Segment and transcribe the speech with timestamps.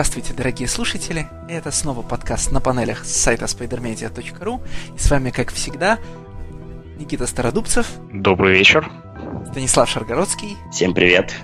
[0.00, 1.28] Здравствуйте, дорогие слушатели!
[1.46, 4.62] Это снова подкаст на панелях с сайта spidermedia.ru.
[4.96, 5.98] И с вами, как всегда,
[6.96, 7.86] Никита Стародубцев.
[8.10, 8.90] Добрый вечер.
[9.50, 10.56] Станислав Шаргородский.
[10.72, 11.34] Всем привет.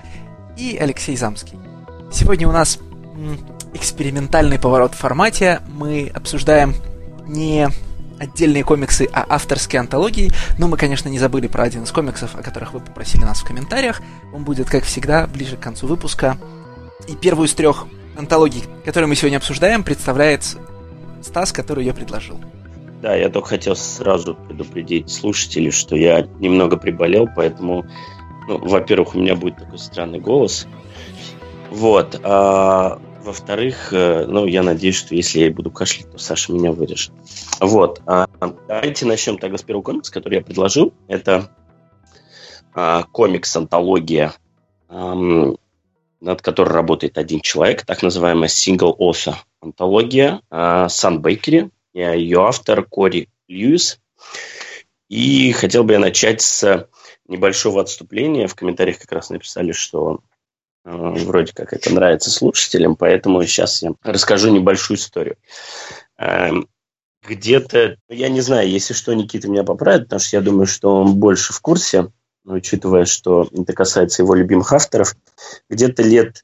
[0.57, 1.59] И Алексей Замский.
[2.11, 2.79] Сегодня у нас
[3.75, 5.61] экспериментальный поворот в формате.
[5.67, 6.73] Мы обсуждаем
[7.27, 7.69] не
[8.17, 10.31] отдельные комиксы, а авторские антологии.
[10.57, 13.45] Но мы, конечно, не забыли про один из комиксов, о которых вы попросили нас в
[13.45, 14.01] комментариях.
[14.33, 16.39] Он будет, как всегда, ближе к концу выпуска.
[17.07, 17.85] И первую из трех
[18.17, 20.43] антологий, которую мы сегодня обсуждаем, представляет
[21.21, 22.39] Стас, который ее предложил.
[23.01, 27.85] Да, я только хотел сразу предупредить слушателей, что я немного приболел, поэтому,
[28.47, 30.67] ну, во-первых, у меня будет такой странный голос.
[31.69, 32.19] Вот.
[32.23, 37.11] А во-вторых, э, ну, я надеюсь, что если я буду кашлять, то Саша меня вырежет.
[37.59, 38.01] Вот.
[38.07, 38.27] А,
[38.67, 40.93] давайте начнем тогда с первого комикса, который я предложил.
[41.07, 41.51] Это
[42.73, 44.33] а, комикс-антология,
[46.19, 51.69] над которой работает один человек, так называемая single author антология а, Сан Бейкери.
[51.93, 53.99] Ее автор Кори Льюис.
[55.09, 56.87] И хотел бы я начать с
[57.27, 58.47] небольшого отступления.
[58.47, 60.21] В комментариях как раз написали, что
[60.87, 65.35] Э, вроде как это нравится слушателям, поэтому сейчас я расскажу небольшую историю.
[66.17, 66.69] Эм,
[67.27, 71.15] где-то, я не знаю, если что, Никита меня поправит, потому что я думаю, что он
[71.15, 72.09] больше в курсе,
[72.47, 75.15] учитывая, что это касается его любимых авторов.
[75.69, 76.43] Где-то лет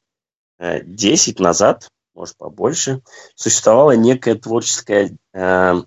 [0.60, 3.02] 10 э, назад, может побольше,
[3.34, 5.38] существовало некое творческое э,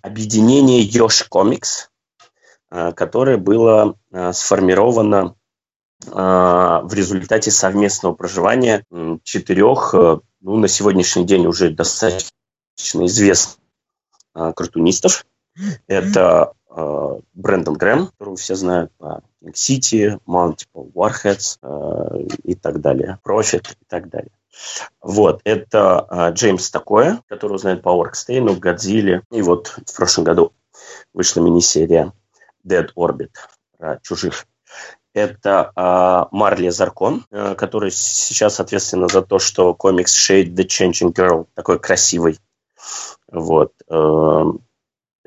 [0.01, 1.87] объединение Yosh Comics,
[2.71, 5.35] э, которое было э, сформировано
[6.11, 8.85] а, в результате совместного проживания
[9.23, 12.29] четырех, э, ну, на сегодняшний день уже достаточно
[13.05, 13.57] известных
[14.33, 15.25] а, картунистов.
[15.87, 23.71] Это Брэндон Грэм, которого все знают по King City, Multiple Warheads и так далее, Profit
[23.71, 24.31] и так далее.
[25.01, 29.23] Вот, это Джеймс Такое, которого знают по Оркстейну, Годзилле.
[29.31, 30.51] И вот в прошлом году
[31.13, 32.11] вышла мини-серия
[32.65, 33.31] Dead Orbit
[33.77, 34.45] про чужих
[35.17, 41.13] это э, Марли Заркон, э, который сейчас ответственна за то, что комикс Shade the Changing
[41.13, 42.39] Girl такой красивый.
[43.31, 43.73] Вот.
[43.89, 44.43] Э,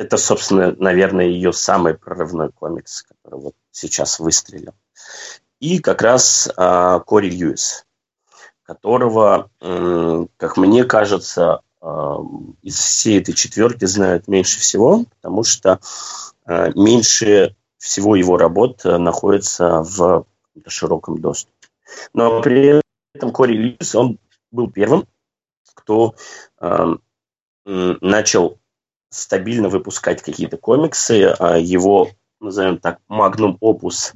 [0.00, 4.72] это, собственно, наверное, ее самый прорывной комикс, который вот сейчас выстрелил.
[5.58, 7.84] И как раз э, Кори Льюис,
[8.62, 11.86] которого, э, как мне кажется, э,
[12.62, 15.80] из всей этой четверки знают меньше всего, потому что
[16.46, 20.24] э, меньше всего его работ э, находится в
[20.66, 21.68] широком доступе.
[22.14, 22.80] Но при
[23.14, 24.18] этом Кори Льюис, он
[24.50, 25.06] был первым,
[25.74, 26.14] кто
[26.58, 26.86] э,
[27.66, 28.59] начал
[29.10, 31.34] стабильно выпускать какие-то комиксы.
[31.38, 32.10] А его,
[32.40, 34.14] назовем так, магнум опус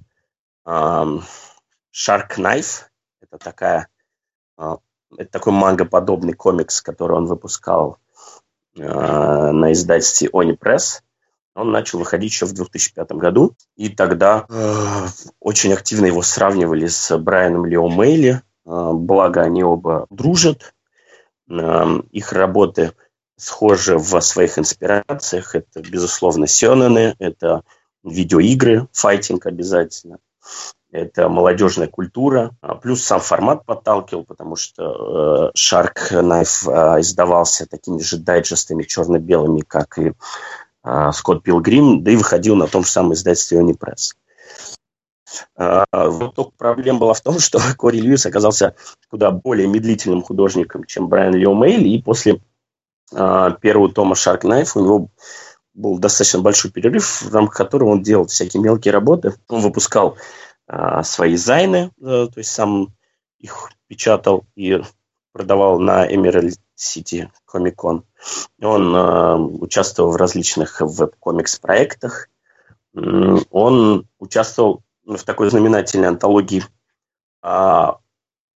[0.66, 2.84] э, Shark Knife.
[3.21, 3.88] Это такая
[4.59, 4.77] э,
[5.16, 7.99] это такой мангоподобный комикс, который он выпускал
[8.77, 11.03] на издательстве Oni Press.
[11.55, 15.06] Он начал выходить еще в 2005 году, и тогда э,
[15.38, 20.75] очень активно его сравнивали с Брайаном Лео Мейли, э, благо они оба дружат,
[21.49, 22.93] э, их работы
[23.37, 27.62] схожи в своих инспирациях, это, безусловно, сёнэны, это
[28.03, 30.19] видеоигры, файтинг обязательно,
[30.93, 37.67] это молодежная культура, а плюс сам формат подталкивал, потому что э, Shark Knife э, издавался
[37.67, 40.12] такими же дайджестами черно-белыми, как и
[40.84, 44.15] а, Скотт Пилгрим, да и выходил на том же самом издательстве Унипресс.
[45.56, 48.77] А, вот только проблема была в том, что Кори Льюис оказался
[49.09, 52.41] куда более медлительным художником, чем Брайан Лео Мейл, и после
[53.14, 55.08] первого тома Shark Knife у него
[55.75, 59.34] был достаточно большой перерыв, в рамках которого он делал всякие мелкие работы.
[59.49, 60.16] Он выпускал
[61.02, 62.94] свои зайны, э, то есть сам
[63.38, 64.81] их печатал и
[65.32, 68.02] продавал на Emerald City Comic Con.
[68.62, 72.28] Он э, участвовал в различных веб-комикс-проектах.
[72.94, 76.62] Он участвовал в такой знаменательной антологии
[77.43, 77.87] э,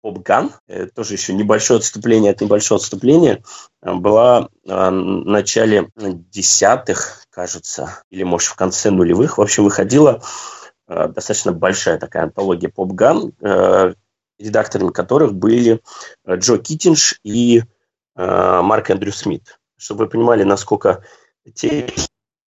[0.06, 0.52] Попган,
[0.94, 3.42] тоже еще небольшое отступление от небольшого отступления,
[3.82, 9.38] была в начале десятых, кажется, или, может, в конце нулевых.
[9.38, 10.22] В общем, выходила
[10.88, 13.94] э, достаточно большая такая антология Попган, э,
[14.38, 15.80] редакторами которых были
[16.28, 17.62] Джо Киттинж и
[18.16, 19.60] Э, Марк Эндрю Смит.
[19.76, 21.04] Чтобы вы понимали, насколько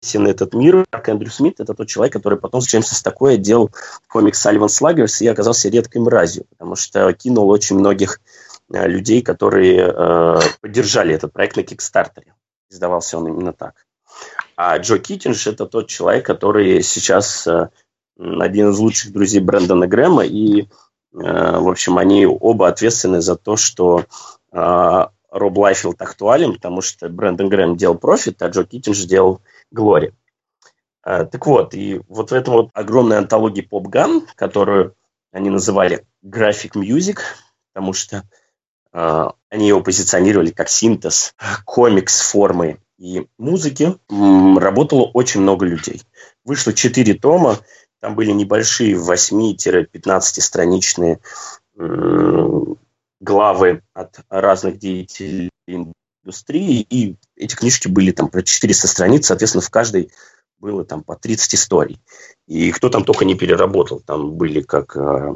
[0.02, 3.72] тесен этот мир, Марк Эндрю Смит– это тот человек, который потом с Джеймсом такое делал
[4.08, 8.22] комикс «Сальван Слагерс» и оказался редкой мразью, потому что кинул очень многих
[8.72, 12.34] э, людей, которые э, поддержали этот проект на Кикстартере.
[12.70, 13.86] Издавался он именно так.
[14.56, 17.70] А Джо Киттинж– это тот человек, который сейчас э,
[18.18, 20.66] один из лучших друзей Брэндона Грэма, и, э,
[21.14, 24.06] в общем, они оба ответственны за то, что
[24.52, 30.14] э, Роб Лайфилд актуален, потому что Брэндон Грэм делал Prophet, а Джо Китинг делал Glory.
[31.02, 34.96] А, так вот, и вот в этом вот огромной антологии Popgun, которую
[35.32, 37.20] они называли Graphic Music,
[37.74, 38.24] потому что
[38.92, 41.36] э, они его позиционировали как синтез
[41.66, 46.04] комикс формы и музыки, работало очень много людей.
[46.44, 47.58] Вышло четыре тома,
[48.02, 51.20] там были небольшие 8-15 страничные
[53.22, 55.50] главы от разных деятелей
[56.30, 60.12] индустрии, и эти книжки были там про 400 страниц, соответственно, в каждой
[60.60, 62.00] было там по 30 историй.
[62.48, 64.02] И кто там только не переработал.
[64.02, 65.34] Там были как э,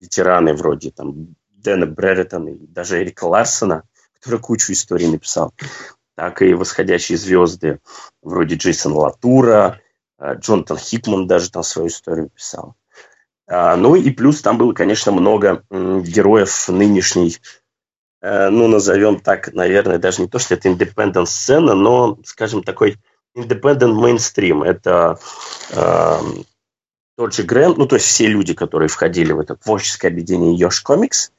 [0.00, 3.84] ветераны вроде там Дэна Бреритона и даже Эрика Ларсона,
[4.14, 5.52] который кучу историй написал,
[6.16, 7.80] так и восходящие звезды
[8.22, 9.80] вроде Джейсона Латура,
[10.18, 12.74] э, Джонатан Хикман даже там свою историю писал.
[13.46, 17.61] А, ну и плюс там было, конечно, много героев нынешней, э,
[18.22, 22.96] ну, назовем так, наверное, даже не то, что это индепендент-сцена, но, скажем, такой
[23.36, 24.64] independent mainstream.
[24.64, 25.18] Это
[25.70, 26.18] э,
[27.16, 30.84] тот же Грэм, ну, то есть все люди, которые входили в это творческое объединение Yosh
[30.86, 31.30] Comics.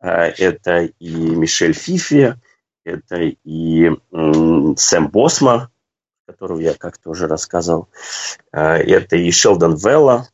[0.00, 2.38] Э, это и Мишель Фифи,
[2.84, 5.70] это и э, Сэм Босма,
[6.26, 7.88] которого я как-то уже рассказывал.
[8.52, 10.28] Э, это и Шелдон Велла,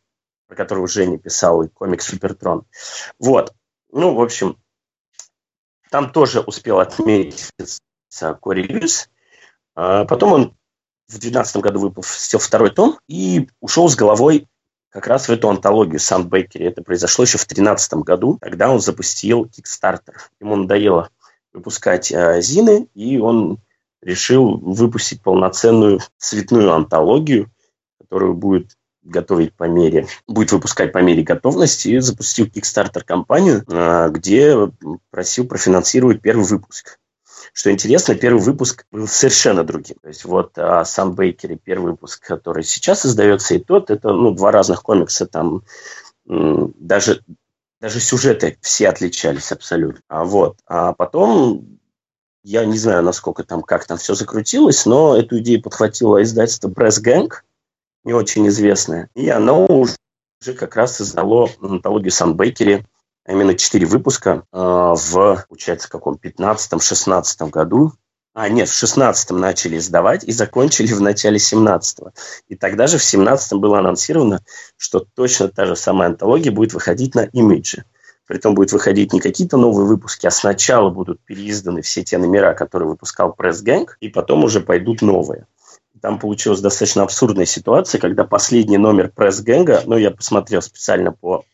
[0.46, 2.64] про которого Женя писал, и комикс Супертрон.
[3.18, 3.52] Вот.
[3.90, 4.56] Ну, в общем,
[5.90, 7.80] там тоже успел отметиться
[8.40, 9.10] Кори Льюис.
[9.74, 10.42] А потом он
[11.06, 14.46] в 2012 году выпустил второй том и ушел с головой
[14.90, 16.66] как раз в эту антологию Сан Бейкери.
[16.66, 18.38] Это произошло еще в 2013 году.
[18.40, 20.14] Тогда он запустил Kickstarter.
[20.40, 21.10] Ему надоело
[21.52, 23.58] выпускать э, Зины, и он
[24.02, 27.50] решил выпустить полноценную цветную антологию,
[27.98, 34.08] которую будет готовить по мере, будет выпускать по мере готовности, и запустил Kickstarter компанию, э,
[34.10, 34.56] где
[35.10, 36.98] просил профинансировать первый выпуск.
[37.52, 39.96] Что интересно, первый выпуск был совершенно другим.
[40.02, 44.32] То есть вот о Сан Бейкере первый выпуск, который сейчас издается, и тот, это ну,
[44.32, 45.62] два разных комикса, там
[46.26, 47.22] даже,
[47.80, 50.02] даже сюжеты все отличались абсолютно.
[50.08, 50.58] А вот.
[50.66, 51.78] А потом
[52.42, 57.02] я не знаю, насколько там, как там все закрутилось, но эту идею подхватило издательство Press
[57.02, 57.30] Gang,
[58.04, 59.10] не очень известное.
[59.14, 62.84] И оно уже как раз издало антологию Сан Бейкере
[63.28, 67.92] а именно четыре выпуска э, в, получается, каком 15-16 году.
[68.32, 72.12] А, нет, в 16-м начали издавать и закончили в начале 17-го.
[72.48, 74.42] И тогда же в 17-м было анонсировано,
[74.78, 77.84] что точно та же самая антология будет выходить на имидже.
[78.26, 82.88] Притом будет выходить не какие-то новые выпуски, а сначала будут переизданы все те номера, которые
[82.88, 85.46] выпускал Press Gang, и потом уже пойдут новые.
[86.00, 91.44] Там получилась достаточно абсурдная ситуация, когда последний номер пресс-гэнга, ну, я посмотрел специально по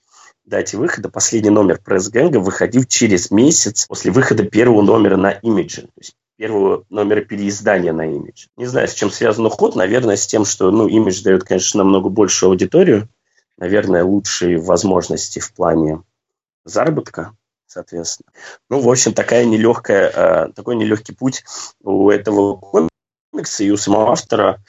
[0.44, 5.82] дате выхода последний номер пресс-гэнга выходил через месяц после выхода первого номера на имидже.
[5.82, 8.46] То есть первого номера переиздания на имидж.
[8.56, 9.76] Не знаю, с чем связан уход.
[9.76, 13.08] Наверное, с тем, что ну, имидж дает, конечно, намного большую аудиторию.
[13.56, 16.03] Наверное, лучшие возможности в плане
[16.65, 17.36] заработка,
[17.67, 18.31] соответственно.
[18.69, 21.44] Ну, в общем, такая нелегкая, э, такой нелегкий путь
[21.82, 22.56] у этого
[23.34, 24.62] комикса и у самого автора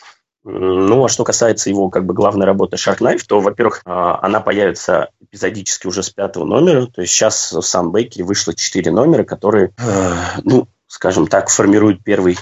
[0.47, 4.39] ну, а что касается его как бы главной работы Shark Knife, то, во-первых, а, она
[4.39, 6.85] появится эпизодически уже с пятого номера.
[6.85, 12.03] То есть сейчас в Сан Бейкере вышло четыре номера, которые, э, ну, скажем так, формируют
[12.03, 12.37] первый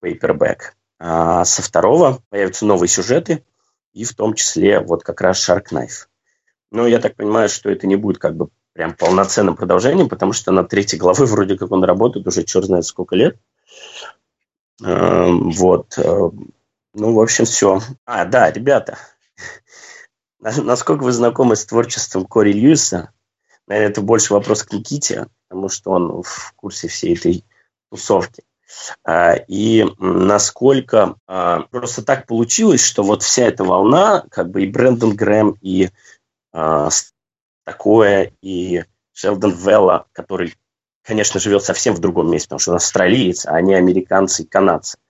[0.00, 0.74] пейпербэк.
[0.98, 3.44] А со второго появятся новые сюжеты,
[3.92, 6.06] и в том числе вот как раз Shark Knife.
[6.70, 10.52] Но я так понимаю, что это не будет как бы прям полноценным продолжением, потому что
[10.52, 13.36] на третьей главы вроде как он работает уже черт знает сколько лет.
[14.84, 15.98] Эм, вот.
[15.98, 16.30] Э,
[16.94, 17.80] ну, в общем, все.
[18.04, 18.98] А, да, ребята,
[20.40, 23.12] насколько вы знакомы с творчеством Кори Льюиса?
[23.66, 27.44] Наверное, это больше вопрос к Никите, потому что он в курсе всей этой
[27.90, 28.42] тусовки.
[29.04, 34.70] А, и насколько а, просто так получилось, что вот вся эта волна, как бы и
[34.70, 35.90] Брэндон Грэм, и
[36.52, 36.88] а,
[37.64, 40.54] такое, и Шелдон Велла, который,
[41.04, 44.98] конечно, живет совсем в другом месте, потому что он австралиец, а они американцы и канадцы–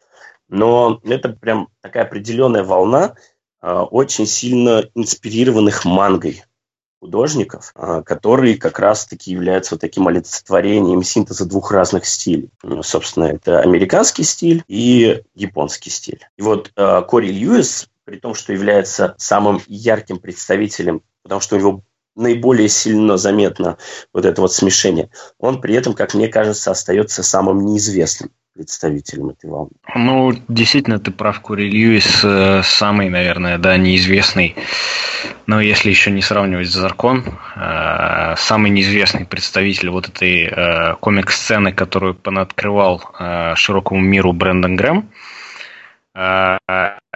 [0.52, 3.14] но это прям такая определенная волна
[3.62, 6.44] э, очень сильно инспирированных мангой
[7.00, 12.50] художников, э, которые как раз-таки являются вот таким олицетворением синтеза двух разных стилей.
[12.62, 16.20] Ну, собственно, это американский стиль и японский стиль.
[16.36, 21.58] И вот э, Кори Льюис, при том, что является самым ярким представителем, потому что у
[21.58, 21.82] него
[22.14, 23.78] наиболее сильно заметно
[24.12, 28.30] вот это вот смешение, он при этом, как мне кажется, остается самым неизвестным.
[28.54, 29.70] представителем этой волны.
[29.94, 34.56] Ну, действительно, ты прав, Кори Льюис э, самый, наверное, да, неизвестный,
[35.46, 37.24] но если еще не сравнивать с Заркон,
[37.56, 43.02] э, самый неизвестный представитель вот этой э, комик-сцены, которую понаоткрывал
[43.54, 45.10] широкому миру Брэндон Грэм,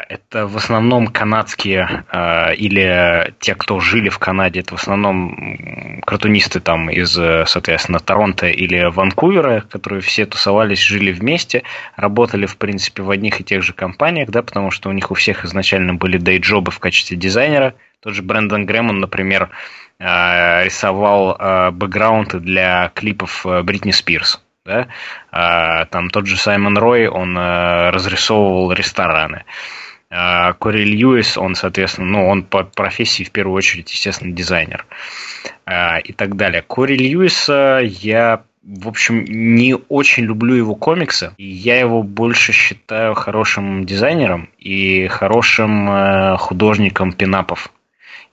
[0.09, 6.61] это в основном канадские э, или те, кто жили в Канаде, это в основном картунисты
[6.61, 11.62] там из, соответственно, Торонто или Ванкувера, которые все тусовались, жили вместе,
[11.97, 15.15] работали, в принципе, в одних и тех же компаниях, да, потому что у них у
[15.15, 17.75] всех изначально были дейджобы в качестве дизайнера.
[18.00, 19.49] Тот же Брэндон Грэмон, например,
[19.99, 24.89] э, рисовал бэкграунды для клипов Бритни Спирс да,
[25.31, 29.45] а, там тот же Саймон Рой, он а, разрисовывал рестораны.
[30.09, 34.87] А Кори Льюис, он, соответственно, ну, он по профессии в первую очередь, естественно, дизайнер
[35.65, 36.63] а, и так далее.
[36.63, 41.33] Кори Льюиса я в общем, не очень люблю его комиксы.
[41.39, 47.71] Я его больше считаю хорошим дизайнером и хорошим э, художником пинапов.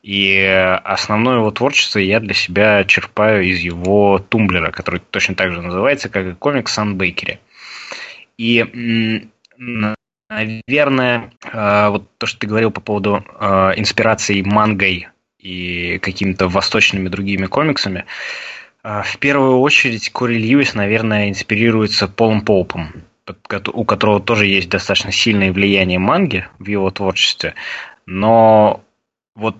[0.03, 0.37] И
[0.83, 6.09] основное его творчество я для себя черпаю из его тумблера, который точно так же называется,
[6.09, 7.39] как и комик Сан Бейкери.
[8.37, 9.29] И,
[10.29, 13.45] наверное, э, вот то, что ты говорил по поводу э,
[13.77, 15.07] инспирации мангой
[15.39, 18.05] и какими-то восточными другими комиксами,
[18.83, 23.03] э, в первую очередь Кори Льюис, наверное, инспирируется Полом Поупом,
[23.73, 27.53] у которого тоже есть достаточно сильное влияние манги в его творчестве,
[28.05, 28.83] но
[29.35, 29.55] вот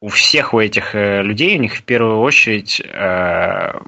[0.00, 3.80] у всех у этих э, людей, у них в первую очередь э,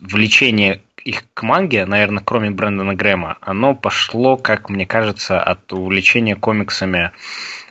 [0.00, 6.34] влечение их к манге, наверное, кроме Брэндона Грэма, оно пошло, как мне кажется, от увлечения
[6.34, 7.12] комиксами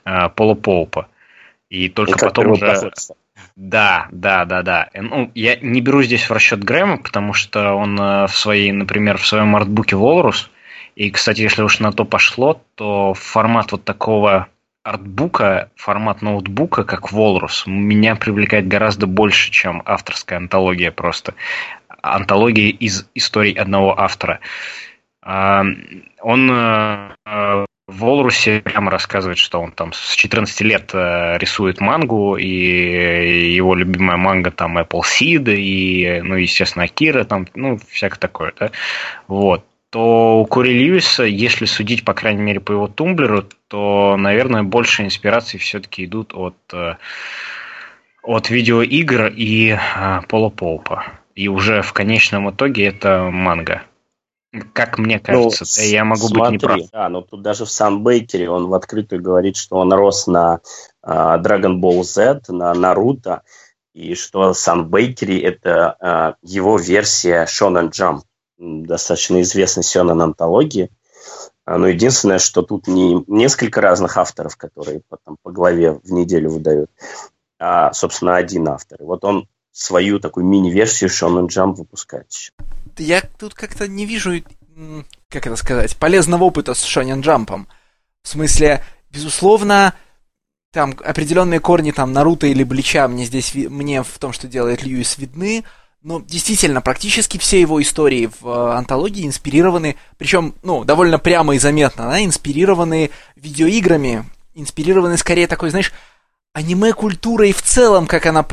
[0.05, 1.09] э, Пола Поупа.
[1.69, 2.91] И только и потом уже...
[3.55, 4.89] Да, да, да, да.
[4.93, 9.25] Ну, я не беру здесь в расчет Грэма, потому что он в своей, например, в
[9.25, 10.49] своем артбуке Волрус,
[10.95, 14.47] и, кстати, если уж на то пошло, то формат вот такого
[14.85, 21.33] артбука, формат ноутбука, как Walrus, меня привлекает гораздо больше, чем авторская антология просто.
[22.03, 24.39] Антология из историй одного автора.
[25.23, 25.65] А,
[26.21, 32.35] он э, в Волрусе прямо рассказывает, что он там с 14 лет э, рисует мангу,
[32.35, 38.53] и его любимая манга там Apple Seed, и, ну, естественно, Акира, там, ну, всякое такое,
[38.59, 38.69] да.
[39.27, 39.65] Вот
[39.95, 45.05] то у Кори Льюиса, если судить, по крайней мере, по его тумблеру, то, наверное, больше
[45.05, 46.97] инспираций все-таки идут от, э,
[48.21, 51.05] от видеоигр и э, Пола Поупа.
[51.33, 53.83] И уже в конечном итоге это манга.
[54.73, 56.79] Как мне ну, кажется, ну, я могу смотри, быть неправ.
[56.91, 60.59] Да, но тут даже в Санбейкере он в открытую говорит, что он рос на
[61.05, 63.43] uh, Dragon Ball Z, на Наруто,
[63.93, 68.23] и что Санбейкери это uh, его версия Shonen Jump
[68.57, 70.89] достаточно известной сёнэн антологии.
[71.65, 76.11] А, но единственное, что тут не несколько разных авторов, которые по, там, по главе в
[76.11, 76.91] неделю выдают,
[77.59, 78.99] а, собственно, один автор.
[79.01, 82.51] Вот он свою такую мини-версию Shonen Jump выпускает еще.
[82.97, 84.41] Я тут как-то не вижу,
[85.29, 87.65] как это сказать, полезного опыта с Shonen Jump.
[88.21, 89.93] В смысле, безусловно,
[90.71, 95.17] там определенные корни там Наруто или Блича мне здесь, мне в том, что делает Льюис,
[95.17, 95.63] видны,
[96.05, 101.59] ну, действительно, практически все его истории в э, антологии инспирированы, причем, ну, довольно прямо и
[101.59, 105.91] заметно, да, инспирированы видеоиграми, инспирированы скорее такой, знаешь,
[106.53, 108.43] аниме-культурой в целом, как она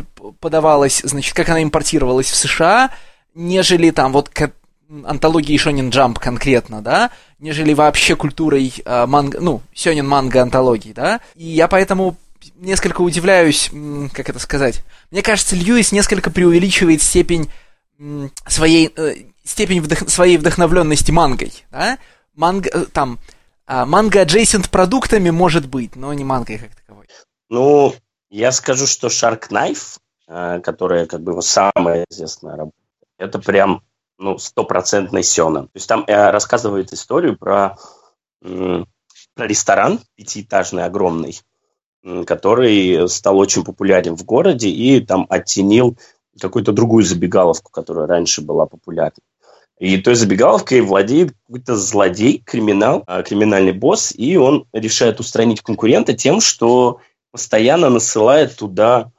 [0.41, 2.91] подавалась, значит, как она импортировалась в США,
[3.35, 4.51] нежели там вот к
[5.05, 11.21] антологии Shonen Jump конкретно, да, нежели вообще культурой э, манга, ну, сёнин манга антологии, да.
[11.37, 12.17] И я поэтому
[12.57, 13.71] несколько удивляюсь,
[14.13, 14.81] как это сказать.
[15.11, 17.51] Мне кажется, Льюис несколько преувеличивает степень
[18.47, 21.53] своей, э, степень вдох, своей вдохновленности мангой.
[21.71, 21.99] Да?
[22.35, 23.19] Манга, э, там,
[23.67, 27.07] э, манга adjacent продуктами может быть, но не мангой как таковой.
[27.49, 27.95] Ну,
[28.31, 32.77] я скажу, что Shark Knife, э, которая как бы его самая известная работа,
[33.19, 33.83] это прям
[34.19, 35.67] ну, стопроцентный сёнэн.
[35.67, 37.77] То есть там рассказывает историю про,
[38.41, 38.87] про
[39.37, 41.41] ресторан пятиэтажный, огромный,
[42.27, 45.97] который стал очень популярен в городе и там оттенил
[46.41, 49.23] какую-то другую забегаловку, которая раньше была популярной.
[49.79, 56.13] И той забегаловкой владеет какой-то злодей, криминал, а, криминальный босс, и он решает устранить конкурента
[56.13, 57.01] тем, что
[57.33, 59.11] постоянно насылает туда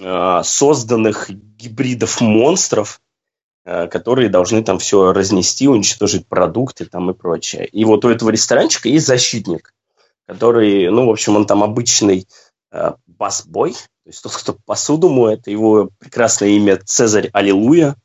[0.00, 3.00] э, созданных гибридов монстров,
[3.64, 7.66] э, которые должны там все разнести, уничтожить продукты там и прочее.
[7.66, 9.72] И вот у этого ресторанчика есть защитник,
[10.28, 12.28] который, ну, в общем, он там обычный
[12.70, 17.96] э, бас-бой, то есть тот, кто посуду моет, его прекрасное имя Цезарь Аллилуйя,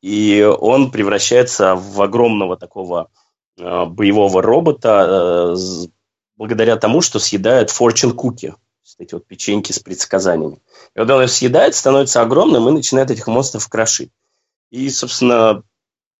[0.00, 3.10] и он превращается в огромного такого
[3.58, 5.56] э, боевого робота э,
[6.36, 8.54] благодаря тому, что съедает fortune cookie,
[8.98, 10.56] эти вот печеньки с предсказаниями.
[10.94, 14.10] И когда он их съедает, становится огромным и начинает этих монстров крошить.
[14.70, 15.62] И, собственно,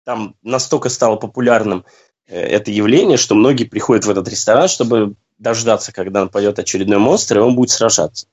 [0.05, 1.87] там настолько стало популярным
[2.27, 7.39] э, это явление, что многие приходят в этот ресторан, чтобы дождаться, когда нападет очередной монстр,
[7.39, 8.27] и он будет сражаться.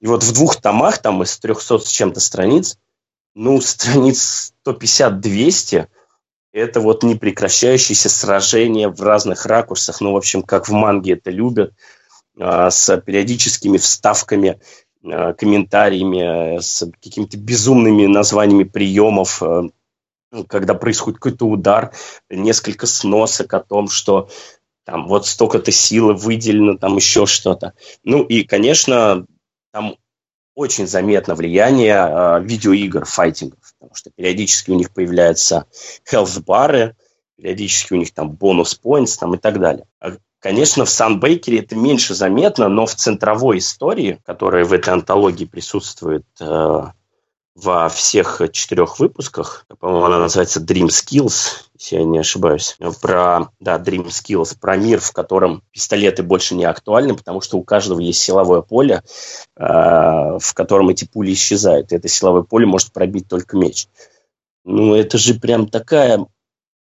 [0.00, 2.78] И вот в двух томах, там из 300 с чем-то страниц,
[3.34, 5.88] ну, страниц 150-200,
[6.52, 11.74] это вот непрекращающиеся сражения в разных ракурсах, ну, в общем, как в манге это любят,
[12.38, 14.60] а, с периодическими вставками,
[15.04, 19.64] а, комментариями, с какими-то безумными названиями приемов, а,
[20.48, 21.92] когда происходит какой-то удар,
[22.30, 24.28] несколько сносок о том, что
[24.86, 27.74] там вот столько-то силы выделено, там еще что-то.
[28.04, 29.26] Ну и, конечно,
[29.72, 29.96] там
[30.54, 35.66] очень заметно влияние э, видеоигр, файтингов, потому что периодически у них появляются
[36.10, 36.94] health-бары,
[37.36, 39.86] периодически у них там бонус points там, и так далее.
[40.38, 46.24] Конечно, в Сан-Бейкере это меньше заметно, но в центровой истории, которая в этой антологии присутствует
[46.40, 46.80] э,
[47.56, 53.78] во всех четырех выпусках, по-моему, она называется Dream Skills, если я не ошибаюсь, про, да,
[53.78, 58.20] Dream Skills, про мир, в котором пистолеты больше не актуальны, потому что у каждого есть
[58.20, 59.02] силовое поле,
[59.56, 63.88] э, в котором эти пули исчезают, и это силовое поле может пробить только меч.
[64.64, 66.26] Ну, это же прям такая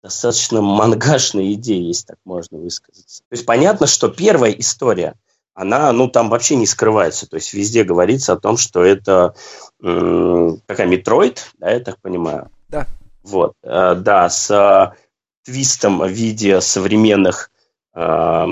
[0.02, 3.22] достаточно мангашная идея, если так можно высказаться.
[3.30, 5.14] То есть понятно, что первая история,
[5.54, 7.28] она, ну, там вообще не скрывается.
[7.28, 9.34] То есть везде говорится о том, что это
[9.82, 12.50] м- такая Metroid, да, я так понимаю?
[12.68, 12.86] Да.
[13.22, 14.96] Вот, э, да, с э,
[15.44, 17.50] твистом в виде современных
[17.94, 18.46] э,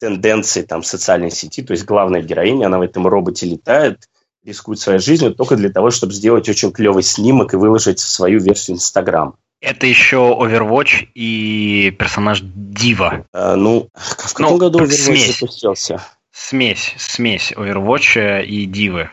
[0.00, 1.62] тенденций там социальной сети.
[1.62, 4.08] То есть главная героиня, она в этом роботе летает,
[4.44, 8.40] рискует своей жизнью только для того, чтобы сделать очень клевый снимок и выложить в свою
[8.40, 9.36] версию Инстаграм.
[9.60, 13.26] Это еще Overwatch и персонаж Дива.
[13.32, 15.38] А, ну, в каком ну, году Overwatch смесь.
[15.38, 16.02] запустился?
[16.30, 19.10] Смесь, смесь Overwatch и Дивы.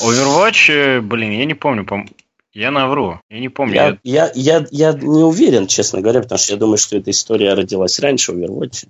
[0.00, 2.04] Overwatch, блин, я не помню, по
[2.52, 3.74] я навру, я не помню.
[3.74, 7.54] Я, я, я, я не уверен, честно говоря, потому что я думаю, что эта история
[7.54, 8.88] родилась раньше Overwatch.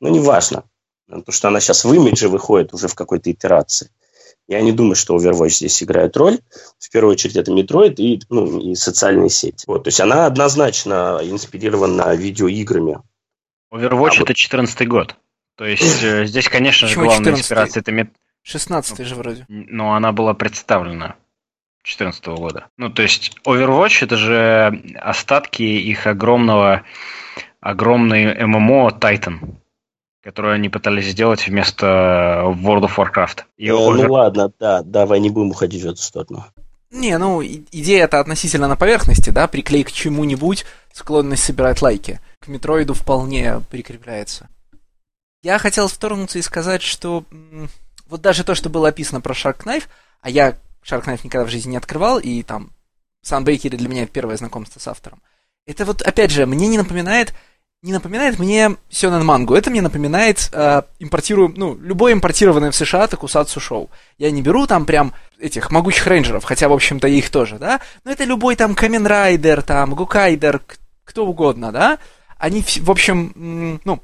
[0.00, 0.64] Но неважно.
[1.06, 3.90] Потому что она сейчас в имидже выходит уже в какой-то итерации.
[4.48, 6.38] Я не думаю, что Overwatch здесь играет роль.
[6.78, 9.64] В первую очередь это Metroid и, ну, и социальные сети.
[9.66, 12.98] Вот, то есть она однозначно инспирирована видеоиграми.
[13.72, 15.16] Overwatch а это 14 год.
[15.56, 17.92] То есть э, здесь, конечно же, главная инспирация это...
[17.92, 18.10] Мет...
[18.42, 19.44] 16 же вроде.
[19.48, 21.16] Но она была представлена
[21.84, 22.68] 2014 года.
[22.78, 26.84] Ну, то есть Overwatch это же остатки их огромного
[27.60, 29.57] огромной ММО Titan
[30.28, 31.86] которую они пытались сделать вместо
[32.44, 33.44] World of Warcraft.
[33.56, 34.02] И э, over...
[34.02, 36.44] Ну ладно, да, давай не будем уходить в эту сторону.
[36.90, 42.20] Не, ну, идея это относительно на поверхности, да, приклей к чему-нибудь, склонность собирать лайки.
[42.40, 44.50] К метроиду вполне прикрепляется.
[45.42, 47.24] Я хотел вторгнуться и сказать, что
[48.06, 49.84] вот даже то, что было описано про Shark Knife,
[50.20, 52.72] а я Shark Knife никогда в жизни не открывал, и там
[53.24, 55.22] Sunbreaker для меня это первое знакомство с автором.
[55.64, 57.32] Это вот, опять же, мне не напоминает
[57.82, 59.54] не напоминает мне Сёнэн Мангу.
[59.54, 63.88] Это мне напоминает э, импортирую, ну, любое импортированное в США Такусацу шоу.
[64.18, 67.80] Я не беру там прям этих могучих рейнджеров, хотя, в общем-то, их тоже, да?
[68.04, 70.60] Но это любой там Камен Райдер, там, Гукайдер,
[71.04, 71.98] кто угодно, да?
[72.36, 74.00] Они, в общем, ну,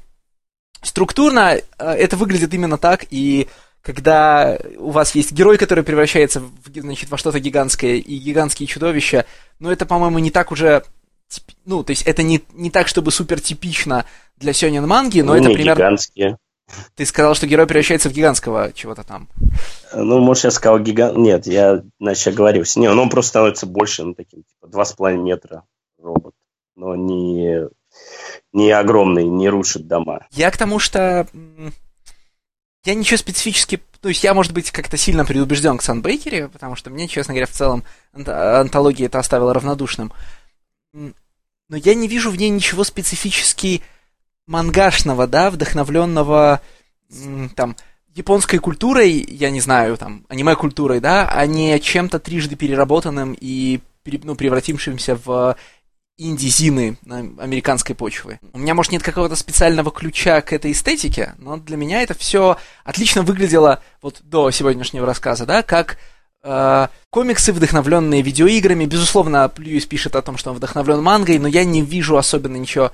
[0.81, 3.49] структурно э, это выглядит именно так, и
[3.81, 9.25] когда у вас есть герой, который превращается в, значит, во что-то гигантское, и гигантские чудовища,
[9.59, 10.83] но это, по-моему, не так уже
[11.65, 14.05] ну, то есть это не, не так, чтобы супер типично
[14.37, 15.79] для сёнэн манги, но ну, это примерно...
[15.79, 16.37] гигантские.
[16.95, 19.27] Ты сказал, что герой превращается в гигантского чего-то там.
[19.93, 21.15] Ну, может, я сказал гигант...
[21.15, 22.79] Нет, я, значит, оговорился.
[22.79, 25.63] Не, он просто становится больше, ну, таким, типа, два с половиной метра
[26.01, 26.33] робот.
[26.75, 27.67] Но не,
[28.51, 30.25] не огромный, не рушит дома.
[30.31, 31.27] Я к тому, что
[32.83, 33.81] я ничего специфически...
[34.01, 37.47] То есть я, может быть, как-то сильно предубежден к Санбейкере, потому что мне, честно говоря,
[37.47, 37.83] в целом
[38.13, 40.11] антология это оставила равнодушным
[41.69, 43.81] но я не вижу в ней ничего специфически
[44.47, 46.61] мангашного, да, вдохновленного
[47.55, 47.75] там
[48.13, 53.81] японской культурой, я не знаю, там, аниме-культурой, да, а не чем-то трижды переработанным и
[54.23, 55.57] ну, превратившимся в
[56.17, 58.39] инди-зины американской почве.
[58.53, 62.57] У меня, может, нет какого-то специального ключа к этой эстетике, но для меня это все
[62.85, 65.97] отлично выглядело вот до сегодняшнего рассказа, да, как
[67.09, 68.85] комиксы, вдохновленные видеоиграми.
[68.85, 72.91] Безусловно, Льюис пишет о том, что он вдохновлен мангой, но я не вижу особенно ничего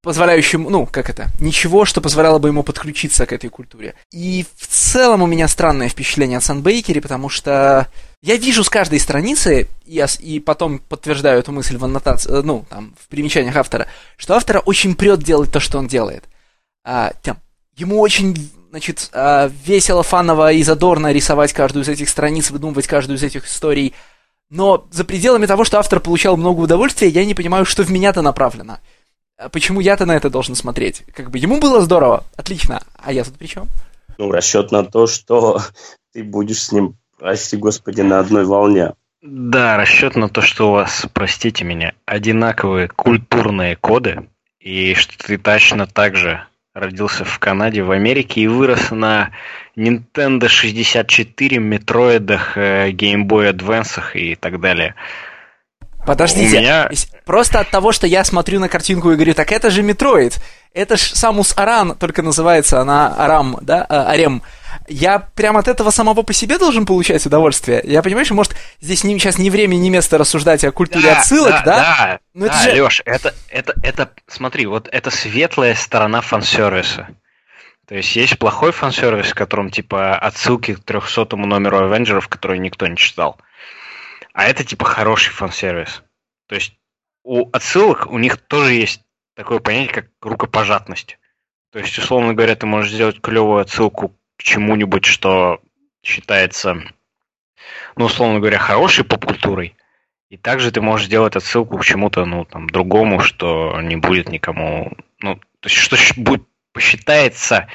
[0.00, 3.94] позволяющим, ну, как это, ничего, что позволяло бы ему подключиться к этой культуре.
[4.12, 7.88] И в целом у меня странное впечатление о Санбейкере, потому что
[8.20, 12.64] Я вижу с каждой страницы, и, и потом подтверждаю эту мысль в аннотации, э, ну,
[12.68, 16.24] там, в примечаниях автора, что автора очень прет делать то, что он делает.
[16.84, 17.38] А, там,
[17.76, 23.16] ему очень, значит, а, весело, фаново и задорно рисовать каждую из этих страниц, выдумывать каждую
[23.16, 23.94] из этих историй.
[24.50, 28.22] Но за пределами того, что автор получал много удовольствия, я не понимаю, что в меня-то
[28.22, 28.78] направлено.
[29.36, 31.04] А почему я-то на это должен смотреть?
[31.14, 33.68] Как бы ему было здорово, отлично, а я тут при чем?
[34.16, 35.60] Ну, расчет на то, что
[36.12, 38.94] ты будешь с ним прости господи, на одной волне.
[39.20, 44.28] Да, расчет на то, что у вас, простите меня, одинаковые культурные коды,
[44.60, 46.46] и что ты точно так же
[46.78, 49.30] родился в Канаде, в Америке и вырос на
[49.76, 54.94] Nintendo 64, Metroid ах, Game Boy Advance и так далее.
[56.06, 56.90] Подождите, меня...
[57.26, 60.38] просто от того, что я смотрю на картинку и говорю, так это же Метроид,
[60.72, 64.42] это ж Самус Аран, только называется она Арам, да, а, Арем
[64.88, 67.80] я прям от этого самого по себе должен получать удовольствие.
[67.84, 71.18] Я понимаю, что, может, здесь не, сейчас не время, не место рассуждать о культуре да,
[71.18, 71.62] отсылок, да?
[71.64, 72.82] Да, да, Но да это же...
[72.82, 77.08] Леш, это, это, это, смотри, вот это светлая сторона фан-сервиса.
[77.86, 82.86] То есть есть плохой фан-сервис, в котором типа отсылки к 300 номеру Авенджеров, который никто
[82.86, 83.38] не читал.
[84.32, 86.02] А это типа хороший фан-сервис.
[86.48, 86.74] То есть
[87.24, 89.02] у отсылок у них тоже есть
[89.38, 91.16] такое понятие, как рукопожатность.
[91.70, 95.60] То есть, условно говоря, ты можешь сделать клевую отсылку к чему-нибудь, что
[96.02, 96.82] считается,
[97.94, 99.76] ну, условно говоря, хорошей поп-культурой.
[100.28, 104.92] И также ты можешь сделать отсылку к чему-то, ну, там, другому, что не будет никому,
[105.20, 107.68] ну, то есть, что будет, посчитается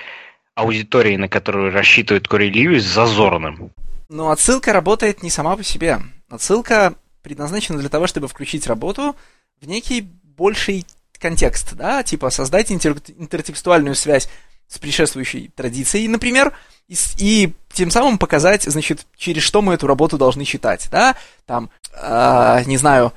[0.56, 3.71] аудиторией, на которую рассчитывает Кори Льюис, зазорным.
[4.10, 6.02] Но отсылка работает не сама по себе.
[6.30, 9.15] Отсылка предназначена для того, чтобы включить работу
[9.62, 10.86] в некий больший
[11.23, 14.27] контекст, да, типа создать интер- интертекстуальную связь
[14.67, 16.51] с предшествующей традицией, например,
[16.89, 21.69] и, и тем самым показать, значит, через что мы эту работу должны читать, да, там,
[21.93, 23.13] э, не знаю,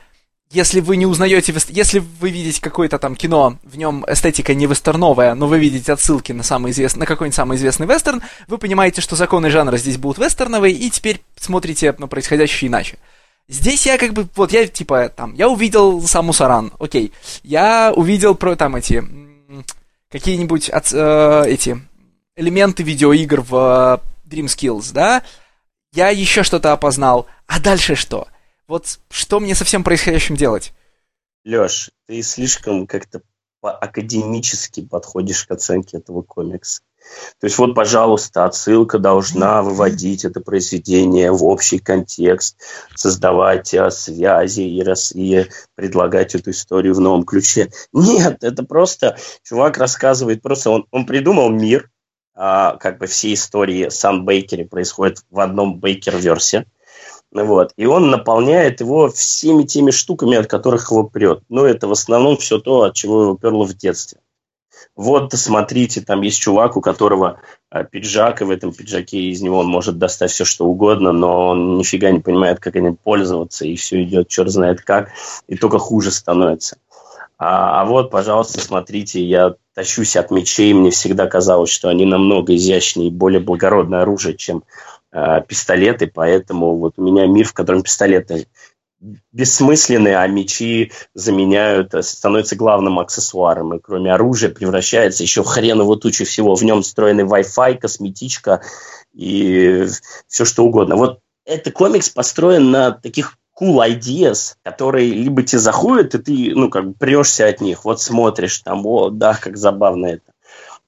[0.50, 5.34] если вы не узнаете, если вы видите какое-то там кино, в нем эстетика не вестерновая,
[5.34, 9.16] но вы видите отсылки на, самый известный, на какой-нибудь самый известный вестерн, вы понимаете, что
[9.16, 12.98] законы жанра здесь будут вестерновые, и теперь смотрите на происходящее иначе.
[13.48, 17.12] Здесь я как бы, вот я типа там, я увидел саму Саран, окей,
[17.44, 19.04] я увидел про там эти
[20.10, 21.80] какие-нибудь от, э, эти
[22.34, 25.22] элементы видеоигр в э, Dream Skills, да,
[25.92, 28.26] я еще что-то опознал, а дальше что?
[28.66, 30.72] Вот что мне со всем происходящим делать?
[31.44, 33.22] Леш, ты слишком как-то
[33.62, 36.82] академически подходишь к оценке этого комикса.
[37.40, 42.58] То есть вот, пожалуйста, отсылка должна выводить это произведение в общий контекст,
[42.94, 45.12] создавать а, связи и, рас...
[45.12, 47.70] и предлагать эту историю в новом ключе.
[47.92, 51.90] Нет, это просто чувак рассказывает, просто он, он придумал мир,
[52.34, 56.66] а, как бы все истории Сан Бейкере происходят в одном Бейкер-версе.
[57.32, 57.72] Вот.
[57.76, 61.42] И он наполняет его всеми теми штуками, от которых его прет.
[61.48, 64.20] Но ну, это в основном все то, от чего его перло в детстве
[64.96, 69.58] вот, смотрите, там есть чувак, у которого а, пиджак, и в этом пиджаке из него
[69.58, 73.76] он может достать все, что угодно, но он нифига не понимает, как этим пользоваться, и
[73.76, 75.10] все идет черт знает как,
[75.48, 76.78] и только хуже становится.
[77.36, 82.56] А, а вот, пожалуйста, смотрите, я тащусь от мечей, мне всегда казалось, что они намного
[82.56, 84.64] изящнее и более благородное оружие, чем
[85.12, 88.46] э, пистолеты, поэтому вот у меня мир, в котором пистолеты
[89.32, 93.74] бессмысленные, а мечи заменяют, э, становятся главным аксессуаром.
[93.74, 96.54] И кроме оружия превращается еще хреново тучу всего.
[96.54, 98.62] В нем встроенный Wi-Fi, косметичка
[99.12, 99.86] и
[100.28, 100.96] все что угодно.
[100.96, 106.68] Вот этот комикс построен на таких cool ideas, которые либо тебе заходят, и ты, ну,
[106.68, 110.32] как бы прешься от них, вот смотришь там, о, да, как забавно это.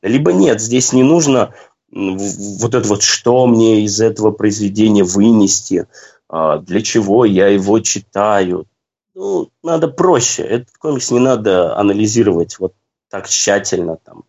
[0.03, 1.55] Либо нет, здесь не нужно
[1.91, 5.87] вот это вот, что мне из этого произведения вынести,
[6.31, 8.67] для чего я его читаю.
[9.15, 10.43] Ну, надо проще.
[10.43, 12.75] Этот комикс не надо анализировать вот
[13.11, 14.25] так тщательно, там,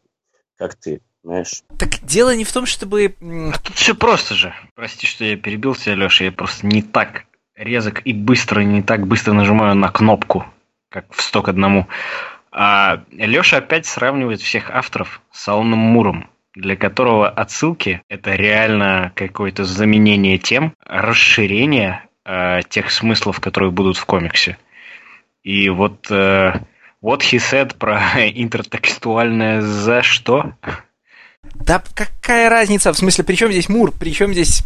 [0.58, 1.64] как ты, знаешь.
[1.78, 3.16] Так дело не в том, чтобы...
[3.22, 4.54] А тут все просто же.
[4.76, 9.06] Прости, что я перебил тебя, Леша, я просто не так резок и быстро, не так
[9.06, 10.46] быстро нажимаю на кнопку,
[10.90, 11.88] как в сток одному.
[12.52, 16.30] А Леша опять сравнивает всех авторов с Аланом Муром
[16.60, 24.06] для которого отсылки– это реально какое-то заменение тем, расширение э, тех смыслов, которые будут в
[24.06, 24.58] комиксе.
[25.44, 26.54] И вот э,
[27.02, 28.02] what he said про
[28.34, 30.54] интертекстуальное «за что?»
[31.56, 32.92] Да какая разница?
[32.92, 33.92] В смысле, при чем здесь Мур?
[33.92, 34.64] При чем здесь...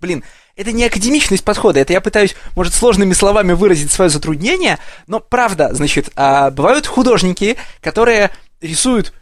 [0.00, 0.24] Блин,
[0.54, 5.74] это не академичность подхода, это я пытаюсь, может, сложными словами выразить свое затруднение, но правда,
[5.74, 9.12] значит, а, бывают художники, которые рисуют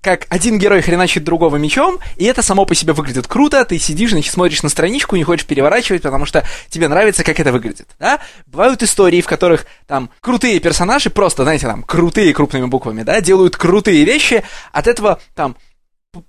[0.00, 4.10] как один герой хреначит другого мечом, и это само по себе выглядит круто, ты сидишь,
[4.10, 8.18] значит, смотришь на страничку, не хочешь переворачивать, потому что тебе нравится, как это выглядит, да?
[8.46, 13.56] Бывают истории, в которых там крутые персонажи, просто, знаете, там, крутые крупными буквами, да, делают
[13.56, 15.56] крутые вещи, от этого там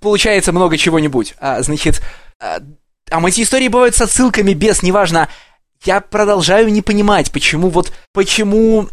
[0.00, 1.34] получается много чего-нибудь.
[1.38, 2.02] А, значит,
[2.40, 2.58] а,
[3.10, 5.28] а эти истории бывают с отсылками без, неважно,
[5.84, 8.88] я продолжаю не понимать, почему вот, почему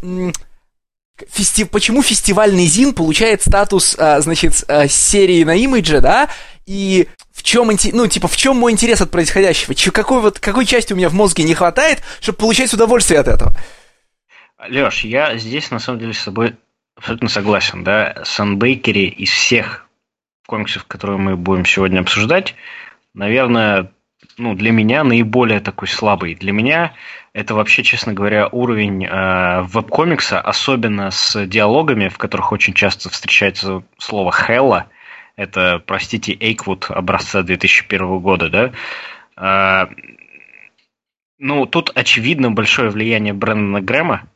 [1.30, 1.64] фести...
[1.64, 6.28] почему фестивальный ЗИН получает статус, а, значит, а, серии на имидже, да,
[6.66, 9.74] и в чем, ну, типа, в чем мой интерес от происходящего?
[9.74, 13.28] Ч- какой вот, какой части у меня в мозге не хватает, чтобы получать удовольствие от
[13.28, 13.52] этого?
[14.68, 16.56] Леш, я здесь, на самом деле, с тобой
[16.96, 19.86] абсолютно согласен, да, Санбейкери из всех
[20.46, 22.54] комиксов, которые мы будем сегодня обсуждать,
[23.14, 23.90] наверное,
[24.36, 26.34] ну, для меня наиболее такой слабый.
[26.34, 26.94] Для меня
[27.32, 33.82] это вообще, честно говоря, уровень э, веб-комикса, особенно с диалогами, в которых очень часто встречается
[33.98, 34.86] слово «хелла».
[35.36, 38.72] Это, простите, Эйквуд образца 2001 года, да?
[39.36, 39.92] Э,
[41.38, 44.28] ну, тут очевидно большое влияние Брэндона Грэма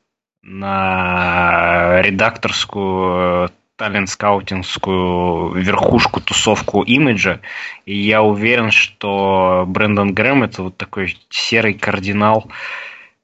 [0.43, 7.41] на редакторскую талент-скаутингскую верхушку, тусовку имиджа.
[7.87, 12.51] И я уверен, что Брэндон Грэм это вот такой серый кардинал.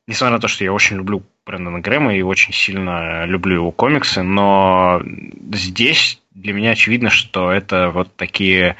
[0.07, 4.23] Несмотря на то, что я очень люблю Брэндона Грэма и очень сильно люблю его комиксы,
[4.23, 5.03] но
[5.53, 8.77] здесь для меня очевидно, что это вот такие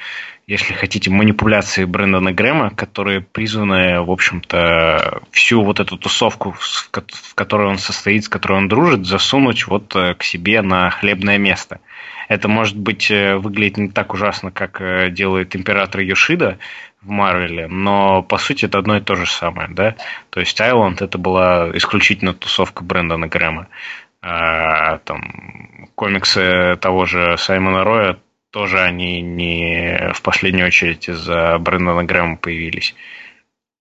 [0.51, 7.69] если хотите, манипуляции Брэндона Грэма, которые призваны, в общем-то, всю вот эту тусовку, в которой
[7.69, 11.79] он состоит, с которой он дружит, засунуть вот э, к себе на хлебное место.
[12.27, 16.59] Это, может быть, э, выглядит не так ужасно, как э, делает император Йошида
[17.01, 19.95] в Марвеле, но, по сути, это одно и то же самое, да?
[20.31, 23.69] То есть Айланд это была исключительно тусовка Брэндона Грэма.
[24.21, 28.19] А, там, комиксы того же Саймона Роя
[28.51, 32.95] тоже они не в последнюю очередь из-за Брэндона Грэма появились.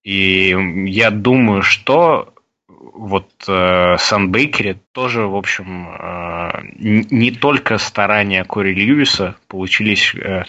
[0.04, 0.56] И
[0.86, 2.34] я думаю, что
[2.68, 10.44] вот э, Сан Бейкери тоже, в общем, э, не только старания Кори Льюиса получились, э,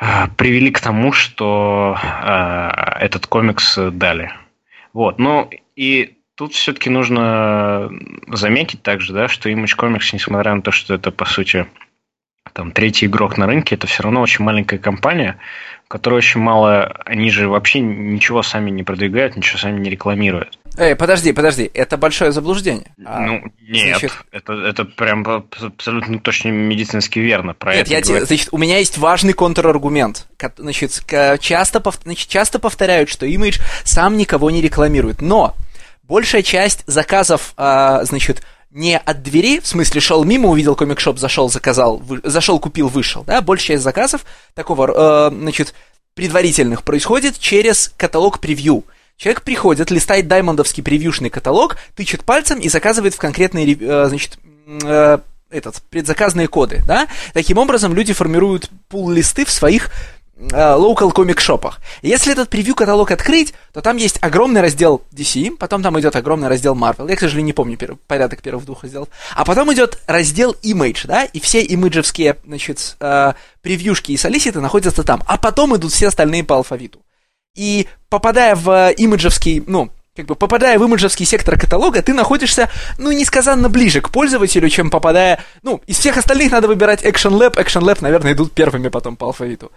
[0.00, 4.32] э, привели к тому, что э, этот комикс дали.
[4.92, 7.90] Вот, ну и тут все-таки нужно
[8.28, 11.66] заметить также, да, что Image Comics, несмотря на то, что это, по сути,
[12.54, 15.38] там третий игрок на рынке, это все равно очень маленькая компания,
[15.88, 20.58] которая очень мало, они же вообще ничего сами не продвигают, ничего сами не рекламируют.
[20.78, 22.86] Эй, подожди, подожди, это большое заблуждение.
[23.04, 24.12] А, ну, нет, значит...
[24.30, 27.54] это, это прям абсолютно точно медицински верно.
[27.54, 30.26] Про нет, это я тебе, значит, у меня есть важный контраргумент.
[30.56, 31.04] Значит,
[31.40, 35.54] часто, значит, часто повторяют, что Image сам никого не рекламирует, но
[36.04, 38.42] большая часть заказов, а, значит,
[38.74, 43.22] не от двери, в смысле шел мимо, увидел комик-шоп, зашел, заказал, вы, зашел, купил, вышел,
[43.22, 45.74] да, большая часть заказов такого, э, значит,
[46.14, 48.84] предварительных происходит через каталог превью.
[49.16, 55.18] Человек приходит, листает даймондовский превьюшный каталог, тычет пальцем и заказывает в конкретные, э, значит, э,
[55.50, 57.06] этот, предзаказные коды, да.
[57.32, 59.90] Таким образом, люди формируют пул-листы в своих
[60.36, 61.78] Local comic шопах.
[62.02, 66.74] Если этот превью-каталог открыть, то там есть огромный раздел DC, потом там идет огромный раздел
[66.74, 67.08] Marvel.
[67.08, 69.08] Я, к сожалению, не помню пер- порядок первых двух разделов.
[69.34, 75.04] А потом идет раздел Image, да, и все имиджевские, значит, э, превьюшки и солиситы находятся
[75.04, 75.22] там.
[75.26, 77.00] А потом идут все остальные по алфавиту.
[77.54, 83.10] И попадая в имиджевский, ну, как бы попадая в имиджевский сектор каталога, ты находишься, ну,
[83.12, 85.42] несказанно ближе к пользователю, чем попадая...
[85.62, 87.54] Ну, из всех остальных надо выбирать Action Lab.
[87.54, 89.72] Action Lab, наверное, идут первыми потом по алфавиту.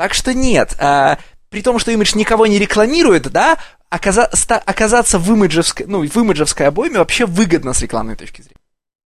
[0.00, 1.18] Так что нет, а,
[1.50, 3.58] при том, что имидж никого не рекламирует, да,
[3.90, 8.56] оказа- ста- оказаться в имиджевской, ну, в имиджевской обойме вообще выгодно с рекламной точки зрения.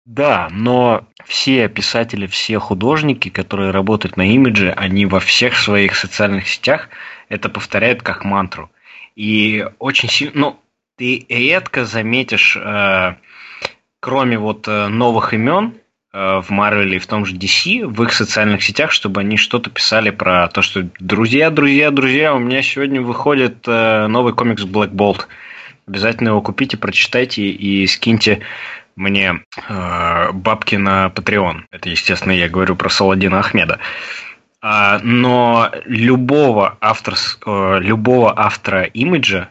[0.05, 6.47] Да, но все писатели, все художники, которые работают на имидже, они во всех своих социальных
[6.47, 6.87] сетях
[7.27, 8.71] это повторяют как мантру.
[9.17, 10.59] И очень сильно, ну,
[10.97, 13.15] ты редко заметишь, э,
[13.99, 15.73] кроме вот э, новых имен,
[16.17, 20.09] в Марвеле и в том же DC в их социальных сетях, чтобы они что-то писали
[20.09, 25.27] про то, что друзья, друзья, друзья, у меня сегодня выходит э, новый комикс Black Bolt.
[25.87, 28.39] Обязательно его купите, прочитайте и скиньте
[28.95, 31.65] мне э, бабки на Patreon.
[31.71, 33.79] Это, естественно, я говорю про Саладина Ахмеда.
[34.59, 37.13] А, но любого, автор,
[37.45, 39.49] любого автора имиджа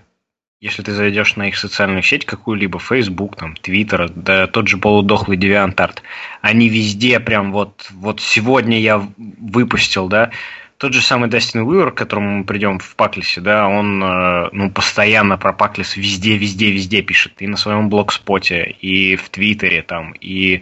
[0.61, 5.37] если ты зайдешь на их социальную сеть какую-либо, Facebook, там, Twitter, да тот же полудохлый
[5.37, 5.99] DeviantArt,
[6.41, 10.31] они везде прям вот, вот сегодня я выпустил, да,
[10.79, 14.71] тот же самый Дастин Уивер, к которому мы придем в Паклисе, да, он э, ну,
[14.71, 17.41] постоянно про Паклис везде, везде, везде пишет.
[17.41, 20.61] И на своем блогспоте, и в Твиттере, там, и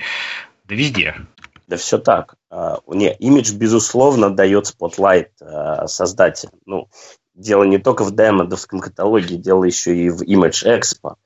[0.67, 1.17] да везде.
[1.67, 2.37] Да все так.
[2.53, 6.55] Uh, не, имидж, безусловно, дает spotlight uh, создателям.
[6.67, 6.89] Ну,
[7.35, 11.17] дело не только в Diamondовском каталоге, дело еще и в Image Expo,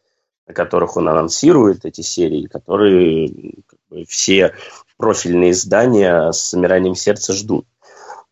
[0.46, 4.54] на которых он анонсирует эти серии, которые как бы, все
[4.96, 7.66] профильные издания с замиранием сердца ждут.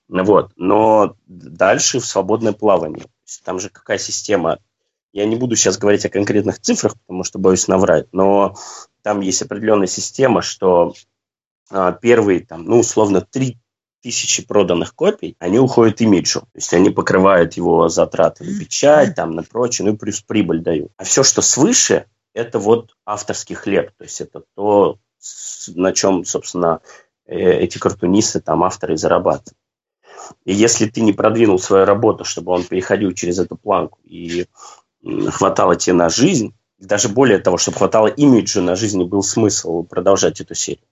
[0.09, 0.53] Вот.
[0.57, 3.07] Но дальше в свободное плавание.
[3.45, 4.59] Там же какая система?
[5.13, 8.55] Я не буду сейчас говорить о конкретных цифрах, потому что боюсь наврать, но
[9.03, 10.95] там есть определенная система, что
[11.71, 13.59] а, первые, там, ну, условно, три
[14.07, 16.43] тысячи проданных копий, они уходят имиджу.
[16.43, 20.61] То есть они покрывают его затраты на печать, там, на прочее, ну и плюс прибыль
[20.61, 20.93] дают.
[20.97, 23.91] А все, что свыше, это вот авторский хлеб.
[23.99, 25.01] То есть это то,
[25.75, 26.83] на чем, собственно,
[27.27, 29.59] э, эти картунисты, там, авторы зарабатывают.
[30.45, 34.47] И если ты не продвинул свою работу, чтобы он переходил через эту планку и
[35.31, 39.83] хватало тебе на жизнь, даже более того, чтобы хватало имиджа на жизнь и был смысл
[39.83, 40.85] продолжать эту серию,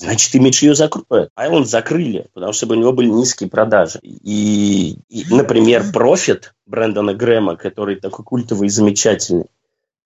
[0.00, 1.30] значит, имидж ее закроют.
[1.34, 4.00] Island закрыли, потому что у него были низкие продажи.
[4.02, 9.46] И, и например, Prophet Брэндона Грэма, который такой культовый и замечательный,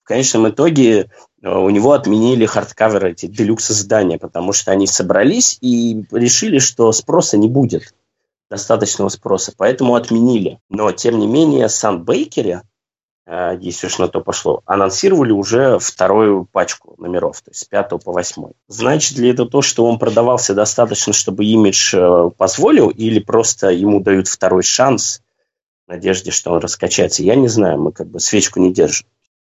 [0.03, 1.09] в конечном итоге
[1.41, 6.59] э, у него отменили hardcover ы, эти deluxe издания, потому что они собрались и решили,
[6.59, 7.93] что спроса не будет
[8.49, 10.59] достаточного спроса, поэтому отменили.
[10.69, 12.61] Но, тем не менее, Sun Bakery,
[13.27, 18.11] если уж на то пошло, анонсировали уже вторую пачку номеров, то есть с 5 по
[18.11, 18.51] 8.
[18.67, 23.99] Значит ли это то, что он продавался достаточно, чтобы имидж э, позволил, или просто ему
[23.99, 25.23] дают второй шанс
[25.87, 27.23] в надежде, что он раскачается?
[27.23, 29.07] Я не знаю, мы как бы свечку не держим.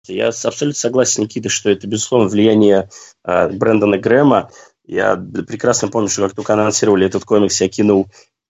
[0.08, 2.90] Я абсолютно согласен с Никитой, что это, безусловно, влияние
[3.24, 4.50] э, Брэндона Грэма.
[4.84, 8.08] Я прекрасно помню, что как только анонсировали этот комикс, я кинул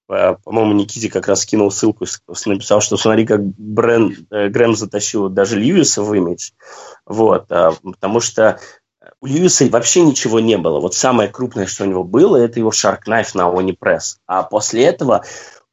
[0.09, 2.05] по-моему, Никите как раз скинул ссылку,
[2.47, 6.49] написал, что смотри, как Брэн, э, Грэм затащил даже Льюиса в имидж.
[7.05, 8.59] Вот, а, потому что
[9.21, 10.79] у Льюиса вообще ничего не было.
[10.79, 14.17] Вот самое крупное, что у него было, это его Sharknife на Oni Press.
[14.25, 15.23] А после этого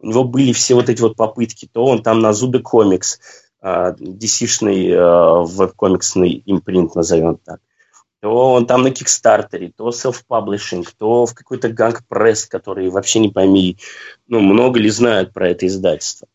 [0.00, 1.66] у него были все вот эти вот попытки.
[1.72, 3.18] То он там на Zuda Comics,
[3.64, 7.60] DC-шный а, веб-комиксный импринт, назовем так
[8.26, 13.28] то он там на Кикстартере, то self-publishing, то в какой-то Gang Press, который вообще не
[13.28, 13.78] пойми,
[14.26, 16.26] ну, много ли знают про это издательство.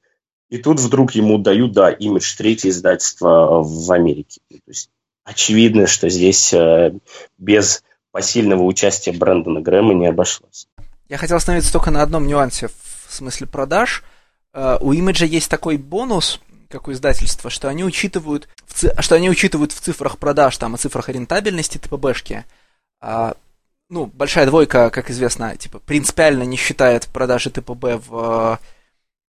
[0.49, 4.39] И тут вдруг ему дают, да, имидж третье издательство в Америке.
[4.49, 4.89] То есть
[5.25, 6.93] очевидно, что здесь э,
[7.37, 10.69] без посильного участия Брэндона Грэма не обошлось.
[11.09, 14.05] Я хотел остановиться только на одном нюансе в смысле продаж.
[14.53, 16.39] Э, у имиджа есть такой бонус,
[16.71, 18.93] как у издательства, что они учитывают, в ци...
[18.99, 22.45] что они учитывают в цифрах продаж, там, и цифрах рентабельности ТПБшки.
[22.99, 23.35] А,
[23.89, 28.59] ну, большая двойка, как известно, типа, принципиально не считает продажи ТПБ в,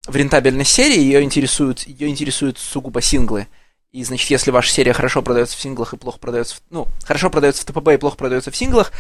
[0.08, 3.48] в рентабельной серии, ее интересуют, ее интересуют сугубо синглы.
[3.91, 6.62] И, значит, если ваша серия хорошо продается в синглах и плохо продается в...
[6.69, 8.91] Ну, хорошо продается в ТПБ и плохо продается в синглах,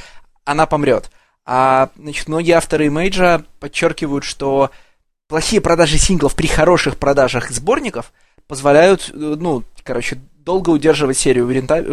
[0.45, 1.09] она помрет.
[1.45, 4.71] А, значит, многие авторы имейджа подчеркивают, что
[5.33, 8.13] плохие продажи синглов при хороших продажах сборников
[8.47, 11.87] позволяют, э, ну, короче, долго удерживать серию, рентаб...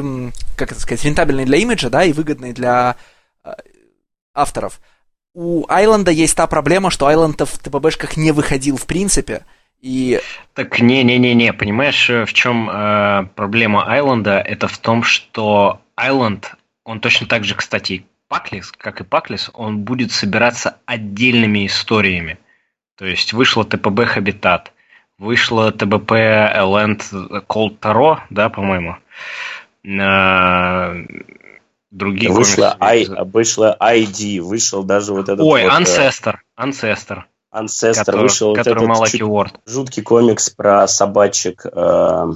[0.59, 2.97] как это сказать, рентабельной для имиджа, да, и выгодной для
[3.43, 3.53] э,
[4.35, 4.79] авторов.
[5.33, 9.47] У Айленда есть та проблема, что Айленд в ТПБшках не выходил в принципе,
[9.81, 10.21] и...
[10.53, 14.39] Так не-не-не-не, понимаешь, э, в чем э, проблема Айленда?
[14.39, 19.79] Это в том, что Айленд, он точно так же, кстати, Паклис, как и Паклис, он
[19.79, 22.37] будет собираться отдельными историями.
[23.01, 24.75] То есть вышло ТПБ Хабитат,
[25.17, 27.01] вышло ТБП Land
[27.49, 28.97] Cold Таро, да, по-моему.
[31.91, 37.23] Другие вышло, I, вышло ID, вышел даже вот этот Ой, вот, э, Ancestor, Ancestor.
[37.51, 39.61] Ancestor который, вышел который вот этот Уорд.
[39.65, 41.65] жуткий комикс про собачек.
[41.65, 42.27] Э,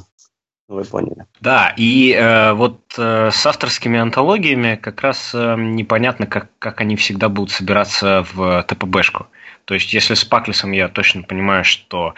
[0.66, 1.26] вы поняли.
[1.42, 6.96] Да, и э, вот э, с авторскими антологиями как раз э, непонятно, как, как они
[6.96, 9.26] всегда будут собираться в ТПБшку.
[9.64, 12.14] То есть, если с Паклисом я точно понимаю, что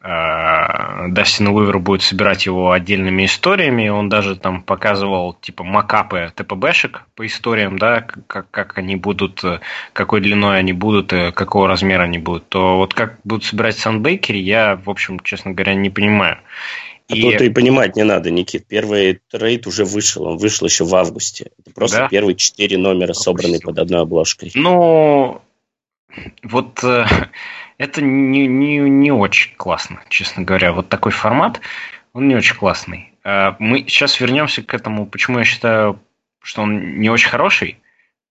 [0.00, 6.32] э, Дастин Уивер будет собирать его отдельными историями, он даже там показывал типа mockup ы
[6.34, 9.42] TPB шек по историям, да, как, как они будут,
[9.92, 14.38] какой длиной они будут, какого размера они будут, то вот как будут собирать Sun Bakery,
[14.38, 16.38] я, в общем, честно говоря, не понимаю.
[17.08, 17.22] А и...
[17.22, 18.66] тут и понимать не надо, Никит.
[18.66, 21.50] Первый trade уже вышел, он вышел еще в августе.
[21.60, 22.08] Это просто да?
[22.08, 24.50] первые четыре номера, собранные под одной обложкой.
[24.54, 25.40] Ну,
[26.42, 27.06] вот э,
[27.78, 30.72] это не, не, не очень классно, честно говоря.
[30.72, 31.60] Вот такой формат,
[32.12, 33.12] он не очень классный.
[33.24, 36.00] Э, мы сейчас вернемся к этому, почему я считаю,
[36.42, 37.80] что он не очень хороший.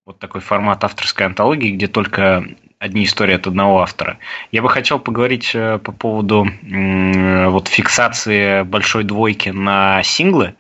[0.05, 2.45] Вот такой формат авторской антологии, где только
[2.78, 4.19] одни истории от одного автора.
[4.51, 10.55] Я бы хотел поговорить э, по поводу вот фиксации большой двойки на синглы.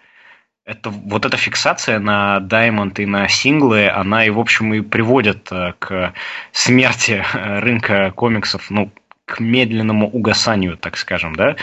[0.65, 5.51] Это, вот эта фиксация на Diamond и на синглы, она и, в общем, и приводит
[5.51, 6.13] э, к
[6.51, 8.91] смерти э, рынка комиксов, ну,
[9.25, 11.55] к медленному угасанию, так скажем, да,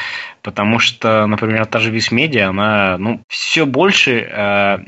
[0.43, 4.79] потому что, например, та же Висмедиа, она, ну, все больше э,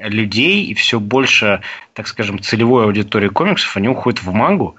[0.00, 1.60] людей и все больше,
[1.92, 4.76] так скажем, целевой аудитории комиксов, они уходят в мангу,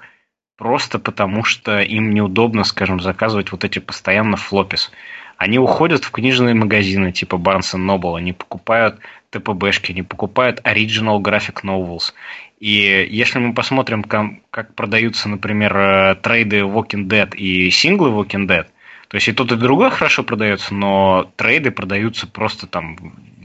[0.56, 4.90] просто потому что им неудобно, скажем, заказывать вот эти постоянно флопис.
[5.36, 8.98] Они уходят в книжные магазины типа Barnes Noble, они покупают
[9.30, 12.14] ТПБшки, они покупают Original Graphic Novels.
[12.58, 18.66] И если мы посмотрим, как продаются, например, э, трейды Walking Dead и синглы Walking Dead,
[19.08, 22.96] то есть и тот, и другой хорошо продается, но трейды продаются просто там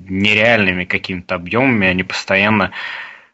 [0.07, 2.71] нереальными какими-то объемами, они постоянно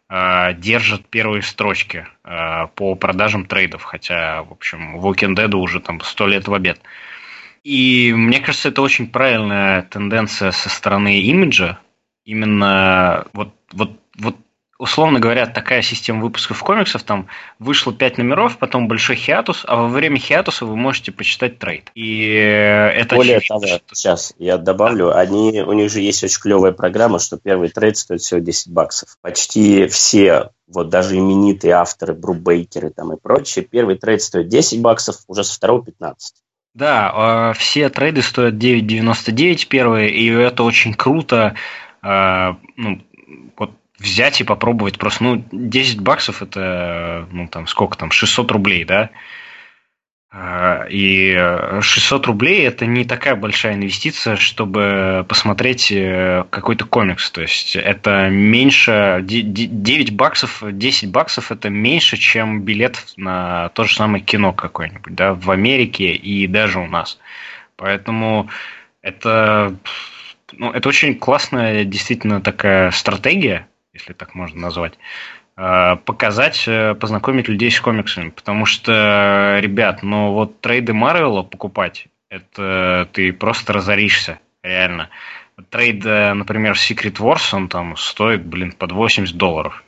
[0.10, 6.02] э, держат первые строчки э, по продажам трейдов, хотя, в общем, Walking Dead уже там
[6.02, 6.82] сто лет в обед.
[7.68, 11.80] И мне кажется, это очень правильная тенденция со стороны имиджа.
[12.24, 14.38] Именно вот, вот, вот
[14.80, 17.28] условно говоря, такая система выпусков комиксов, там
[17.60, 21.92] вышло 5 номеров, потом большой hiatus, а во время hiatus а вы можете почитать trade.
[21.94, 23.82] И это Более того, что...
[23.92, 28.22] сейчас я добавлю, они, у них же есть очень клевая программа, что первый trade стоит
[28.22, 29.18] всего 10 баксов.
[29.22, 35.18] Почти все вот даже именитые авторы, брубейкеры там и прочие, первый trade стоит 10 баксов,
[35.28, 36.36] уже со второго 15.
[36.78, 41.56] Да, а, все trade ы стоят 9.99 первые, и это очень круто.
[42.04, 43.02] А, ну,
[43.58, 48.86] вот взять и попробовать просто, ну, 10 баксов это, ну, там, сколько там, 600 рублей,
[48.86, 49.10] да?
[50.40, 51.36] А, и
[51.82, 57.32] 600 рублей это не такая большая инвестиция, чтобы посмотреть э, какой-то комикс.
[57.32, 63.96] То есть это меньше 9 баксов, 10 баксов это меньше, чем билет на то же
[63.96, 67.18] самое кино какое-нибудь, да, в Америке и даже у нас.
[67.76, 68.48] Поэтому
[69.02, 69.76] это,
[70.52, 75.00] ну, это очень классная действительно такая стратегия, если так можно назвать.
[75.58, 78.30] Э, показать, э, познакомить людей с комиксами.
[78.30, 85.10] Потому что, ребят, ну вот трейды Марвела покупать, это ты просто разоришься, реально.
[85.72, 89.84] Трейд, э, например, Secret Wars, он там стоит, блин, под 80 долларов.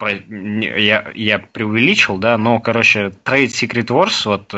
[0.00, 4.52] Я, я преувеличил, да, но, короче, трейд Secret Wars вот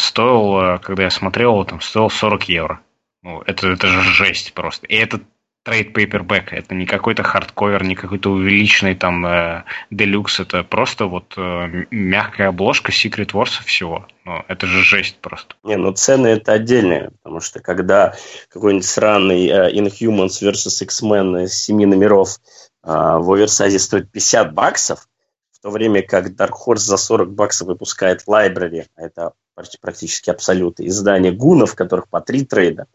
[0.00, 2.80] стоил, когда я смотрел, там стоил 40 евро.
[3.24, 4.86] Ну, это, это же жесть просто.
[4.86, 5.24] И этот
[5.68, 6.48] трейд paperback.
[6.50, 9.64] Это не какой-то hardcover, не какой-то увеличенный там э.
[9.90, 14.06] Это просто вот э, мягкая обложка Secret Wars всего.
[14.24, 15.56] Ну, это же жесть просто.
[15.64, 18.14] Не, ну цены это отдельные, потому что когда
[18.48, 20.84] какой-нибудь сраный э, Inhumans vs.
[20.84, 22.38] X-Men из 7 номеров
[22.82, 25.08] э, в оверсайзе стоит 50 баксов,
[25.52, 29.32] в то время как Dark Horse за 40 баксов выпускает Library, а это
[29.80, 32.86] практически абсолютно, издание гунов, которых по три трейда,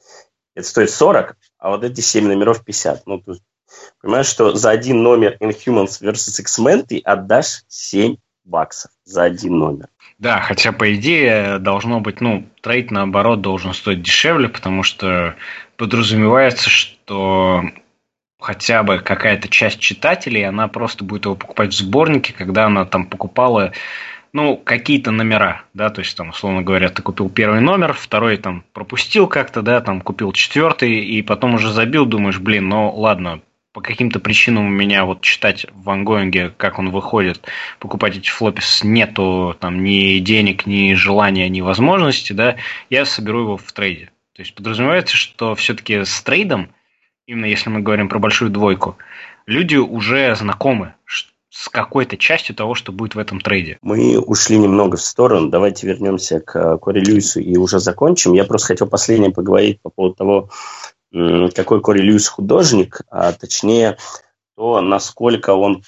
[0.56, 3.08] это стоит 40, а вот эти 7 номеров 50.
[3.08, 3.36] Ну, то
[4.02, 6.40] понимаешь, что за один номер Inhumans vs.
[6.42, 9.88] X-Men ты отдашь 7 баксов за один номер.
[10.20, 15.36] Да, хотя по идее должно быть, ну, трейд наоборот должен стоить дешевле, потому что
[15.78, 17.64] подразумевается, что
[18.40, 23.06] хотя бы какая-то часть читателей, она просто будет его покупать в сборнике, когда она там
[23.06, 23.72] покупала
[24.34, 28.64] ну, какие-то номера, да, то есть там, условно говоря, ты купил первый номер, второй там
[28.74, 33.42] пропустил как-то, да, там купил четвертый, и потом уже забил, думаешь, блин, ну ладно,
[33.74, 37.48] по каким-то причинам у меня вот читать в ангоинге, как он выходит,
[37.80, 42.56] покупать эти флопис нету там ни денег, ни желания, ни возможности, да,
[42.90, 44.12] я соберу его в трейде.
[44.34, 46.70] То есть подразумевается, что все-таки с трейдом,
[47.28, 48.98] именно если мы говорим про большую двойку,
[49.46, 50.96] люди уже знакомы,
[51.54, 53.78] с какой-то частью того, что будет в этом трейде.
[53.84, 55.50] Мы ушли немного в сторону.
[55.50, 58.34] Давайте вернемся к э, Кори Льюису и уже закончим.
[58.34, 60.50] Я просто хотел последнее поговорить по поводу того,
[61.54, 63.98] какой Кори Льюис художник, а точнее
[64.58, 65.84] то, насколько он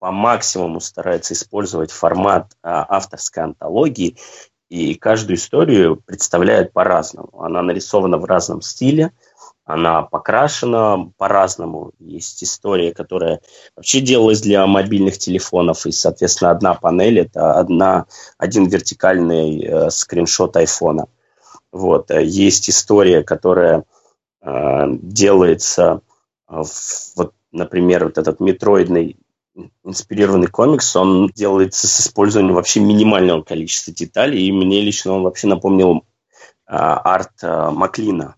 [0.00, 4.18] по максимуму старается использовать формат а, авторской антологии
[4.68, 7.40] и каждую историю представляет по-разному.
[7.40, 9.12] Она нарисована в разном стиле–
[9.66, 11.90] она покрашена по-разному.
[11.98, 13.40] Есть история, которая
[13.74, 18.06] вообще делалась для мобильных телефонов, и, соответственно, одна панель– это одна,
[18.38, 21.08] один вертикальный э, скриншот айфона.
[21.72, 22.10] Вот.
[22.10, 23.82] Есть история, которая
[24.40, 26.00] э, делается,
[26.46, 26.68] в,
[27.16, 29.18] вот, например, вот этот метроидный
[29.82, 35.48] инспирированный комикс, он делается с использованием вообще минимального количества деталей, и мне лично он вообще
[35.48, 36.04] напомнил
[36.68, 38.36] э, арт э, Маклина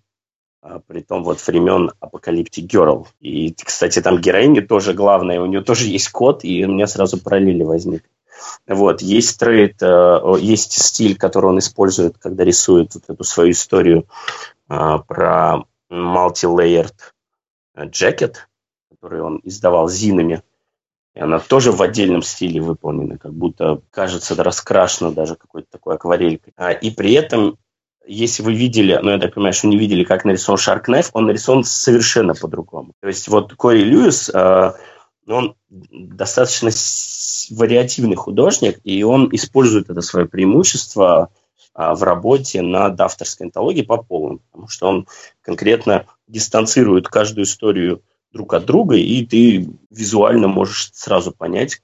[0.60, 3.06] а, при том вот времен Апокалиптик Герл.
[3.20, 7.22] И, кстати, там героиня тоже главная, у нее тоже есть код, и у меня сразу
[7.22, 8.04] параллели возник.
[8.66, 14.06] Вот, есть трейд, э, есть стиль, который он использует, когда рисует вот эту свою историю
[14.68, 16.94] а, про multi-layered
[17.76, 18.48] Джекет,
[18.90, 20.42] который он издавал зинами.
[21.14, 26.52] И она тоже в отдельном стиле выполнена, как будто кажется раскрашена даже какой-то такой акварелькой.
[26.56, 27.58] А, и при этом,
[28.08, 31.62] если вы видели, ну я так понимаю, что не видели, как нарисован Shark он нарисован
[31.62, 32.92] совершенно по-другому.
[33.00, 34.74] То есть вот Кори Льюис, а,
[35.26, 36.70] он достаточно
[37.50, 41.30] вариативный художник, и он использует это свое преимущество
[41.74, 45.06] а, в работе над авторской антологией по полному, потому что он
[45.42, 48.02] конкретно дистанцирует каждую историю
[48.32, 51.82] друг от друга, и ты визуально можешь сразу понять,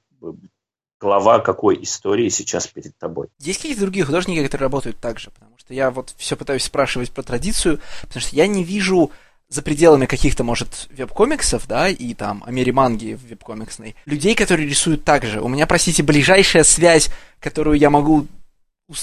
[1.04, 3.26] глава какой истории сейчас перед тобой.
[3.38, 5.30] Есть какие-то другие художники, которые работают так же?
[5.32, 9.10] Потому что я вот все пытаюсь спрашивать про традицию, потому что я не вижу
[9.50, 15.42] за пределами каких-то, может, веб-комиксов, да, и там Америманги веб-комиксной, людей, которые рисуют так же.
[15.42, 18.26] У меня, простите, ближайшая связь, которую я могу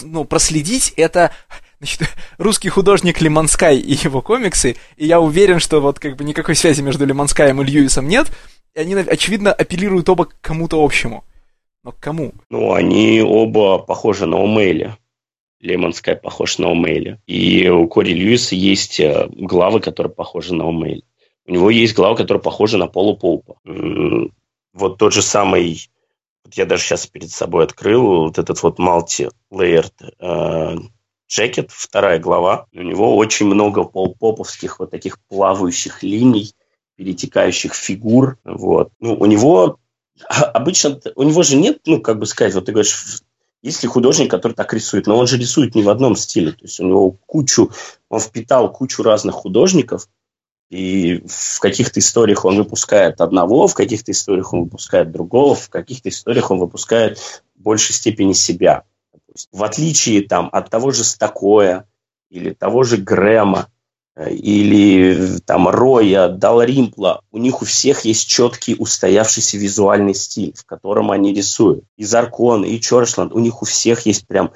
[0.01, 1.31] ну, проследить, это
[1.77, 6.55] значит, русский художник Лиманскай и его комиксы, и я уверен, что вот как бы никакой
[6.55, 8.31] связи между Лиманскаем и Льюисом нет,
[8.73, 11.23] и они, очевидно, апеллируют оба к кому-то общему.
[11.83, 12.33] Но к кому?
[12.49, 14.97] Ну, они оба похожи на Омейля.
[15.59, 17.21] Лемонская похож на Омейля.
[17.27, 21.03] И у Кори Льюиса есть э, главы, которые похожи на Омейля.
[21.45, 23.55] У него есть глава, которая похожа на Полу Поупа.
[24.73, 25.89] Вот тот же самый,
[26.45, 30.77] вот я даже сейчас перед собой открыл, вот этот вот multi-layered э,
[31.27, 32.67] Джекет, вторая глава.
[32.73, 36.53] У него очень много полпоповских вот таких плавающих линий,
[36.95, 38.37] перетекающих фигур.
[38.43, 38.91] Вот.
[38.99, 39.79] Ну, у него
[40.29, 43.21] обычно, у него же нет, ну, как бы сказать, вот ты говоришь,
[43.61, 46.51] есть ли художник, который так рисует, но он же рисует не в одном стиле.
[46.51, 47.71] То есть у него кучу,
[48.09, 50.07] он впитал кучу разных художников,
[50.69, 56.09] и в каких-то историях он выпускает одного, в каких-то историях он выпускает другого, в каких-то
[56.09, 58.85] историях он выпускает в большей степени себя
[59.51, 61.87] в отличие там, от того же Стакоя
[62.29, 63.69] или того же Грэма,
[64.17, 71.11] или там Роя, Далримпла, у них у всех есть четкий устоявшийся визуальный стиль, в котором
[71.11, 71.85] они рисуют.
[71.97, 74.51] И Заркон, и Чорчланд, у них у всех есть прям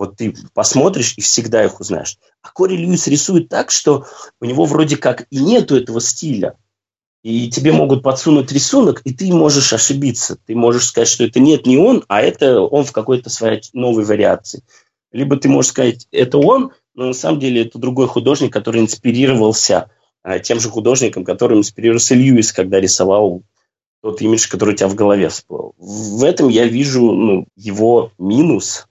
[0.00, 2.16] вот ты посмотришь и всегда их узнаешь.
[2.40, 4.06] А Кори Льюис рисует так, что
[4.40, 6.56] у него вроде как и нету этого стиля,
[7.22, 10.38] и тебе могут подсунуть рисунок, и ты можешь ошибиться.
[10.46, 14.04] Ты можешь сказать, что это нет, не он, а это он в какой-то своей новой
[14.04, 14.62] вариации.
[15.12, 19.90] Либо ты можешь сказать, это он, но на самом деле это другой художник, который инспирировался
[20.22, 23.42] а, тем же художником, которым инспирировался Льюис, когда рисовал
[24.02, 25.74] тот имидж, который у тебя в голове всплыл.
[25.78, 28.86] В этом я вижу ну, его минус,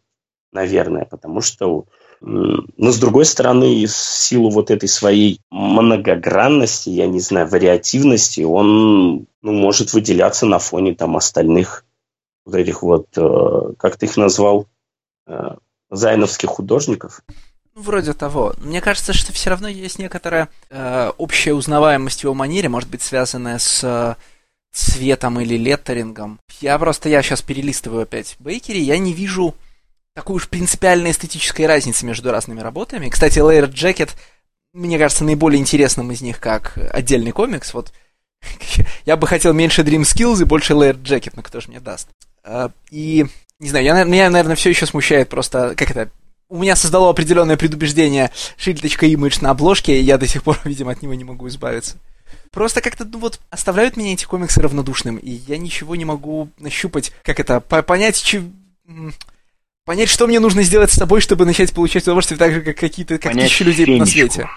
[0.51, 1.85] наверное, потому что
[2.21, 9.27] но, с другой стороны, в силу вот этой своей многогранности, я не знаю, вариативности, он
[9.41, 11.85] ну, может выделяться на фоне там остальных
[12.43, 14.67] вот этих вот, э, как ты их назвал,
[15.27, 15.55] э,
[15.91, 17.23] зайновских художников.
[17.79, 18.53] Вроде того.
[18.57, 23.01] Мне кажется, что все равно есть некоторая э, общая узнаваемость в его манере, может быть,
[23.01, 24.15] связанная с э,
[24.73, 26.41] цветом или леттерингом.
[26.59, 29.55] Я просто, я сейчас перелистываю опять Бейкери, я не вижу
[30.13, 33.07] такой уж принципиальной эстетической разницы между разными работами.
[33.07, 34.09] Кстати, Layer Jacket,
[34.73, 37.73] мне кажется, наиболее интересным из них как отдельный комикс.
[37.73, 37.93] Вот
[39.05, 42.09] я бы хотел меньше Dream Skills и больше Layer Jacket, но кто же мне даст?
[42.43, 43.25] А, и,
[43.57, 46.09] не знаю, я, меня, наверное, все еще смущает просто, как это,
[46.49, 51.01] у меня создало определенное предубеждение shield.image на обложке, и я до сих пор, видимо, от
[51.01, 51.97] него не могу избавиться.
[52.51, 57.11] Просто как-то, ну вот, оставляют меня эти комиксы равнодушным, и я ничего не могу нащупать,
[57.23, 58.43] как это, понять, че
[59.85, 63.19] понять, что мне нужно сделать с собой, чтобы начать получать удовольствие так же, как какие-то
[63.19, 64.05] как тысячи людей фенечку.
[64.05, 64.49] на свете.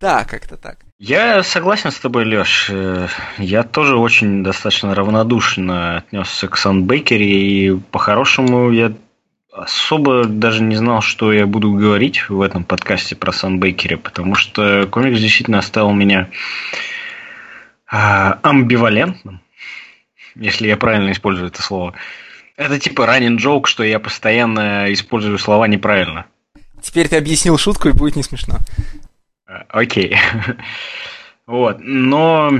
[0.00, 0.78] Да, как-то так.
[0.98, 2.68] Я согласен с тобой, Леш.
[2.70, 8.92] Э, я тоже очень достаточно равнодушно отнесся к Sunbakery, и по-хорошему я
[9.56, 14.86] особо даже не знал, что я буду говорить в этом подкасте про Sunbakery, потому что
[14.90, 16.28] комикс действительно оставил меня
[17.86, 19.40] а, амбивалентным,
[20.34, 21.94] если я правильно использую это слово.
[22.56, 26.26] Это типа running joke, что я постоянно использую слова неправильно.
[26.82, 28.58] Теперь ты объяснил шутку, и будет не смешно.
[29.48, 30.16] Э, окей.
[31.46, 32.50] Вот, но...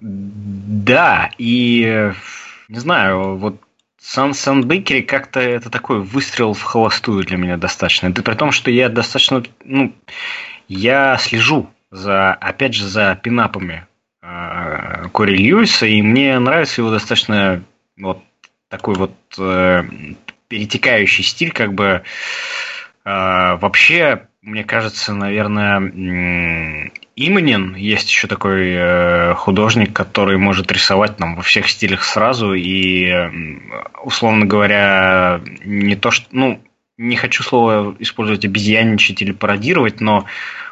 [0.00, 2.12] Да, и...
[2.68, 3.60] Не знаю, вот
[4.08, 8.06] Сан Сан Бейкери как-то это такой выстрел в холостую для меня достаточно.
[8.06, 9.42] Это при том, что я достаточно...
[9.64, 9.92] Ну,
[10.66, 13.86] я слежу за, опять же, за пинапами
[14.22, 17.62] э, Кори Льюиса, и мне нравится его достаточно
[17.98, 18.24] вот
[18.70, 19.84] такой вот э,
[20.48, 22.02] перетекающий стиль, как бы э,
[23.04, 26.90] вообще, мне кажется, наверное,
[27.20, 33.12] Именин есть еще такой э, художник, который может рисовать нам во всех стилях сразу и,
[34.04, 36.62] условно говоря, не то что, ну,
[36.96, 40.26] не хочу слово использовать обезьянничать или пародировать, но,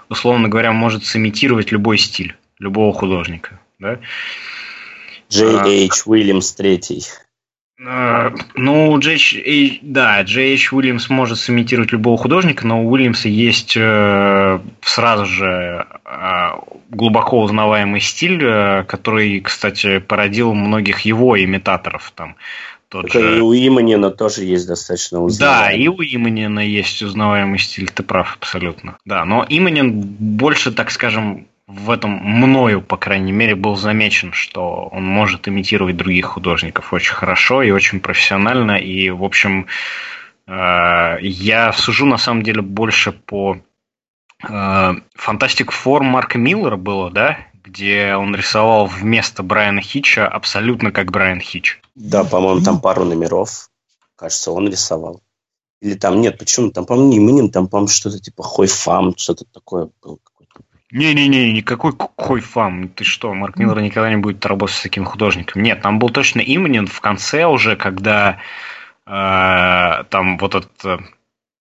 [0.09, 3.61] условно говоря, может сымитировать любой стиль любого художника.
[3.80, 3.99] да?
[5.28, 6.07] Джей H.
[6.07, 7.03] Уильямс третий.
[7.85, 13.77] А, ну, Джей, да, Джей Эйч Уильямс может сымитировать любого художника, но у Уильямса есть
[13.77, 16.49] э, сразу же э,
[16.89, 22.12] глубоко узнаваемый стиль, э, который, кстати, породил многих его имитаторов.
[22.14, 22.37] Там,
[22.89, 23.39] тот же...
[23.39, 25.77] И у Иманина тоже есть достаточно узнаваемый.
[25.77, 28.97] Да, и у Иманина есть узнаваемый стиль, ты прав абсолютно.
[29.05, 34.89] Да, но Иманин больше, так скажем, в этом мною, по крайней мере, был замечен, что
[34.93, 38.77] он может имитировать других художников очень хорошо и очень профессионально.
[38.77, 39.67] И, в общем,
[40.47, 43.59] э, я сужу на самом деле больше по
[44.39, 47.39] Фантастик Форм Марка Миллера было, да?
[47.64, 51.81] Где он рисовал вместо Брайана Хитча абсолютно как Брайан Хитч.
[51.95, 53.71] Да, по-моему, там пару номеров.
[54.14, 55.23] Кажется, он рисовал.
[55.81, 56.71] Или там, нет, почему?
[56.71, 60.19] Там, по-моему, не Минин, там, по-моему, что-то типа Хой Фам, что-то такое было.
[60.97, 62.88] Не-не-не, никакой кой фам.
[62.88, 65.62] Ты что, Марк Миллер никогда не будет работать с таким художником.
[65.62, 68.38] Нет, там был точно Иманин в конце уже, когда
[69.07, 70.99] э, там вот этот э,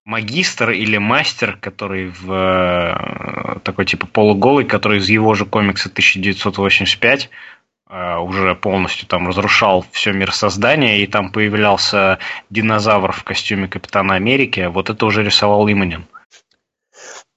[0.06, 7.30] магистр или мастер, который в э, такой типа полуголый, который из его же комикса 1985
[7.90, 12.20] э, уже полностью там разрушал все мир создания, и там появлялся
[12.50, 14.70] динозавр в костюме Капитана Америки.
[14.72, 16.06] Вот это уже рисовал Иманин.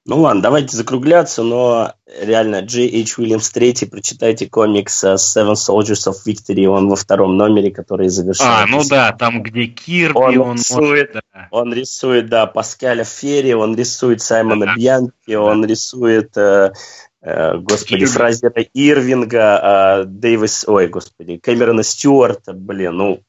[0.09, 6.14] Ну ладно, давайте закругляться, но реально Джей Эйч Уильямс третий, прочитайте комикс Seven Soldiers of
[6.26, 8.70] Victory, он во втором номере, который завершает.
[8.70, 11.48] А, ну да, там где Кирби, он, он рисует, может, да.
[11.50, 14.76] он рисует, да, Паскаля Ферри, он рисует Саймона да.
[14.76, 15.42] Бьянки, да.
[15.42, 16.72] он рисует э,
[17.20, 18.12] э, господи, Ирвинг.
[18.12, 23.20] Фразера Ирвинга, э, Дэвис, ой, господи, Кэмерона Стюарта, блин, ну,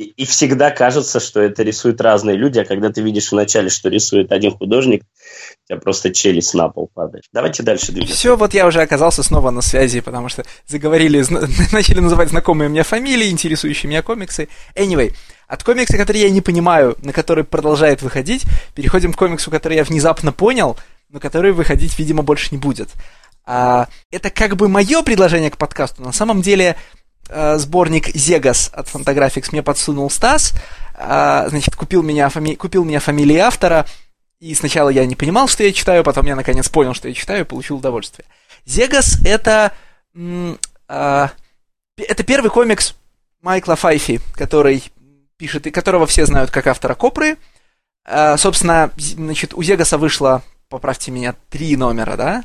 [0.00, 4.32] и, всегда кажется, что это рисуют разные люди, а когда ты видишь вначале, что рисует
[4.32, 7.24] один художник, у тебя просто челюсть на пол падает.
[7.32, 8.16] Давайте дальше двигаться.
[8.16, 11.22] Все, вот я уже оказался снова на связи, потому что заговорили,
[11.72, 14.48] начали называть знакомые мне фамилии, интересующие меня комиксы.
[14.74, 15.12] Anyway,
[15.46, 18.44] от комикса, который я не понимаю, на который продолжает выходить,
[18.74, 20.78] переходим к комиксу, который я внезапно понял,
[21.10, 22.88] но который выходить, видимо, больше не будет.
[23.44, 26.02] А, это как бы мое предложение к подкасту.
[26.02, 26.76] На самом деле,
[27.28, 30.52] сборник Зегас от Fantagraphics мне подсунул Стас.
[31.00, 32.54] Э, значит, купил меня, фами...
[32.54, 33.86] купил меня фамилии автора.
[34.38, 37.42] И сначала я не понимал, что я читаю, потом я наконец понял, что я читаю,
[37.42, 38.26] и получил удовольствие.
[38.66, 39.72] Зегас это...
[40.14, 41.28] Э,
[41.96, 42.94] это первый комикс
[43.40, 44.84] Майкла Файфи, который
[45.36, 47.36] пишет, и которого все знают как автора Копры.
[48.04, 52.44] Э, собственно, значит, у Зегаса вышло, поправьте меня, три номера, да?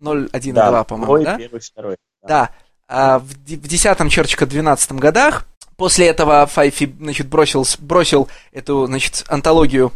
[0.00, 1.36] 0, 1 да, 2, по-моему, да?
[1.36, 1.96] Первый, второй.
[2.22, 2.28] Да.
[2.28, 2.50] да.
[2.88, 5.46] А в 10-м, черчика, 12 годах.
[5.76, 9.92] После этого Файфи, значит, бросил, бросил эту, значит, антологию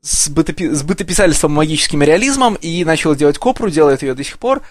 [0.00, 4.62] с, бытопи- с бытописательством магическим реализмом и начал делать копру, делает ее до сих пор.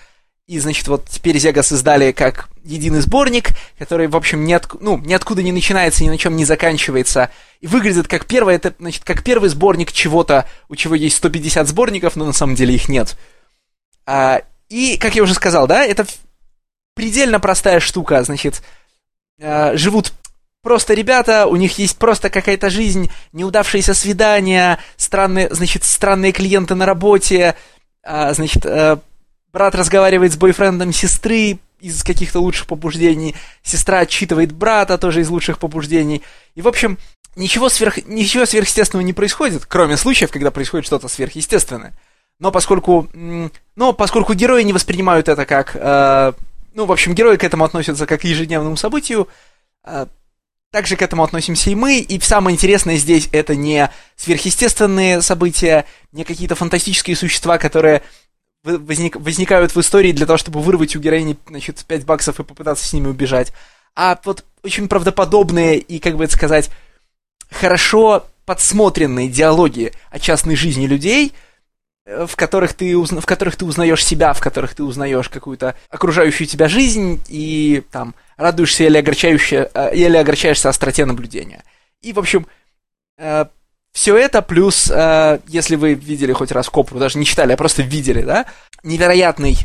[0.48, 5.42] И, значит, вот теперь Зегас издали как единый сборник, который, в общем, ниотк- ну, ниоткуда
[5.42, 7.30] не начинается, ни на чем не заканчивается.
[7.62, 12.16] И выглядит как первый, это, значит, как первый сборник чего-то, у чего есть 150 сборников,
[12.16, 13.18] но на самом деле их нет.
[14.06, 16.06] А, и, как я уже сказал, да, это
[16.94, 18.62] предельно простая штука, значит,
[19.40, 20.14] э, живут
[20.62, 26.86] просто ребята, у них есть просто какая-то жизнь, неудавшиеся свидания, странные, значит, странные клиенты на
[26.86, 27.56] работе,
[28.04, 28.98] э, значит, э,
[29.52, 35.60] брат разговаривает с бойфрендом сестры из каких-то лучших побуждений, сестра отчитывает брата тоже из лучших
[35.60, 36.24] побуждений,
[36.56, 36.98] и, в общем,
[37.36, 41.94] ничего, сверх, ничего сверхъестественного не происходит, кроме случаев, когда происходит что-то сверхъестественное.
[42.40, 43.10] Но поскольку,
[43.76, 46.34] но поскольку герои не воспринимают это как э,
[46.74, 49.28] ну, в общем, герои к этому относятся как к ежедневному событию.
[49.84, 50.08] А,
[50.72, 52.00] также к этому относимся и мы.
[52.00, 58.02] И самое интересное здесь это не сверхъестественные события, не какие-то фантастические существа, которые
[58.64, 62.86] возник, возникают в истории для того, чтобы вырвать у героини, значит, 5 баксов и попытаться
[62.86, 63.54] с ними убежать.
[63.96, 66.72] А вот очень правдоподобные и, как бы это сказать,
[67.52, 71.43] хорошо подсмотренные диалоги о частной жизни людей– Э,
[72.06, 73.22] в которых ты, узна...
[73.22, 78.14] в которых ты узнаешь себя, в которых ты узнаешь какую-то окружающую тебя жизнь и там
[78.36, 81.64] радуешься или, огорчаешься, э, или огорчаешься остроте наблюдения.
[82.02, 82.46] И, в общем,
[83.18, 83.46] э,
[83.94, 87.84] все это плюс, э, если вы видели хоть раз Копру, даже не читали, а просто
[87.84, 88.48] видели, да,
[88.84, 89.58] невероятный,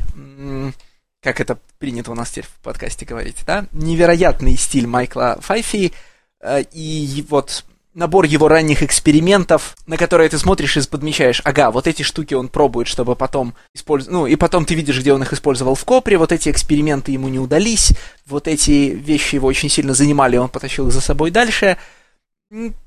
[1.23, 5.93] как это принято у нас теперь в подкасте говорить, да, невероятный стиль Майкла Файфи,
[6.41, 7.65] э, и вот
[7.99, 12.49] набор его ранних экспериментов, на которые ты смотришь и подмечаешь, ага, вот эти штуки он
[12.49, 16.17] пробует, чтобы потом использовать, ну, и потом ты видишь, где он их использовал в Копре,
[16.17, 17.93] вот эти эксперименты ему не удались,
[18.25, 21.77] вот эти вещи его очень сильно занимали, он потащил их за собой дальше.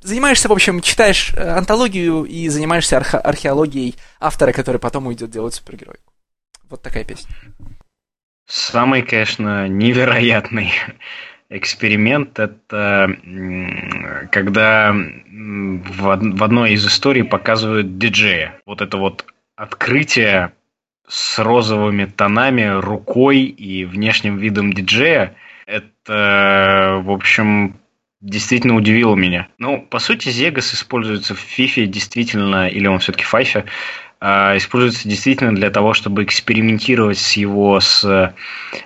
[0.01, 5.53] Занимаешься, в общем, читаешь э, антологию и занимаешься архе- археологией автора, который потом уйдет делать
[5.53, 6.13] супергеройку.
[6.69, 7.35] Вот такая песня.
[8.47, 10.71] Самый, конечно, невероятный
[11.51, 13.15] эксперимент– это
[14.31, 18.59] когда в одной из историй показывают диджея.
[18.65, 19.25] Вот это вот
[19.55, 20.53] открытие
[21.07, 25.35] с розовыми тонами, рукой и внешним видом диджея–
[25.67, 27.75] это, в общем,
[28.21, 29.47] действительно удивило меня.
[29.57, 33.65] Ну, по сути, Зегас используется в FIFA действительно, или он все-таки в FIFA,
[34.21, 38.03] используется действительно для того, чтобы экспериментировать с его с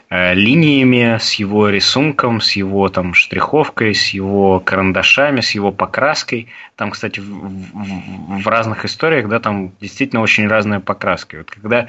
[0.09, 6.47] э, линиями, с его рисунком, с его там штриховкой, с его карандашами, с его покраской.
[6.77, 11.35] Там, кстати, в, в, в разных историях, да, там действительно очень разные покраски.
[11.35, 11.87] Вот когда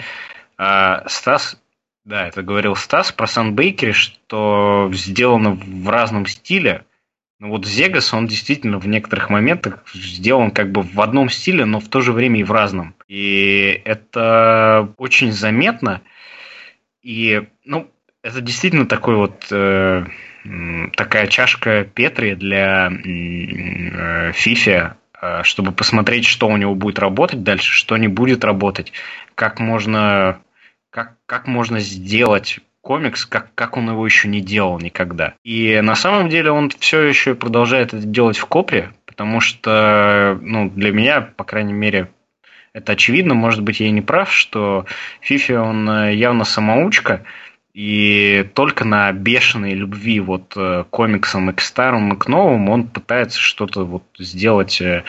[0.58, 1.56] э, Стас,
[2.04, 6.84] да, это говорил Стас про Sunbaker, что сделано в разном стиле,
[7.38, 11.80] ну вот Зегас, он действительно в некоторых моментах сделан как бы в одном стиле, но
[11.80, 12.94] в то же время и в разном.
[13.08, 16.00] И это очень заметно.
[17.02, 17.90] И, ну,
[18.22, 20.06] это действительно такой вот э,
[20.96, 27.72] такая чашка Петри для э, Фифи, э, чтобы посмотреть, что у него будет работать дальше,
[27.72, 28.92] что не будет работать,
[29.34, 30.40] как можно,
[30.90, 35.34] как, как можно сделать комикс, как, как он его еще не делал никогда.
[35.42, 40.70] И на самом деле он все еще продолжает это делать в Копре, потому что, ну,
[40.70, 42.10] для меня, по крайней мере,
[42.72, 44.86] это очевидно, может быть, я и не прав, что
[45.20, 47.24] Фифи, он э, явно самоучка,
[47.74, 52.86] и только на бешеной любви вот э, комиксам и к старым, и к новым он
[52.86, 55.02] пытается что-то вот сделать э,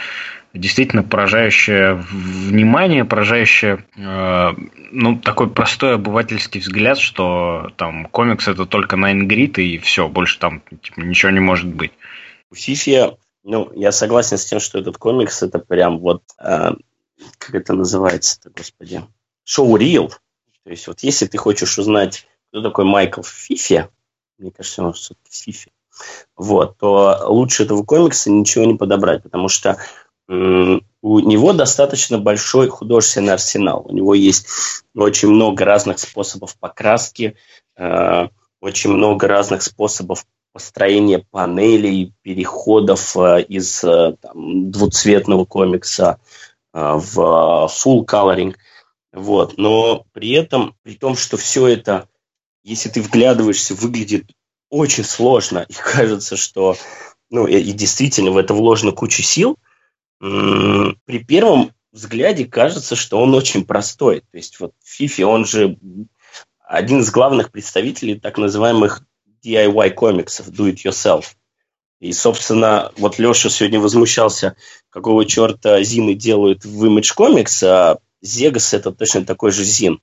[0.53, 4.53] действительно поражающее внимание, поражающее, э,
[4.91, 10.39] ну, такой простой обывательский взгляд, что там комикс это только Nine Grid и все, больше
[10.39, 11.91] там типа, ничего не может быть.
[12.53, 16.71] Фифи, ну, я согласен с тем, что этот комикс это прям вот, э,
[17.37, 19.03] как это называется-то, господи,
[19.43, 20.09] шоу-рил.
[20.63, 23.87] То есть вот если ты хочешь узнать, кто такой Майкл Фифи,
[24.37, 25.71] мне кажется, он все-таки Фифи,
[26.35, 29.77] вот, то лучше этого комикса ничего не подобрать, потому что
[30.29, 33.85] у него достаточно большой художественный арсенал.
[33.85, 34.47] У него есть
[34.95, 37.35] очень много разных способов покраски,
[37.77, 38.27] э,
[38.59, 46.19] очень много разных способов построения панелей, переходов э, из э, там, двуцветного комикса
[46.73, 48.55] в full coloring.
[49.13, 49.57] Вот.
[49.57, 52.07] Но при этом, при том, что все это,
[52.63, 54.25] если ты вглядываешься, выглядит
[54.69, 56.75] очень сложно, и кажется, что
[57.29, 59.57] ну, и, и действительно в это вложено куча сил–
[60.19, 64.21] при первом взгляде кажется, что он очень простой.
[64.31, 65.77] То есть вот Фифи, он же
[66.65, 69.03] один из главных представителей так называемых
[69.45, 71.25] DIY комиксов, do it yourself.
[71.99, 74.55] И, собственно, вот Леша сегодня возмущался,
[74.89, 79.99] какого черта Зины делают в Image Comics, а Зегас это точно такой же Зин.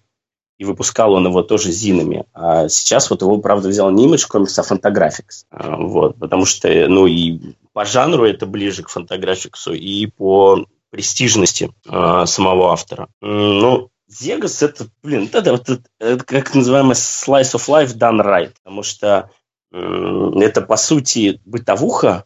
[0.56, 2.26] И выпускал он его тоже зинами.
[2.32, 5.46] А сейчас вот его, правда, взял не Image Comics, а Fantagraphics.
[5.50, 11.70] А, вот, потому что, ну, и по жанру это ближе к фантаграфиксу и по престижности
[11.86, 13.08] э, самого автора.
[13.20, 18.84] Ну, Зегас это, блин, это, это, это как называемый slice of life done right, потому
[18.84, 19.30] что
[19.72, 22.24] э, это, по сути, бытовуха,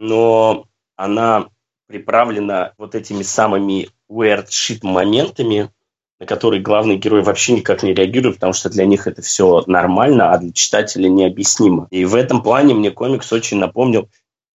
[0.00, 0.66] но
[0.96, 1.46] она
[1.86, 5.70] приправлена вот этими самыми weird shit моментами,
[6.18, 10.32] на которые главный герой вообще никак не реагирует, потому что для них это все нормально,
[10.32, 11.86] а для читателя необъяснимо.
[11.90, 14.08] И в этом плане мне комикс очень напомнил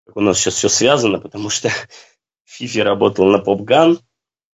[0.06, 1.70] как у нас сейчас все связано, потому что
[2.44, 3.98] Фифи работал на Попган,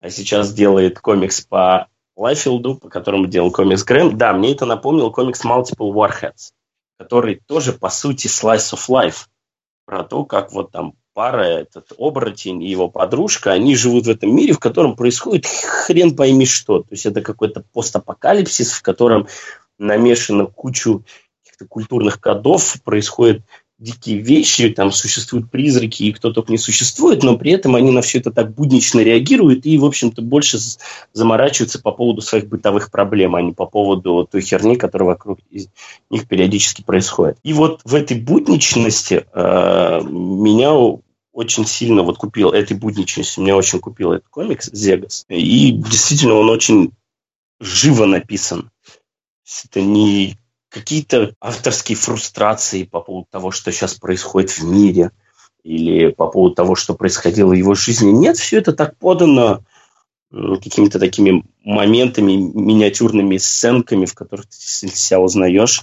[0.00, 4.16] а сейчас делает комикс по Лайфилду, по которому делал комикс Грэм.
[4.16, 6.52] Да, мне это напомнил комикс Multiple Warheads,
[6.98, 9.26] который тоже, по сути, slice of life.
[9.84, 14.34] Про то, как вот там пара, этот оборотень и его подружка, они живут в этом
[14.34, 16.80] мире, в котором происходит хрен пойми что.
[16.80, 19.28] То есть это какой-то постапокалипсис, в котором
[19.78, 21.04] намешано кучу
[21.42, 23.42] каких-то культурных кодов, происходит
[23.82, 28.00] дикие вещи, там существуют призраки и кто только не существует, но при этом они на
[28.00, 30.58] все это так буднично реагируют и, в общем-то, больше
[31.12, 35.40] заморачиваются по поводу своих бытовых проблем, а не по поводу той херни, которая вокруг
[36.10, 37.38] них периодически происходит.
[37.42, 40.72] И вот в этой будничности э, меня
[41.32, 45.24] очень сильно вот купил этой будничности, меня очень купил этот комикс Зегас.
[45.28, 46.92] И действительно он очень
[47.60, 48.70] живо написан.
[49.64, 50.36] Это не
[50.72, 55.10] какие-то авторские фрустрации по поводу того, что сейчас происходит в мире,
[55.62, 58.10] или по поводу того, что происходило в его жизни.
[58.10, 59.62] Нет, все это так подано
[60.30, 65.82] какими-то такими моментами, миниатюрными сценками, в которых ты себя узнаешь,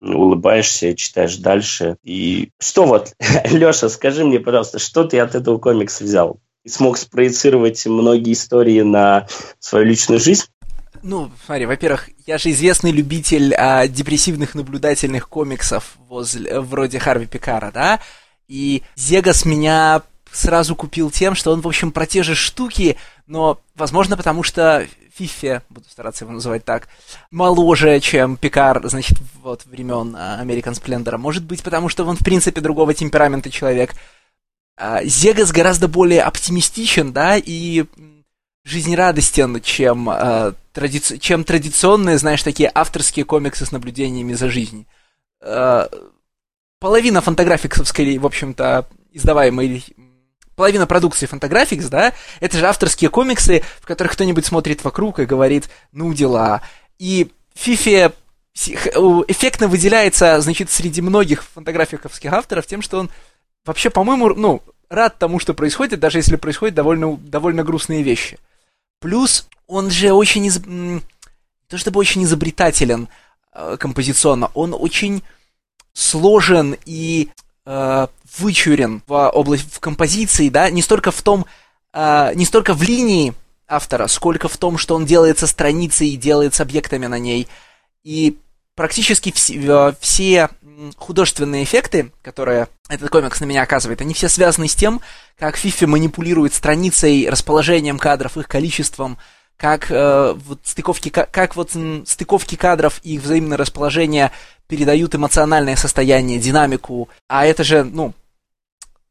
[0.00, 1.98] улыбаешься, читаешь дальше.
[2.02, 3.14] И что вот,
[3.50, 6.40] Леша, скажи мне, пожалуйста, что ты от этого комикса взял?
[6.64, 10.44] Ты смог спроецировать многие истории на свою личную жизнь?
[11.06, 17.70] Ну, смотри, во-первых, я же известный любитель а, депрессивных наблюдательных комиксов возле, вроде Харви Пикара,
[17.70, 18.00] да?
[18.48, 20.00] И Зегас меня
[20.32, 22.96] сразу купил тем, что он, в общем, про те же штуки,
[23.26, 26.88] но, возможно, потому что Фифе, буду стараться его называть так,
[27.30, 31.18] моложе, чем Пикар, значит, вот времен а, American Splendor.
[31.18, 33.94] Может быть, потому что он, в принципе, другого темперамента человек.
[34.78, 37.84] А, Зегас гораздо более оптимистичен, да, и
[38.64, 41.18] жизнерадостен, чем, э, тради...
[41.18, 44.86] чем традиционные, знаешь, такие авторские комиксы с наблюдениями за жизнью.
[45.40, 45.86] Э,
[46.80, 49.82] половина фантаграфиксов, скорее, в общем-то, издаваемые
[50.56, 55.68] половина продукции Fantagraphics, да, это же авторские комиксы, в которых кто-нибудь смотрит вокруг и говорит,
[55.92, 56.62] ну дела.
[56.98, 58.12] И Фифе
[58.54, 63.10] эффектно выделяется, значит, среди многих фантаграфиковских авторов тем, что он
[63.64, 68.38] вообще, по-моему, ну, рад тому, что происходит, даже если происходят довольно, довольно грустные вещи.
[69.04, 70.58] Плюс он же очень, из...
[71.68, 73.08] то чтобы очень изобретателен
[73.52, 75.22] э, композиционно, он очень
[75.92, 77.28] сложен и
[77.66, 78.06] э,
[78.38, 81.44] вычурен в область в композиции, да, не столько в том,
[81.92, 83.34] э, не столько в линии
[83.68, 87.46] автора, сколько в том, что он делает со страницей и делает с объектами на ней.
[88.04, 88.38] И
[88.74, 90.48] практически все, все
[90.96, 95.00] художественные эффекты, которые этот комикс на меня оказывает, они все связаны с тем,
[95.38, 99.18] как Фифи манипулирует страницей, расположением кадров, их количеством,
[99.56, 101.72] как э, вот стыковки, как, как вот
[102.06, 104.32] стыковки кадров и их взаимное расположение
[104.66, 107.08] передают эмоциональное состояние, динамику.
[107.28, 108.14] А это же, ну,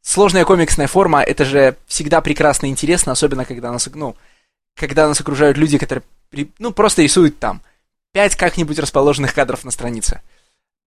[0.01, 4.16] сложная комиксная форма, это же всегда прекрасно интересно, особенно когда нас, ну,
[4.76, 6.03] когда нас окружают люди, которые,
[6.59, 7.61] ну, просто рисуют там
[8.11, 10.22] пять как-нибудь расположенных кадров на странице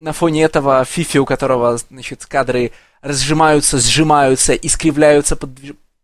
[0.00, 5.50] на фоне этого Фифи, у которого, значит, кадры разжимаются, сжимаются, искривляются под,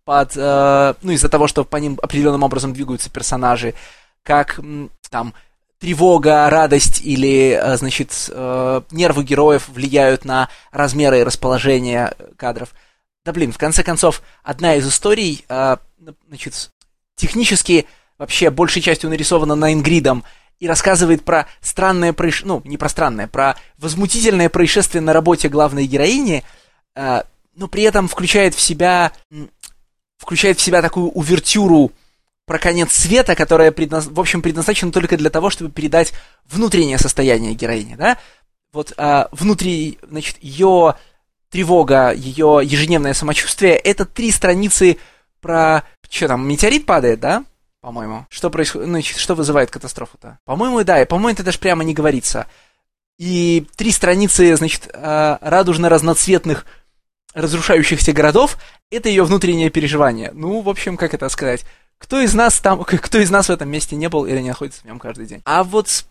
[0.04, 3.74] под э, ну, из-за того, что по ним определенным образом двигаются персонажи,
[4.22, 4.60] как
[5.10, 5.34] там
[5.80, 12.70] тревога, радость или, э, значит, э, нервы героев влияют на размеры и расположение кадров.
[13.24, 15.76] Да блин, в конце концов, одна из историй, э,
[16.28, 16.70] значит,
[17.16, 17.86] технически
[18.18, 20.24] вообще большей частью нарисована на Ингридом,
[20.60, 25.86] и рассказывает про странное происшествие, ну, не про странное, про возмутительное происшествие на работе главной
[25.86, 26.44] героини,
[26.94, 27.22] э,
[27.56, 29.12] но при этом включает в себя,
[30.18, 31.90] включает в себя такую увертюру
[32.46, 34.06] про конец света, которая, предназ...
[34.06, 36.12] в общем, предназначена только для того, чтобы передать
[36.44, 38.18] внутреннее состояние героини, да?
[38.72, 40.94] Вот э, внутри, значит, ее
[41.48, 44.98] тревога, ее ежедневное самочувствие, это три страницы
[45.40, 45.84] про...
[46.08, 47.44] Что там, метеорит падает, да?
[47.80, 48.26] По-моему.
[48.28, 50.38] Что происходит, ну, что вызывает катастрофу-то?
[50.44, 52.46] По-моему, да, и по-моему, это даже прямо не говорится.
[53.18, 56.64] И три страницы, значит, э, радужно-разноцветных
[57.34, 58.56] разрушающихся городов—
[58.90, 60.30] это ее внутреннее переживание.
[60.32, 61.64] Ну, в общем, как это сказать?
[61.98, 64.82] Кто из нас там, кто из нас в этом месте не был или не находится
[64.82, 65.42] в нем каждый день?
[65.44, 66.04] А вот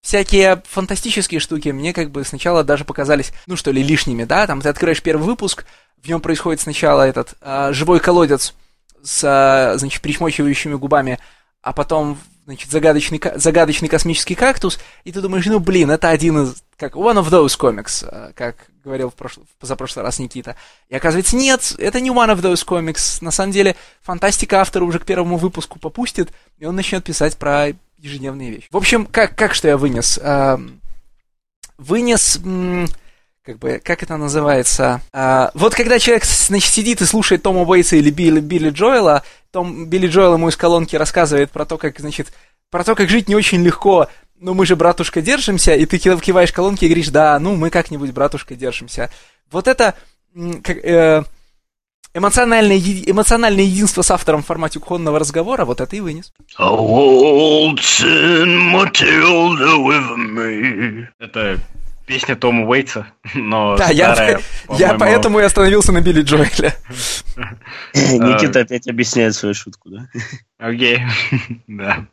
[0.00, 4.46] всякие фантастические штуки мне как бы сначала даже показались, ну что ли, лишними, да?
[4.46, 5.66] Там ты открываешь первый выпуск,
[6.02, 8.54] в нем происходит сначала этот э, живой колодец,
[9.02, 11.18] с, значит, причмокивающими губами,
[11.62, 16.62] а потом, значит, загадочный, загадочный космический кактус, и ты думаешь, ну, блин, это один из,
[16.76, 20.56] как one of those comics, э, как говорил в, прошлый, в позапрошлый раз Никита.
[20.88, 23.22] И оказывается, нет, это не one of those comics.
[23.22, 27.68] На самом деле, фантастика автора уже к первому выпуску попустит, и он начнет писать про
[27.98, 28.68] ежедневные вещи.
[28.70, 30.18] В общем, как, как что я вынес?
[30.22, 30.80] Эм,
[31.76, 32.38] вынес
[33.48, 35.00] как бы, как это называется?
[35.10, 39.86] А, вот когда человек, значит, сидит и слушает Тома Уэйтса или Билли, Билли Джоэла, Том,
[39.86, 42.30] Билли Джоэл ему из колонки рассказывает про то, как, значит,
[42.70, 46.52] про то, как жить не очень легко, ну мы же, братушка, держимся, и ты киваешь
[46.52, 49.10] колонки и говоришь, да, ну мы как-нибудь, братушка, держимся.
[49.50, 49.94] Вот это
[50.62, 51.24] как, э,
[52.12, 56.34] эмоциональное, эмоциональное единство с автором в формате кухонного разговора, вот это и вынес.
[61.18, 61.58] Это
[62.08, 64.40] песня Тома Уэйтса, но да, старая,
[64.70, 66.74] я, я поэтому и остановился на Билли Джоэле.
[67.94, 70.08] Никита опять объясняет свою шутку, да?
[70.58, 71.02] Окей,
[71.68, 72.06] да.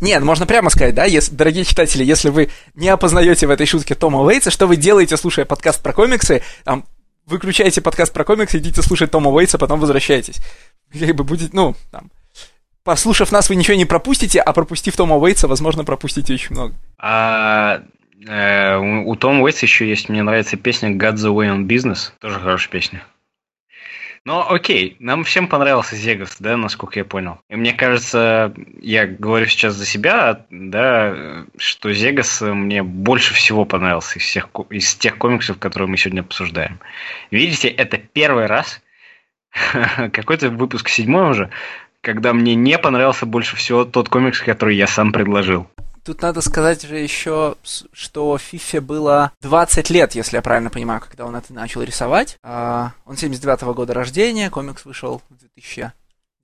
[0.00, 3.94] Нет, можно прямо сказать, да, если, дорогие читатели, если вы не опознаете в этой шутке
[3.94, 6.84] Тома Уэйтса, что вы делаете, слушая подкаст про комиксы, там,
[7.26, 10.36] выключаете подкаст про комиксы, идите слушать Тома Уэйтса, потом возвращайтесь.
[10.98, 12.10] Как бы будет, ну, там,
[12.84, 16.74] послушав нас, вы ничего не пропустите, а пропустив Тома Уэйтса, возможно, пропустите очень много.
[16.98, 17.82] А, Э,
[18.24, 22.12] у Тома Уэйтса еще есть, мне нравится песня God's the Way on Business.
[22.20, 23.04] Тоже хорошая песня.
[24.26, 27.38] Но окей, нам всем понравился Зегас, да, насколько я понял.
[27.48, 34.18] И мне кажется, я говорю сейчас за себя, да, что Зегас мне больше всего понравился
[34.18, 36.80] из, всех, из тех комиксов, которые мы сегодня обсуждаем.
[37.30, 38.82] Видите, это первый раз,
[40.12, 41.50] какой-то выпуск седьмой уже,
[42.00, 45.70] когда мне не понравился больше всего тот комикс, который я сам предложил.
[46.06, 47.56] Тут надо сказать же еще,
[47.92, 52.38] что Фифе было 20 лет, если я правильно понимаю, когда он это начал рисовать.
[52.44, 55.92] А, он 79-го года рождения, комикс вышел в 2000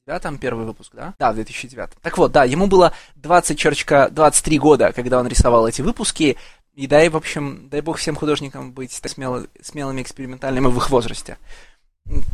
[0.04, 1.14] да, там первый выпуск, да?
[1.20, 1.90] Да, в 2009.
[2.02, 6.36] Так вот, да, ему было 20, черчка, 23 года, когда он рисовал эти выпуски,
[6.74, 11.38] и дай, в общем, дай бог всем художникам быть смело, смелыми, экспериментальными в их возрасте.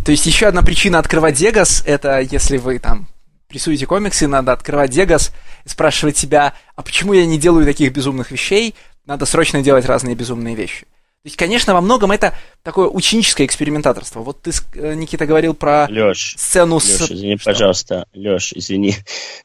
[0.03, 3.07] То есть еще одна причина открывать Дегас, это если вы там
[3.51, 5.33] рисуете комиксы, надо открывать Дегас
[5.65, 8.75] и спрашивать себя, а почему я не делаю таких безумных вещей?
[9.07, 10.87] Надо срочно делать разные безумные вещи.
[11.23, 12.33] То есть, конечно, во многом это
[12.63, 14.21] такое ученическое экспериментаторство.
[14.21, 17.11] Вот ты, э, Никита, говорил про Леш, сцену Леш, с...
[17.11, 17.51] извини, Что?
[17.51, 18.07] пожалуйста.
[18.15, 18.95] Леш, извини.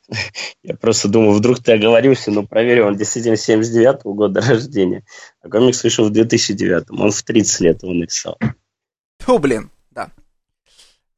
[0.64, 5.04] Я просто думал, вдруг ты оговорился, но проверил, он действительно 79 -го года рождения.
[5.42, 8.38] А комикс вышел в 2009 Он в 30 лет его написал.
[9.26, 9.72] Ну, блин.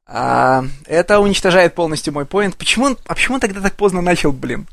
[0.06, 2.56] А, это уничтожает полностью мой поинт.
[2.56, 4.66] Почему он, а почему он тогда так поздно начал, блин?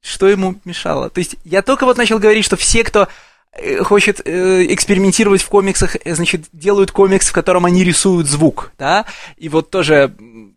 [0.00, 1.10] Что ему мешало?
[1.10, 3.08] То есть я только вот начал говорить, что все, кто
[3.52, 8.72] э, хочет э, экспериментировать в комиксах, э, значит, делают комикс, в котором они рисуют звук,
[8.78, 9.06] да?
[9.38, 10.14] И вот тоже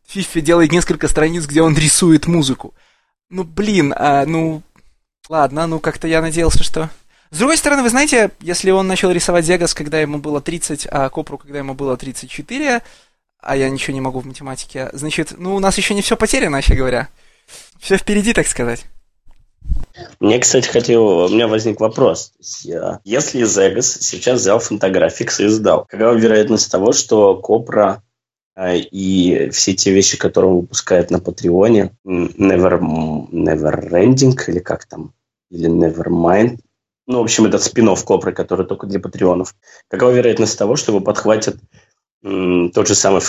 [0.08, 2.74] Фифи делает несколько страниц, где он рисует музыку.
[3.30, 4.62] Ну, блин, а, ну,
[5.30, 6.90] ладно, ну как-то я надеялся, что...
[7.30, 11.08] С другой стороны, вы знаете, если он начал рисовать Зегас, когда ему было 30, а
[11.10, 12.82] Копру, когда ему было 34,
[13.42, 14.90] а я ничего не могу в математике.
[14.94, 17.10] Значит, ну, у нас еще не все потеряно, вообще говоря.
[17.80, 18.86] Все впереди, так сказать.
[20.20, 22.34] Мне, кстати, хотел, у меня возник вопрос.
[23.04, 28.04] Если Зегас сейчас взял Фантаграфикс и издал, какова вероятность того, что Копра
[28.56, 32.80] а, и все те вещи, которые он выпускает на Патреоне, Never,
[33.32, 35.14] Neverending или как там,
[35.50, 36.60] или Nevermind,
[37.08, 39.56] ну, в общем, этот спин Копры, который только для патреонов.
[39.90, 41.58] Какова вероятность того, что его подхватят
[42.24, 43.22] тот же самый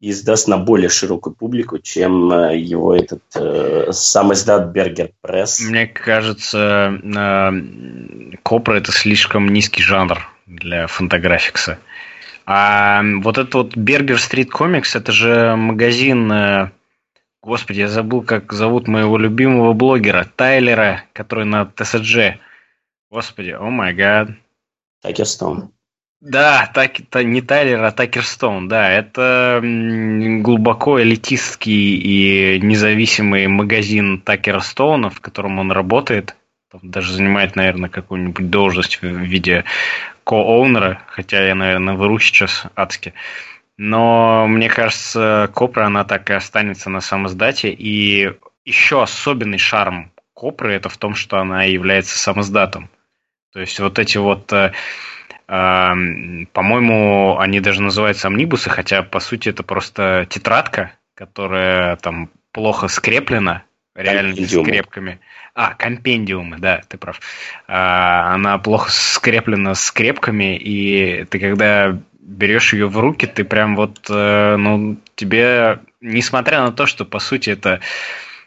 [0.00, 5.60] и издаст на более широкую публику, чем э, его этот э, сам издат Бергер Пресс.
[5.60, 11.78] Мне кажется, э, Копра это слишком низкий жанр для фантаграфикса.
[12.44, 16.70] А вот этот вот Бергер Стрит Комикс, это же магазин, э,
[17.42, 22.38] господи, я забыл, как зовут моего любимого блогера, Тайлера, который на ТСД.
[23.10, 24.28] Господи, о май гад.
[25.00, 25.72] Такер Стоун.
[26.20, 28.90] Да, так, та, не Тайлер, а Такерстоун, да.
[28.90, 36.34] Это глубоко элитистский и независимый магазин Такерстоуна, в котором он работает.
[36.82, 39.64] Даже занимает, наверное, какую-нибудь должность в виде
[40.24, 43.14] ко-оунера, хотя я, наверное, вру сейчас адски.
[43.76, 47.70] Но мне кажется, Копра, она так и останется на самоздате.
[47.70, 48.32] И
[48.64, 52.90] еще особенный шарм Копры это в том, что она является самоздатом.
[53.52, 54.72] То есть вот эти вот э,
[55.46, 63.62] по-моему, они даже называются амнибусы, хотя по сути это просто тетрадка, которая там плохо скреплена
[63.94, 65.20] реальными скрепками.
[65.54, 67.20] А, компендиумы, да, ты прав.
[67.66, 74.06] А, она плохо скреплена скрепками, и ты когда берешь ее в руки, ты прям вот,
[74.10, 77.80] э, ну, тебе, несмотря на то, что по сути это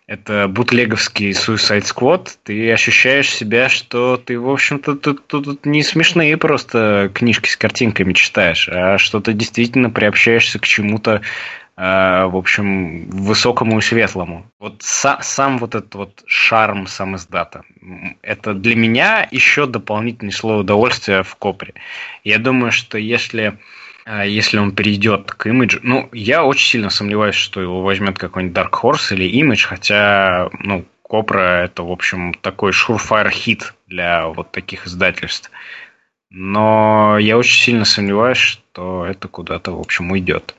[0.10, 5.84] это бутлеговский Suicide Squad, ты ощущаешь себя, что ты, в общем-то, тут, тут, тут не
[5.84, 11.22] смешные просто книжки с картинками читаешь, а что то действительно приобщаешься к чему-то,
[11.78, 14.48] э, в общем, высокому и светлому.
[14.60, 17.62] Вот са, сам вот этот вот шарм сам издата,
[18.24, 21.76] это для меня еще дополнительное слово удовольствия в Копре.
[22.24, 23.60] Я думаю, что если
[24.06, 25.80] если он перейдет к имиджу.
[25.84, 30.86] Ну, я очень сильно сомневаюсь, что его возьмет какой-нибудь Dark Horse или Image, хотя, ну,
[31.10, 35.50] Копра это, в общем, такой surefire хит для вот таких издательств.
[36.30, 40.54] Но я очень сильно сомневаюсь, что это куда-то, в общем, уйдет.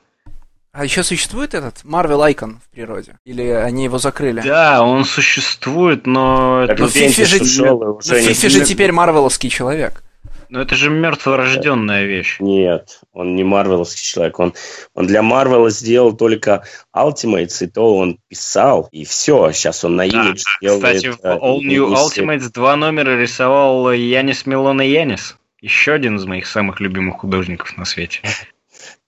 [0.73, 3.17] А еще существует этот Marvel Icon в природе?
[3.25, 4.41] Или они его закрыли?
[4.41, 6.65] Да, он существует, но...
[6.67, 10.03] Так, ну, Фифи же, ну, Фифи же теперь марвеловский человек.
[10.51, 12.35] Но это же мертворожденная вещь.
[12.41, 14.37] Нет, он не марвеловский человек.
[14.37, 14.53] Он,
[14.93, 19.53] он для Марвела сделал только Ultimates, и то он писал, и все.
[19.53, 20.95] Сейчас он на имидж да, делает...
[20.97, 25.37] Кстати, в All New Ultimates два номера рисовал Янис Милон и Янис.
[25.61, 28.19] Еще один из моих самых любимых художников на свете.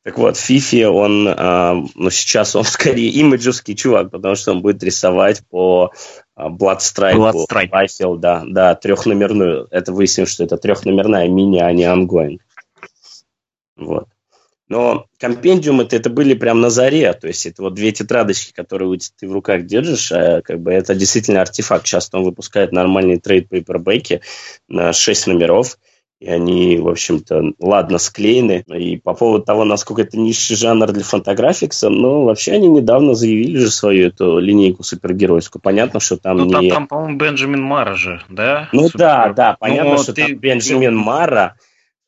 [0.04, 4.84] Так вот, Фифи, он, э, ну, сейчас он скорее имиджевский чувак, потому что он будет
[4.84, 5.94] рисовать по
[6.36, 7.70] э, Bloodstrike, Bloodstrike.
[7.70, 9.68] Rifle, да, да, трехномерную.
[9.72, 12.40] Это выяснилось, что это трехномерная мини, а не ангоин.
[13.78, 14.08] Вот.
[14.68, 18.98] Но компендиум это, это были прям на заре, то есть это вот две тетрадочки, которые
[19.18, 21.86] ты в руках держишь, а как бы это действительно артефакт.
[21.86, 24.22] Сейчас он выпускает нормальные трейд пейпербеки
[24.68, 25.78] на 6 номеров,
[26.24, 28.64] и они, в общем-то, ладно склеены.
[28.74, 33.58] И по поводу того, насколько это низший жанр для фантаграфикса, ну, вообще они недавно заявили
[33.58, 35.62] же свою эту линейку супергеройскую.
[35.62, 36.70] Понятно, что там ну, не...
[36.70, 38.70] там, там по-моему, Бенджамин Мара же, да?
[38.72, 39.00] Ну Супер...
[39.00, 40.28] да, да, понятно, ну, что ты...
[40.28, 41.56] там Бенджамин Мара,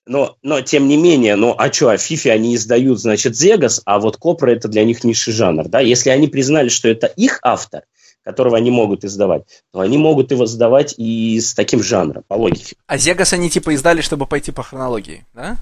[0.05, 3.99] но, но тем не менее, ну а что, а Фифи они издают, значит, Зегас, а
[3.99, 5.81] вот Копра это для них низший жанр, да?
[5.81, 7.81] Если они признали, что это их автор,
[8.25, 12.75] которого они могут издавать, то они могут его сдавать и с таким жанром, по логике.
[12.87, 15.57] А Зегас они типа издали, чтобы пойти по хронологии, да?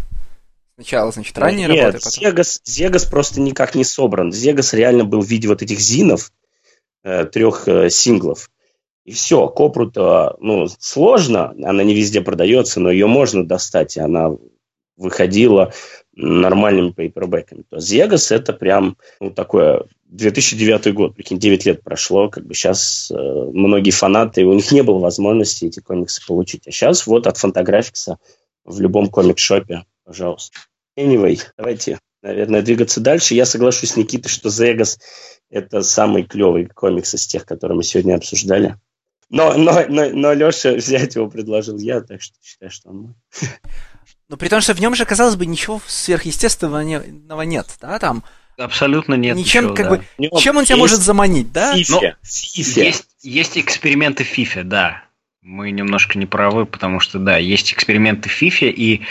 [0.75, 2.11] Сначала, значит, ранние Нет, работы, потом...
[2.11, 4.31] Зегас, Зегас просто никак не собран.
[4.31, 6.31] Зегас реально был в виде вот этих зинов,
[7.03, 8.49] э, трех э, синглов.
[9.03, 14.31] И все, Копру-то, ну, сложно, она не везде продается, но ее можно достать, и она
[14.95, 15.73] выходила
[16.15, 17.63] нормальными пейпербэками.
[17.69, 19.83] То Зегас это прям ну, такое
[20.13, 24.83] 2009 год, прикинь, 9 лет прошло, как бы сейчас э, многие фанаты, у них не
[24.83, 26.67] было возможности эти комиксы получить.
[26.67, 28.19] А сейчас вот от Фантаграфикса
[28.63, 30.59] в любом комик-шопе, пожалуйста.
[30.97, 33.33] Anyway, давайте, наверное, двигаться дальше.
[33.33, 34.99] Я соглашусь с Никитой, что Зегас
[35.49, 38.77] это самый клевый комикс из тех, которые мы сегодня обсуждали.
[39.29, 43.15] Но, но, но, но Леша взять его предложил я, так что считаю, что он мой.
[44.29, 48.23] Ну, при том, что в нем же, казалось бы, ничего сверхъестественного нет, да, там...
[48.57, 50.27] Абсолютно нет Ничем, ничего, как да.
[50.27, 51.75] бы, чем он тебя может заманить, да?
[51.75, 52.17] Фифе.
[52.21, 52.85] Фифе.
[52.85, 55.03] Есть, есть эксперименты в FIFA, да.
[55.41, 59.01] Мы немножко не правы, потому что, да, есть эксперименты в FIFA, и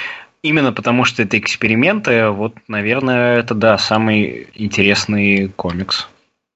[0.43, 6.09] именно потому что это эксперименты, вот, наверное, это, да, самый интересный комикс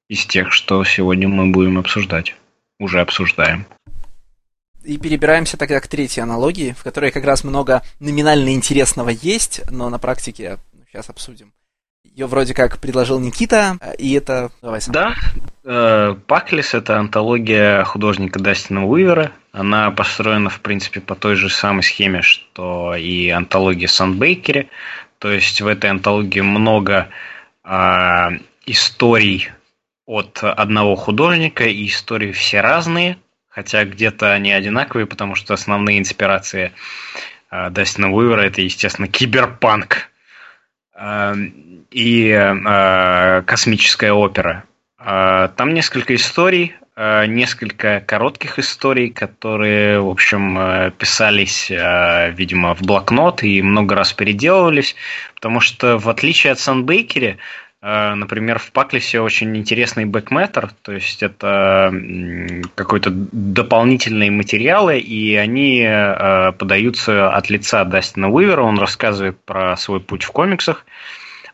[0.09, 2.35] из тех, что сегодня мы будем обсуждать
[2.79, 3.67] уже обсуждаем.
[4.85, 9.91] И перебираемся тогда к третьей аналогии, в которой как раз много номинально интересного есть, но
[9.91, 11.53] на практике сейчас обсудим.
[12.17, 14.51] Ее вроде как предложил Никита, и это...
[14.63, 14.95] Давай сам.
[14.95, 15.15] Да,
[15.65, 19.33] э, Паклис– это антология художника Дастина Уивера.
[19.53, 24.71] Она построена, в принципе, по той же самой схеме, что и антология Сандбейкере.
[25.19, 27.09] То есть в этой антологии много
[27.65, 28.29] э,
[28.65, 29.51] историй
[30.07, 33.19] от одного художника, и истории все разные,
[33.51, 36.73] хотя где-то они одинаковые, потому что основные инспирации
[37.51, 40.16] э, Дастина Уивера это, естественно, киберпанк э,
[41.91, 44.65] и э, космическая опера.
[44.99, 53.43] Э, там несколько историй, э, несколько коротких историй, которые, в общем, писались, видимо, в блокнот
[53.43, 54.97] и много раз переделывались,
[55.35, 57.39] потому что, в отличие от Санбейкере,
[57.87, 61.95] например, в Паклисе очень интересный бэкметтер, то есть это
[62.75, 70.01] какой-то дополнительные материалы, и они э, подаются от лица Дастина Уивера, он рассказывает про свой
[70.01, 70.85] путь в комиксах,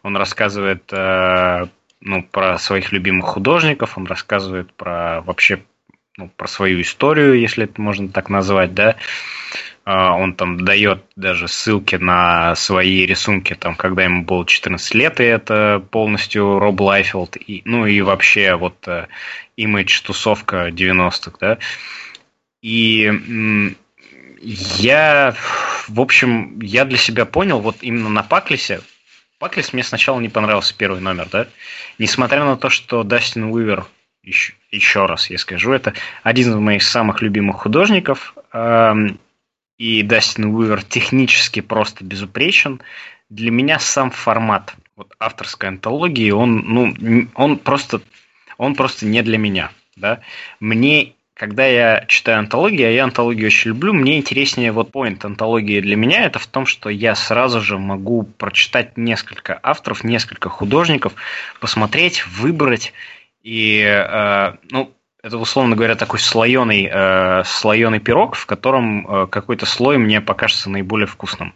[0.02, 1.66] он рассказывает э,
[2.00, 5.62] ну, про своих любимых художников, он рассказывает про вообще
[6.16, 8.96] ну, про свою историю, если это можно так назвать, да,
[9.84, 15.24] он там дает даже ссылки на свои рисунки, там, когда ему было 14 лет, и
[15.24, 19.06] это полностью Роб Лайфилд, и, ну и вообще вот э,
[20.04, 21.58] тусовка 90-х, да.
[22.62, 23.74] И
[24.40, 25.34] я,
[25.88, 28.80] в общем, я для себя понял, вот именно на Паклисе,
[29.40, 31.48] Паклис мне сначала не понравился первый номер, да,
[31.98, 33.86] несмотря на то, что Дастин Уивер
[34.22, 38.36] еще, еще раз я скажу, это один из моих самых любимых художников
[39.82, 42.80] и Дастин Уивер технически просто безупречен.
[43.30, 48.00] Для меня сам формат вот, авторской антологии, он, ну, он просто,
[48.58, 49.72] он просто не для меня.
[49.96, 50.20] Да?
[50.60, 55.80] Мне, когда я читаю антологию, а я антологию очень люблю, мне интереснее вот поинт антологии
[55.80, 61.14] для меня это в том, что я сразу же могу прочитать несколько авторов, несколько художников,
[61.58, 62.92] посмотреть, выбрать
[63.42, 64.92] и, э, ну,
[65.22, 70.68] это, условно говоря, такой слоеный, э, слоеный пирог, в котором э, какой-то слой мне покажется
[70.68, 71.54] наиболее вкусным.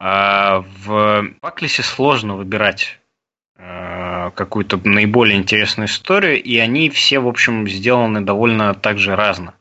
[0.00, 2.98] А в Паклисе сложно выбирать
[3.56, 9.54] э, какую-то наиболее интересную историю, и они все, в общем, сделаны довольно так же разно.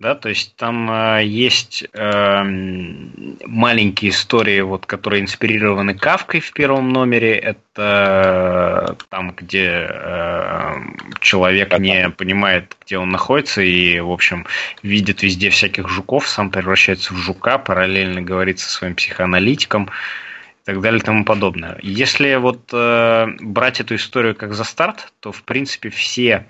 [0.00, 6.92] Да, то есть там э, есть э, маленькие истории, вот, которые инспирированы Кавкой в первом
[6.92, 7.36] номере.
[7.38, 10.74] Это э, там, где э,
[11.20, 14.46] человек не понимает, где он находится, и, в общем,
[14.82, 20.80] видит везде всяких жуков, сам превращается в жука, параллельно говорит со своим психоаналитиком и так
[20.80, 21.78] далее и тому подобное.
[21.82, 26.46] Если вот э, брать эту историю как за старт, то, в принципе, все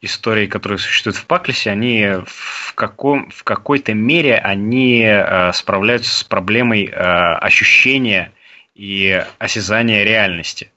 [0.00, 6.24] истории, которые существуют в Паклисе, они в, каком, в какой-то мере они э, справляются с
[6.24, 8.32] проблемой э, ощущения
[8.74, 10.70] и осязания реальности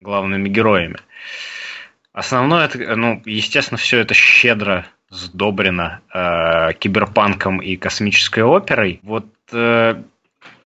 [0.00, 0.98] главными героями.
[2.12, 9.00] Основное, это, ну, естественно, все это щедро сдобрено э, киберпанком и космической оперой.
[9.02, 10.02] Вот э,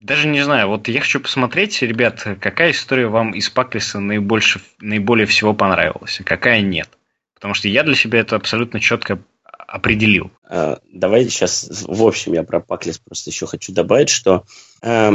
[0.00, 5.26] даже не знаю, вот я хочу посмотреть, ребят, какая история вам из Паклиса наибольше, наиболее
[5.26, 6.97] всего понравилась, а какая нет.
[7.38, 10.32] Потому что я для себя это абсолютно четко определил.
[10.42, 14.42] А, давайте сейчас, в общем, я про Паклис просто еще хочу добавить, что
[14.82, 15.12] э,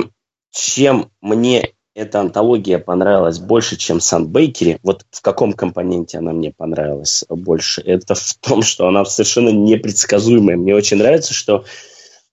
[0.51, 4.79] чем мне эта антология понравилась больше, чем Сан Бейкери.
[4.83, 7.81] Вот в каком компоненте она мне понравилась больше?
[7.81, 10.55] Это в том, что она совершенно непредсказуемая.
[10.55, 11.65] Мне очень нравится, что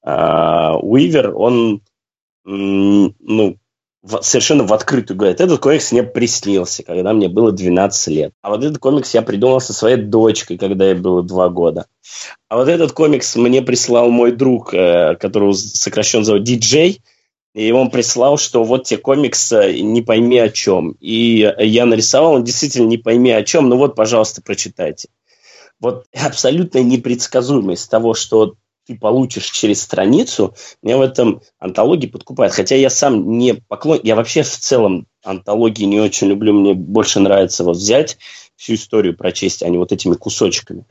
[0.05, 0.11] э,
[0.81, 1.83] Уивер, он
[2.45, 3.57] ну,
[4.02, 8.32] в, совершенно в открытую говорит, этот комикс мне приснился, когда мне было 12 лет.
[8.43, 11.86] А вот этот комикс я придумал со своей дочкой, когда ей было 2 года.
[12.48, 17.02] А вот этот комикс мне прислал мой друг, э, которого сокращенно зовут Диджей,
[17.55, 20.93] и он прислал, что вот те комикс «Не пойми о чем».
[21.01, 25.09] И я нарисовал, он действительно «Не пойми о чем», ну вот, пожалуйста, прочитайте.
[25.81, 28.55] Вот абсолютная непредсказуемость того, что
[28.86, 32.52] ты получишь через страницу, меня в этом антологии подкупает.
[32.52, 34.01] Хотя я сам не поклон...
[34.02, 36.52] Я вообще в целом антологии не очень люблю.
[36.52, 38.19] Мне больше нравится вот взять
[38.57, 40.85] всю историю прочесть, а не вот этими кусочками.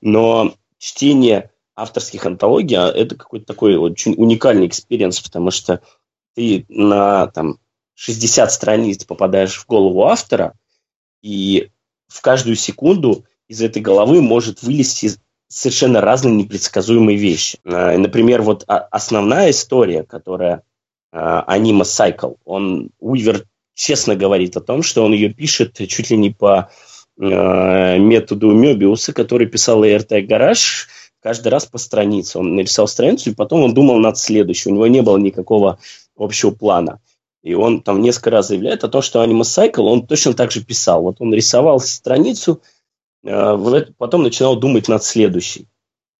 [0.00, 5.80] Но чтение авторских антологий а– это какой-то такой очень уникальный experience, потому что
[6.34, 7.58] ты на там,
[7.94, 10.54] 60 страниц попадаешь в голову автора,
[11.22, 11.70] и
[12.08, 15.12] в каждую секунду из этой головы может вылезти
[15.48, 17.58] совершенно разные непредсказуемые вещи.
[17.64, 20.62] А, например, вот основная история, которая
[21.10, 23.44] аниме Cycle, он Уивер
[23.74, 26.70] честно говорит о том, что он ее пишет чуть ли не по
[27.20, 30.88] а, методу Мебиуса, который писал ERT Гараж,
[31.20, 32.38] каждый раз по странице.
[32.38, 34.70] Он нарисовал страницу, и потом он думал над следующей.
[34.70, 35.78] У него не было никакого
[36.16, 37.00] общего плана.
[37.42, 40.64] И он там несколько раз заявляет о том, что Аниме Cycle он точно так же
[40.64, 41.02] писал.
[41.02, 42.73] Вот он рисовал страницу, Э,
[43.24, 45.68] потом начинал думать над следующей.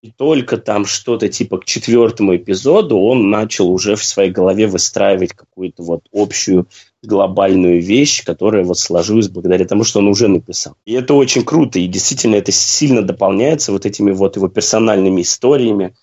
[0.04, 5.32] И только там что-то типа к четвертому эпизоду он начал уже в своей голове выстраивать
[5.32, 6.68] какую-то вот общую
[7.02, 10.74] глобальную вещь, которая вот сложилась благодаря тому, что он уже написал.
[10.84, 15.94] И это очень круто, и действительно это сильно дополняется вот этими вот его персональными историями.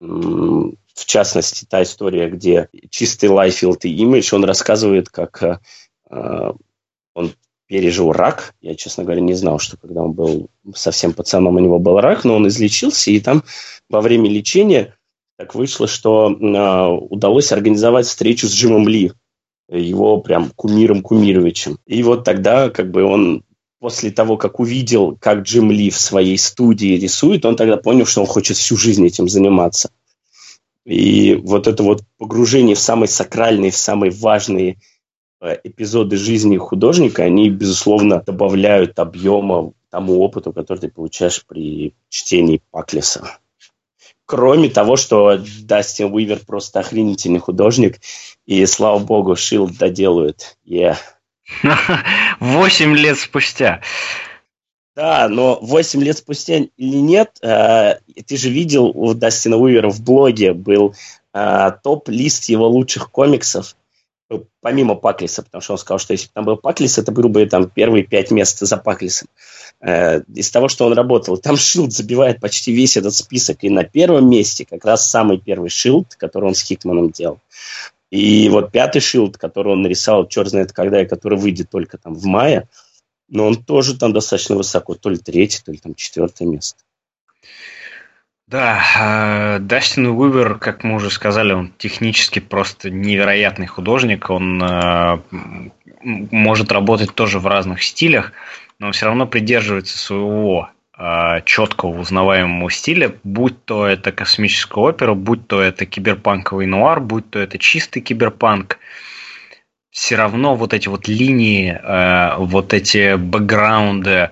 [0.00, 5.58] В частности, та история, где чистый Лайфилд и имидж, он рассказывает, как э,
[6.08, 6.52] э,
[7.14, 7.32] он
[7.70, 8.52] пережил рак.
[8.60, 12.24] Я, честно говоря, не знал, что когда он был совсем пацаном, у него был рак,
[12.24, 13.44] но он излечился, и там
[13.88, 14.96] во время лечения
[15.38, 19.12] так вышло, что э, удалось организовать встречу с Джимом Ли,
[19.70, 21.78] его прям кумиром Кумировичем.
[21.86, 23.44] И вот тогда как бы он
[23.78, 28.22] после того, как увидел, как Джим Ли в своей студии рисует, он тогда понял, что
[28.22, 29.90] он хочет всю жизнь этим заниматься.
[30.84, 34.78] И вот это вот погружение в самые сакральные, в самые важные
[35.40, 43.38] эпизоды жизни художника, они, безусловно, добавляют объема тому опыту, который ты получаешь при чтении Паклиса.
[44.26, 48.00] Кроме того, что Дастин Уивер просто охренительный художник,
[48.46, 50.56] и, слава богу, Шилд доделают.
[50.64, 50.96] Yeah.
[52.40, 53.80] Восемь лет спустя.
[54.96, 60.02] Да, но восемь лет спустя или нет, э, ты же видел у Дастина Уивера в
[60.02, 60.94] блоге был
[61.32, 63.76] э, топ-лист его лучших комиксов,
[64.60, 67.68] помимо Паклиса, потому что он сказал, что если бы там был Паклис, это бы там
[67.68, 69.28] первые пять мест за Паклисом.
[69.80, 73.84] Э, из того, что он работал, там Шилд забивает почти весь этот список, и на
[73.84, 77.38] первом месте как раз самый первый Шилд, который он с Хикманом делал.
[78.10, 82.14] И вот пятый Шилд, который он нарисовал, черт знает когда, и который выйдет только там
[82.14, 82.68] в мае,
[83.28, 86.80] но он тоже там достаточно высоко, то ли третий, то ли там четвертое место.
[88.50, 94.28] Да, э, Дастин Уивер, как мы уже сказали, он технически просто невероятный художник.
[94.28, 95.18] Он э,
[96.02, 98.32] может работать тоже в разных стилях,
[98.80, 100.68] но все равно придерживается своего
[100.98, 107.30] э, четкого узнаваемого стиля, будь то это космическая опера, будь то это киберпанковый нуар, будь
[107.30, 108.80] то это чистый киберпанк.
[109.92, 111.80] Все равно вот эти вот линии,
[112.38, 114.30] вот эти бэкграунды,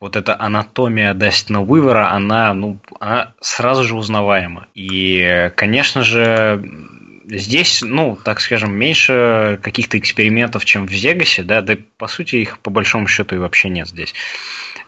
[0.00, 4.68] вот эта анатомия Дастина Уивера, она, ну, она сразу же узнаваема.
[4.74, 6.62] И, конечно же,
[7.24, 12.58] здесь, ну, так скажем, меньше каких-то экспериментов, чем в Зегасе, да, да, по сути, их
[12.58, 14.14] по большому счету и вообще нет здесь.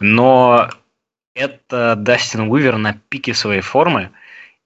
[0.00, 0.68] Но
[1.34, 4.10] это Дастин Уивер на пике своей формы,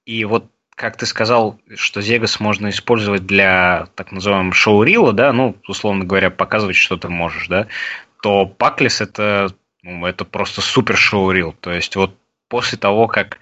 [0.05, 5.57] и вот как ты сказал, что Зегас можно использовать для так называемого шоу-рила, да, ну,
[5.69, 7.69] условно говоря, показывать, что ты можешь, да,
[8.23, 11.55] то Паклис это ну, это просто супер шоу-рил.
[11.61, 12.17] То есть вот
[12.49, 13.39] после того, как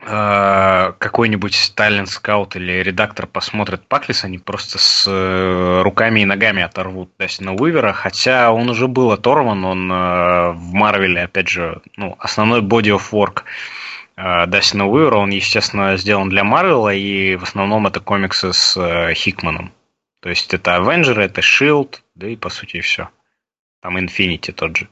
[0.00, 6.62] э, какой-нибудь талент скаут или редактор посмотрит Паклис, они просто с э, руками и ногами
[6.62, 12.14] оторвут Дастина Уивера, хотя он уже был оторван, он э, в Марвеле, опять же, ну,
[12.18, 13.42] основной body of work
[14.16, 19.14] э, Дастина Уивера, он, естественно, сделан для Марвела, и в основном это комиксы с э,
[19.14, 19.72] Хикманом.
[20.20, 23.08] То есть это Avengers, это Shield, да и по сути все.
[23.82, 24.88] Там Infinity тот же.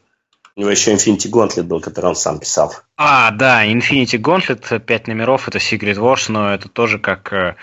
[0.55, 2.75] У него еще Infinity Gauntlet был, который он сам писал.
[2.97, 7.33] А, да, Infinity Gauntlet, пять номеров, это Secret Wars, но это тоже как...
[7.33, 7.57] Э,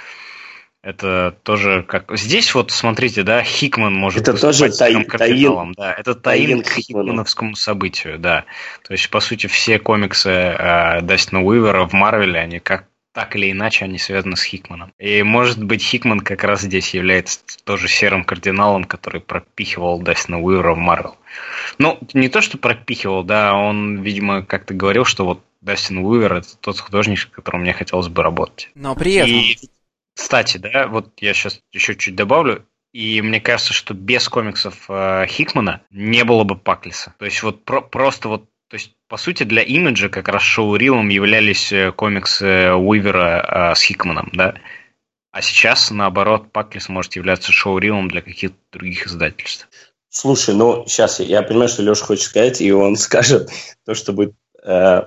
[0.82, 2.18] это тоже как...
[2.18, 7.56] Здесь вот, смотрите, да, Хикман может это тоже тай, таин, да, это таин, к Хикмановскому
[7.56, 8.45] событию, да.
[8.88, 13.52] То есть, по сути, все комиксы э, Дастина Уивера в Марвеле, они как так или
[13.52, 14.94] иначе они связаны с Хикманом.
[14.98, 20.73] И может быть Хикман как раз здесь является тоже серым кардиналом, который пропихивал Дастина Уивера
[20.73, 21.18] в Марвел.
[21.77, 26.57] Ну, не то, что пропихивал, да, он, видимо, как-то говорил, что вот Дастин Уивер это
[26.57, 28.69] тот художник, с которым мне хотелось бы работать.
[28.76, 29.31] Но при этом...
[29.31, 29.57] И,
[30.15, 32.65] кстати, да, вот я сейчас еще чуть добавлю.
[32.91, 37.14] И мне кажется, что без комиксов э, Хикмана не было бы Паклиса.
[37.19, 38.49] То есть вот про- просто вот
[39.10, 44.53] по сути, для имиджа как раз шоу-рилом являлись э, комиксы Уивера э, с Хикманом, да?
[45.31, 49.68] А сейчас, наоборот, Паклис может являться шоу-рилом для каких-то других издательств.
[50.10, 53.49] Слушай, ну, сейчас я понимаю, что Леша хочет сказать, и он скажет
[53.84, 55.02] то, что будет э,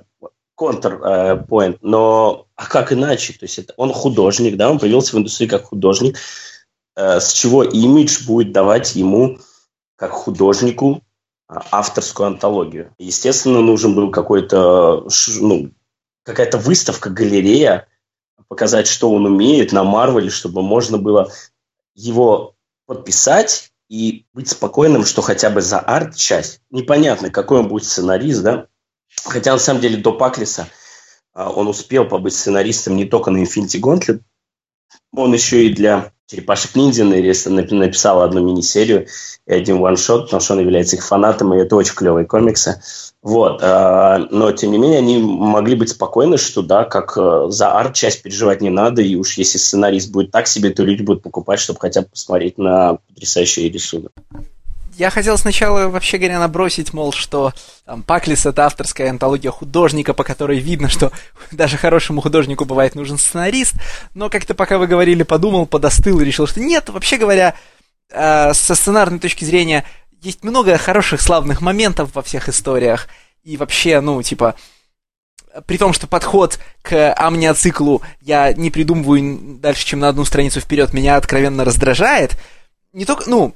[0.60, 3.34] э, но а как иначе?
[3.34, 6.18] То есть это, он художник, да, он появился в индустрии как художник,
[6.96, 9.38] э, с чего имидж будет давать ему
[9.94, 11.02] как художнику
[11.70, 12.94] авторскую антологию.
[12.98, 15.06] Естественно, нужен был какой-то,
[15.40, 15.70] ну,
[16.24, 17.88] какая-то выставка, галерея,
[18.48, 21.32] показать, что он умеет на Марвеле, чтобы можно было
[21.94, 22.54] его
[22.86, 28.66] подписать и быть спокойным, что хотя бы за арт-часть, непонятно, какой он будет сценарист, да,
[29.24, 30.68] хотя на самом деле до Паклиса
[31.34, 34.20] а, он успел побыть сценаристом не только на Infinity Gauntlet,
[35.14, 39.06] он еще и для Черепашек Ниндзя написал одну мини-серию
[39.46, 42.80] и один ваншот, потому что он является их фанатом, и это очень клевые комиксы.
[43.22, 43.60] Вот.
[43.62, 48.22] А, но, тем не менее, они могли быть спокойны, что, да, как э, за арт-часть
[48.22, 51.78] переживать не надо, и уж если сценарист будет так себе, то люди будут покупать, чтобы
[51.80, 54.12] хотя бы посмотреть на потрясающий рисунок
[54.96, 57.52] я хотел сначала, вообще говоря, набросить, мол, что
[57.84, 61.12] там, Паклис— это авторская антология художника, по которой видно, что
[61.50, 63.74] даже хорошему художнику бывает нужен сценарист,
[64.14, 67.54] но как-то пока вы говорили, подумал, подостыл и решил, что нет, вообще говоря,
[68.10, 69.84] э, со сценарной точки зрения
[70.20, 73.08] есть много хороших, славных моментов во всех историях,
[73.42, 74.54] и вообще, ну, типа,
[75.66, 80.92] при том, что подход к амниоциклу я не придумываю дальше, чем на одну страницу вперед,
[80.92, 82.36] меня откровенно раздражает,
[82.92, 83.54] не только, ну,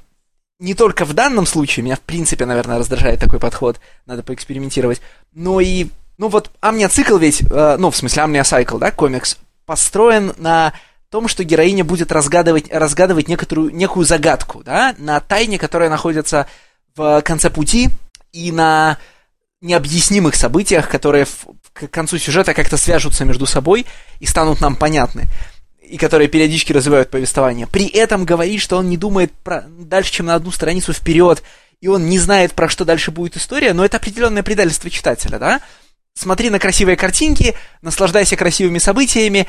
[0.59, 5.01] не только в данном случае, меня в принципе, наверное, раздражает такой подход, надо поэкспериментировать,
[5.33, 5.89] но и,
[6.19, 10.73] ну вот, амниоцикл ведь, э, ну, в смысле, амниоцикл, да, комикс, построен на
[11.11, 16.47] том, что героиня будет разгадывать, разгадывать некоторую, некую загадку, да, на тайне, которая находится
[16.95, 17.91] в конце пути,
[18.33, 18.99] и на
[19.61, 23.87] необъяснимых событиях, которые в, к концу сюжета как-то свяжутся между собой
[24.21, 25.25] и станут нам понятны
[25.89, 27.67] и которые периодически развивают повествование.
[27.67, 31.43] При этом говорит, что он не думает про дальше, чем на одну страницу вперед,
[31.81, 35.61] и он не знает, про что дальше будет история, но это определенное предательство читателя, да?
[36.15, 39.47] Смотри на красивые картинки, наслаждайся красивыми событиями.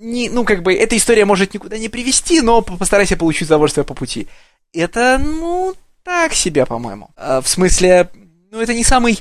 [0.00, 3.94] Не, ну, как бы, эта история может никуда не привести, но постарайся получить удовольствие по
[3.94, 4.28] пути.
[4.72, 7.10] Это, ну, так себе, по-моему.
[7.16, 8.10] А, в смысле,
[8.50, 9.20] ну, это не самый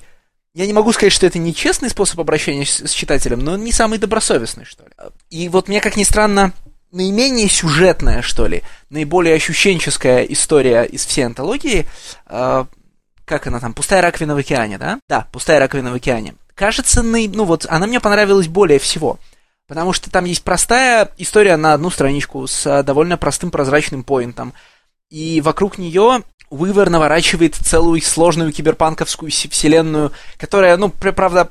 [0.58, 4.00] я не могу сказать, что это нечестный способ обращения с, читателем, но он не самый
[4.00, 4.90] добросовестный, что ли.
[5.30, 6.52] И вот мне, как ни странно,
[6.92, 11.86] наименее сюжетная, что ли, наиболее ощущенческая история из всей антологии,
[12.26, 12.66] э,
[13.26, 15.00] как она там, «Пустая раковина в океане», да?
[15.08, 16.34] Да, «Пустая раковина в океане».
[16.56, 17.28] Кажется, наи...
[17.28, 19.20] ну вот, она мне понравилась более всего,
[19.68, 24.56] потому что там есть простая история на одну страничку с довольно простым прозрачным поинтом,
[25.10, 31.50] и вокруг нее Уивер наворачивает целую сложную киберпанковскую вселенную, которая, ну, правда,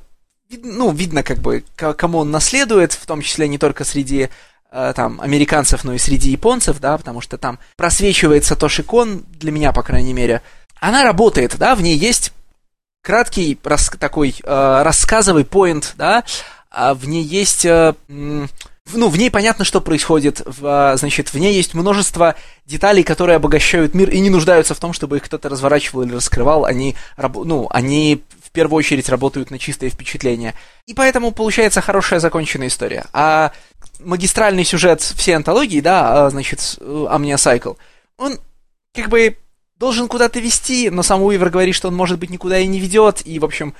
[0.62, 4.30] ну, видно, как бы, кому он наследует, в том числе не только среди
[4.70, 9.72] э, там, американцев, но и среди японцев, да, потому что там просвечивается Тошикон, для меня,
[9.72, 10.42] по крайней мере.
[10.80, 12.32] Она работает, да, в ней есть
[13.02, 16.24] краткий рас, такой э, рассказовый поинт, да,
[16.70, 17.94] а в ней есть э,
[18.92, 20.42] ну, в ней понятно, что происходит.
[20.44, 22.36] В, а, значит, в ней есть множество
[22.66, 26.64] деталей, которые обогащают мир и не нуждаются в том, чтобы их кто-то разворачивал или раскрывал.
[26.64, 30.54] Они, ну, они в первую очередь работают на чистое впечатление.
[30.86, 33.06] И поэтому получается хорошая законченная история.
[33.12, 33.52] А
[33.98, 37.72] магистральный сюжет всей антологии, да, а, значит, Амниосайкл,
[38.18, 38.38] он
[38.94, 39.36] как бы
[39.78, 43.22] должен куда-то вести, но сам Уивер говорит, что он, может быть, никуда и не ведет,
[43.26, 43.74] и, в общем,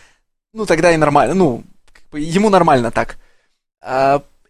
[0.53, 3.17] ну, тогда и нормально, ну, как бы ему нормально так.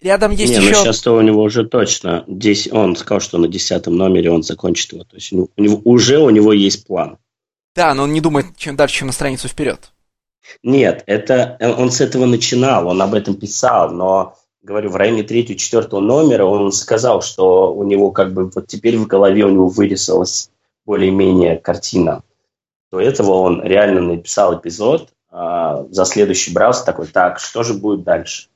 [0.01, 0.70] Рядом есть Не, еще...
[0.70, 2.24] ну сейчас-то у него уже точно.
[2.27, 5.05] Здесь он сказал, что на десятом номере он закончит его.
[5.05, 7.18] То есть у него, уже у него есть план.
[7.74, 9.93] Да, но он не думает чем дальше, чем на страницу вперед.
[10.62, 15.59] Нет, это он с этого начинал, он об этом писал, но говорю, в районе третьего,
[15.59, 19.68] четвертого номера он сказал, что у него как бы вот теперь в голове у него
[19.68, 20.51] вырисовалась
[20.85, 22.23] более-менее картина.
[22.90, 28.05] До этого он реально написал эпизод, а, за следующий брался такой, так, что же будет
[28.05, 28.48] дальше?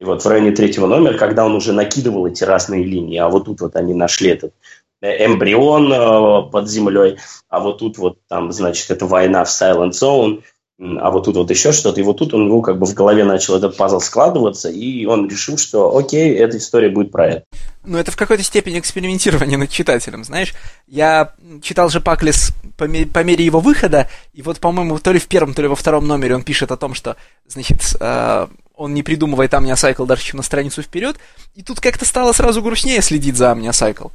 [0.00, 3.46] И вот в районе третьего номера, когда он уже накидывал эти разные линии, а вот
[3.46, 4.52] тут вот они нашли этот
[5.00, 7.18] э, эмбрион э, под землей,
[7.48, 10.42] а вот тут вот там, значит, это война в Silent Zone–
[10.78, 13.24] а вот тут вот еще что-то, и вот тут у него как бы в голове
[13.24, 17.44] начал этот пазл складываться, и он решил, что окей, эта история будет про это.
[17.84, 20.52] Ну, это в какой-то степени экспериментирование над читателем, знаешь.
[20.86, 21.32] Я
[21.62, 25.28] читал же Паклис по, мере, по мере его выхода, и вот, по-моему, то ли в
[25.28, 27.16] первом, то ли во втором номере он пишет о том, что,
[27.48, 28.46] значит, э,
[28.76, 31.16] он не придумывает Амниасайкл даже чем на страницу вперед,
[31.54, 34.08] и тут как-то стало сразу грустнее следить за Амниасайкл.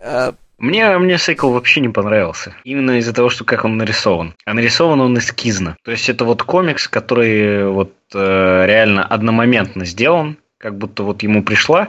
[0.00, 2.54] Э, мне, мне Сейкл вообще не понравился.
[2.62, 4.34] Именно из-за того, что как он нарисован.
[4.44, 5.76] А нарисован он эскизно.
[5.84, 11.42] То есть это вот комикс, который вот э, реально одномоментно сделан, как будто вот ему
[11.42, 11.88] пришла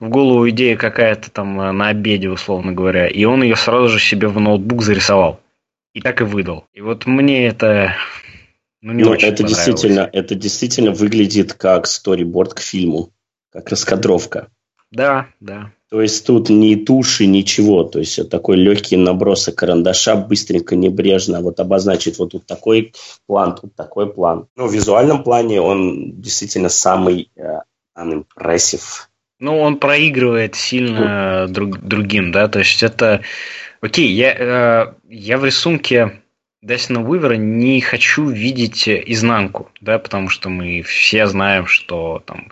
[0.00, 3.98] в голову идея какая-то там э, на обеде, условно говоря, и он ее сразу же
[3.98, 5.40] себе в ноутбук зарисовал.
[5.94, 6.66] И так и выдал.
[6.74, 7.94] И вот мне это
[8.82, 13.10] ну, не ну, очень это действительно, это действительно выглядит как сториборд к фильму,
[13.52, 14.48] как раскадровка.
[14.90, 15.72] Да, да.
[15.90, 17.82] То есть тут ни туши, ничего.
[17.84, 22.92] То есть такой легкий набросок карандаша, быстренько, небрежно вот обозначит вот тут такой
[23.26, 24.46] план, тут такой план.
[24.56, 27.60] Ну, в визуальном плане он действительно самый э,
[27.98, 29.08] unimpressive.
[29.40, 31.48] Ну, он проигрывает сильно mm.
[31.48, 33.22] друг, другим, да, то есть это...
[33.80, 36.19] Окей, я, э, я в рисунке
[36.62, 42.48] Дастина Уивера не хочу видеть изнанку, да, потому что мы все знаем, что там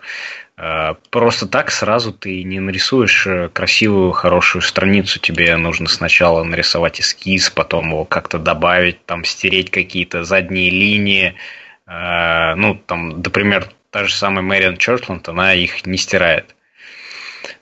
[0.59, 5.19] Э, просто так сразу ты не нарисуешь э, красивую, хорошую страницу.
[5.19, 11.35] Тебе нужно сначала нарисовать эскиз, потом его как-то добавить, там стереть какие-то задние линии.
[11.87, 16.55] Э, ну, там, например, та же самая Мэриан Чортланд, она их не стирает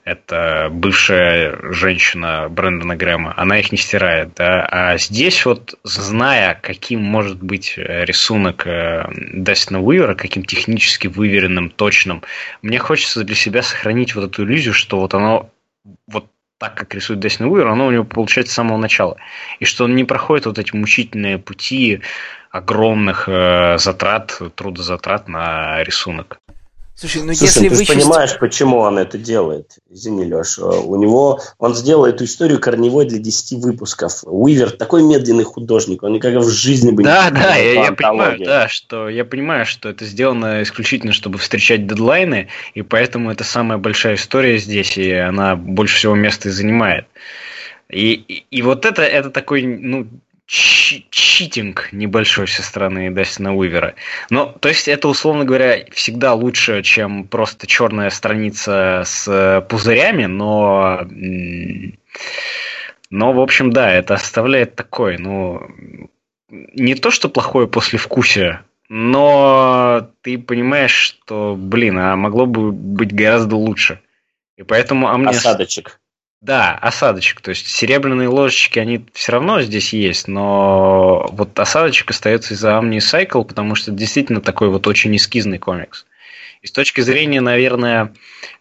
[0.08, 7.02] это бывшая женщина Брэндона Грэма, она их не стирает, да, а здесь вот, зная, каким
[7.02, 9.04] может быть э, рисунок э,
[9.34, 12.22] Дастина Уивера, каким технически выверенным, точным,
[12.62, 15.50] мне хочется для себя сохранить вот эту иллюзию, что вот оно
[16.06, 16.26] вот
[16.58, 19.16] так, как рисует Дастин Уивер, оно у него получается с самого начала.
[19.60, 22.00] И что он не проходит вот эти мучительные пути
[22.50, 26.40] огромных э, затрат, трудозатрат на рисунок.
[26.98, 29.78] Слушай, ну Слушай, если ты вы понимаешь, почему он это делает?
[29.88, 30.58] Извини, Леш.
[30.58, 31.40] У него...
[31.58, 34.24] Он сделал эту историю корневой для 10 выпусков.
[34.24, 36.02] Уивер такой медленный художник.
[36.02, 37.36] Он никогда в жизни бы да, не...
[37.36, 39.08] Да, да, я, я понимаю, да, что...
[39.08, 44.58] Я понимаю, что это сделано исключительно, чтобы встречать дедлайны, и поэтому это самая большая история
[44.58, 47.06] здесь, и она больше всего места и занимает.
[47.88, 50.08] И, и, и вот это, это такой, ну,
[50.48, 53.94] читинг небольшой со стороны Дастина Уивера.
[54.30, 61.06] Но, то есть, это, условно говоря, всегда лучше, чем просто черная страница с пузырями, но...
[63.10, 65.60] Но, в общем, да, это оставляет такой, ну...
[66.50, 73.56] Не то, что плохое послевкусие, но ты понимаешь, что, блин, а могло бы быть гораздо
[73.56, 74.00] лучше.
[74.56, 75.08] И поэтому...
[75.08, 75.28] А мне...
[75.28, 76.00] Осадочек.
[76.40, 77.40] Да, осадочек.
[77.40, 82.98] То есть серебряные ложечки, они все равно здесь есть, но вот осадочек остается из-за Omni
[82.98, 86.06] Cycle, потому что действительно такой вот очень эскизный комикс.
[86.62, 88.12] И с точки зрения, наверное,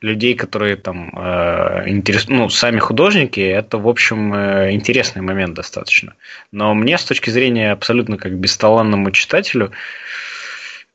[0.01, 2.27] людей, которые там э, интерес...
[2.27, 6.13] ну, сами художники, это, в общем, э, интересный момент достаточно.
[6.51, 9.71] Но мне с точки зрения абсолютно как бесталанному читателю,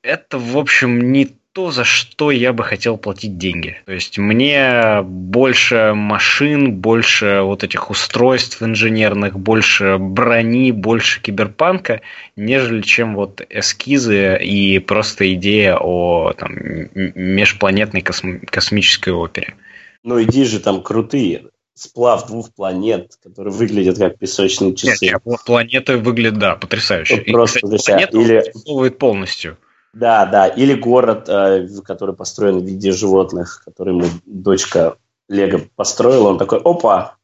[0.03, 3.77] это, в общем, не то, за что я бы хотел платить деньги.
[3.85, 12.01] То есть мне больше машин, больше вот этих устройств инженерных, больше брони, больше киберпанка,
[12.37, 16.55] нежели чем вот эскизы и просто идея о там,
[16.95, 19.55] межпланетной косм- космической опере.
[20.03, 25.07] Ну, иди же там крутые сплав двух планет, которые выглядят как песочные часы.
[25.07, 27.17] Нет, нет, планеты выглядят, да, потрясающе.
[27.17, 28.89] Вот просто, и, кстати, планета или...
[28.91, 29.59] полностью.
[29.95, 30.47] Да, да.
[30.47, 34.97] Или город, э, который построен в виде животных, который мы дочка
[35.29, 36.31] Лего построила.
[36.31, 37.17] Он такой, опа,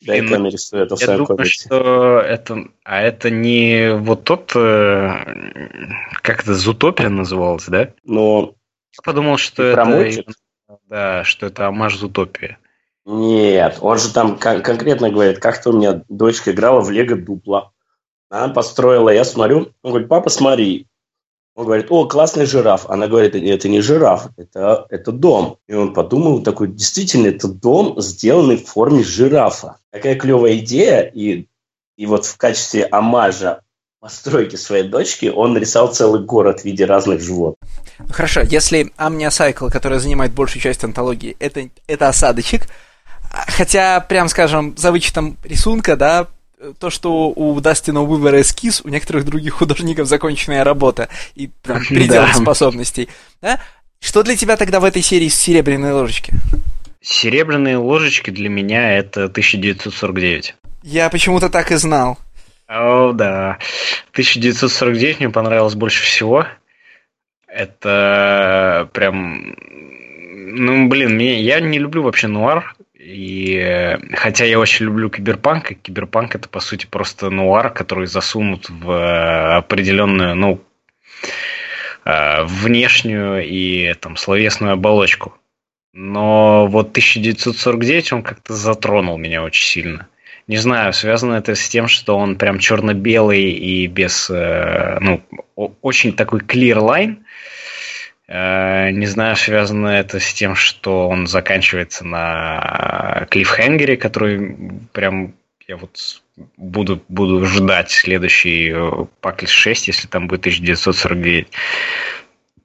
[0.00, 2.68] дай-ка нарисую это в своем думаю, что это...
[2.84, 4.52] А это не вот тот...
[4.54, 5.24] Э,
[6.22, 7.92] как это, Зутопия называлось, да?
[8.04, 8.54] Ну...
[8.96, 10.24] Я подумал, что это...
[10.88, 12.58] Да, что это амаш Зутопия.
[13.04, 17.72] Нет, он же там кон- конкретно говорит, как-то у меня дочка играла в Лего Дупла.
[18.28, 20.86] Она построила, я смотрю, он говорит, папа, смотри,
[21.54, 22.88] он говорит, о, классный жираф.
[22.88, 25.58] Она говорит, это не жираф, это, это дом.
[25.68, 29.76] И он подумал, такой, действительно, это дом, сделанный в форме жирафа.
[29.90, 31.02] Какая клевая идея.
[31.02, 31.46] И,
[31.96, 33.60] и вот в качестве амажа
[34.00, 37.70] постройки своей дочки он рисовал целый город в виде разных животных.
[38.10, 42.66] Хорошо, если Amnia которая занимает большую часть антологии, это, это осадочек,
[43.30, 46.26] хотя, прям скажем, за вычетом рисунка, да,
[46.78, 52.26] то, что у Дастина Уивера эскиз, у некоторых других художников законченная работа и там, предел
[52.26, 52.34] да.
[52.34, 53.08] способностей.
[53.40, 53.60] Да?
[54.00, 56.34] Что для тебя тогда в этой серии «Серебряные ложечки»?
[57.00, 60.54] «Серебряные ложечки» для меня это 1949.
[60.82, 62.18] Я почему-то так и знал.
[62.68, 63.58] О, да.
[64.12, 66.46] 1949 мне понравилось больше всего.
[67.46, 69.54] Это прям...
[70.54, 72.74] Ну, блин, мне, я не люблю вообще нуар.
[73.02, 78.70] И хотя я очень люблю киберпанк, и киберпанк это по сути просто нуар, который засунут
[78.70, 80.60] в определенную, ну,
[82.04, 85.34] э, внешнюю и там словесную оболочку.
[85.92, 90.08] Но вот 1949 он как-то затронул меня очень сильно.
[90.46, 95.22] Не знаю, связано это с тем, что он прям черно-белый и без, э, ну,
[95.56, 97.16] очень такой clear line.
[98.34, 104.56] Э, не знаю, связано это с тем, что он заканчивается на клиффхенгере, который
[104.94, 105.34] прям
[105.68, 106.22] я вот
[106.56, 111.48] буду, буду ждать следующий э, 6, если там будет 1949.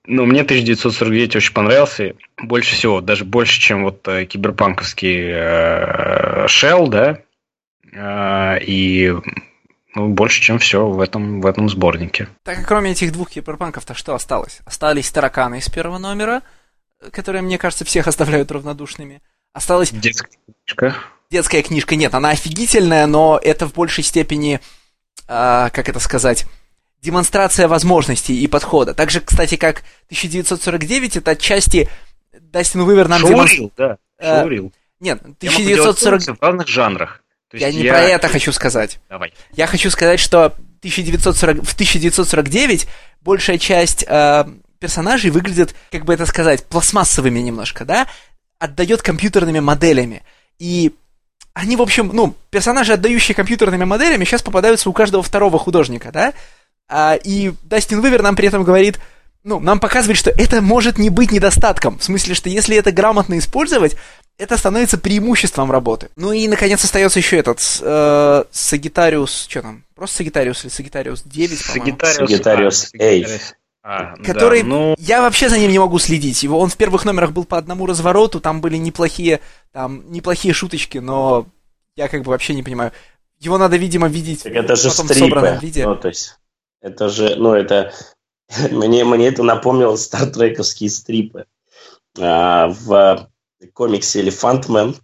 [0.05, 2.13] Ну, мне 1949 очень понравился.
[2.37, 9.13] Больше всего, даже больше, чем вот киберпанковский э, Shell, да, и
[9.97, 12.29] ну, больше, чем все в этом, в этом сборнике.
[12.43, 14.59] Так, а кроме этих двух киберпанков-то что осталось?
[14.63, 16.43] Остались тараканы из первого номера,
[17.11, 19.23] которые, мне кажется, всех оставляют равнодушными.
[19.53, 19.89] Осталась...
[19.89, 20.95] Детская книжка.
[21.31, 24.59] Детская книжка, нет, она офигительная, но это в большей степени,
[25.27, 26.45] а, как это сказать,
[27.01, 28.93] демонстрация возможностей и подхода.
[28.93, 31.89] Так же, кстати, как 1949, это отчасти
[32.39, 33.73] Дастин Уивер нам демонстрирует...
[33.75, 34.67] да, шоурил.
[34.67, 34.69] Э,
[34.99, 36.37] нет, 1940...
[36.37, 37.23] в разных жанрах.
[37.49, 37.93] То я не я...
[37.93, 38.99] про это хочу сказать.
[39.09, 39.33] Давай.
[39.53, 40.47] Я хочу сказать, что
[40.79, 41.63] 1940...
[41.63, 42.87] в 1949
[43.21, 44.45] большая часть э,
[44.79, 48.07] персонажей выглядит, как бы это сказать, пластмассовыми немножко, да?
[48.59, 50.23] Отдает компьютерными моделями.
[50.59, 50.93] И
[51.53, 56.33] они, в общем, ну, персонажи, отдающие компьютерными моделями, сейчас попадаются у каждого второго художника, да?
[56.89, 58.99] А, и Дастин Вивер нам при этом говорит,
[59.43, 61.97] ну, нам показывает, что это может не быть недостатком.
[61.99, 63.95] В смысле, что если это грамотно использовать,
[64.37, 66.09] это становится преимуществом работы.
[66.15, 71.59] Ну и, наконец, остается еще этот э, Сагитариус, что там, просто Сагитариус или Сагитариус 9,
[71.59, 73.39] Сагитариус, Сагитариус 8.
[73.89, 74.95] А, который да, ну...
[74.99, 76.43] я вообще за ним не могу следить.
[76.43, 79.39] Его он в первых номерах был по одному развороту, там были неплохие,
[79.71, 81.47] там неплохие шуточки, но
[81.95, 82.91] я как бы вообще не понимаю.
[83.39, 85.25] Его надо, видимо, видеть так это же потом стрипы.
[85.25, 85.85] в собранном виде.
[85.85, 86.37] Ну, то есть,
[86.81, 87.93] это же, ну, это
[88.71, 91.45] мне, мне это напомнило стартрековские стрипы.
[92.19, 93.29] А, в
[93.73, 94.95] комиксе «Элефантмен»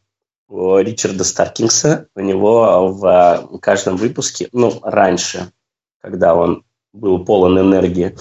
[0.49, 2.07] Ричарда Старкингса.
[2.15, 5.51] У него в каждом выпуске, ну, раньше,
[6.01, 6.63] когда он
[6.93, 8.15] был полон энергии,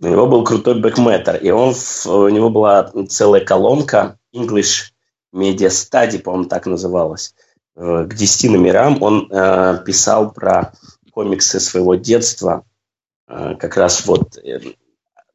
[0.00, 1.74] у него был крутой бэкметр, и он,
[2.06, 4.92] у него была целая колонка English
[5.34, 7.34] Media Study, по-моему, так называлась.
[7.76, 10.72] Э, к десяти номерам он э, писал про
[11.10, 12.64] комиксы своего детства,
[13.28, 14.60] э, как раз вот э,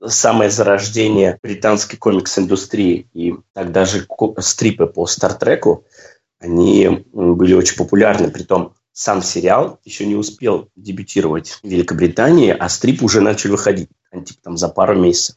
[0.04, 3.08] самое зарождение британской комикс-индустрии.
[3.14, 4.08] И так даже
[4.40, 5.86] стрипы по Стартреку,
[6.40, 8.30] они были очень популярны.
[8.30, 14.40] Притом сам сериал еще не успел дебютировать в Великобритании, а стрип уже начали выходить типа,
[14.44, 15.36] там, за пару месяцев.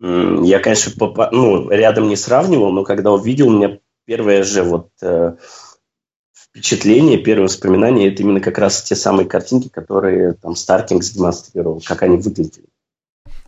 [0.00, 4.90] Я, конечно, попа- ну, рядом не сравнивал, но когда увидел, у меня первое же вот
[5.00, 5.36] э,
[6.34, 12.02] впечатление, первое воспоминание, это именно как раз те самые картинки, которые там Старкингс демонстрировал, как
[12.02, 12.66] они выглядели.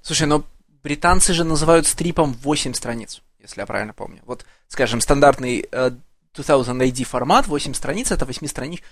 [0.06, 0.44] Слушай, но
[0.84, 4.20] британцы же называют стрипом 8 страниц, если я правильно помню.
[4.24, 5.90] Вот, скажем, стандартный э,
[6.32, 8.82] 2000 AD формат, 8 страниц, это 8 страниц.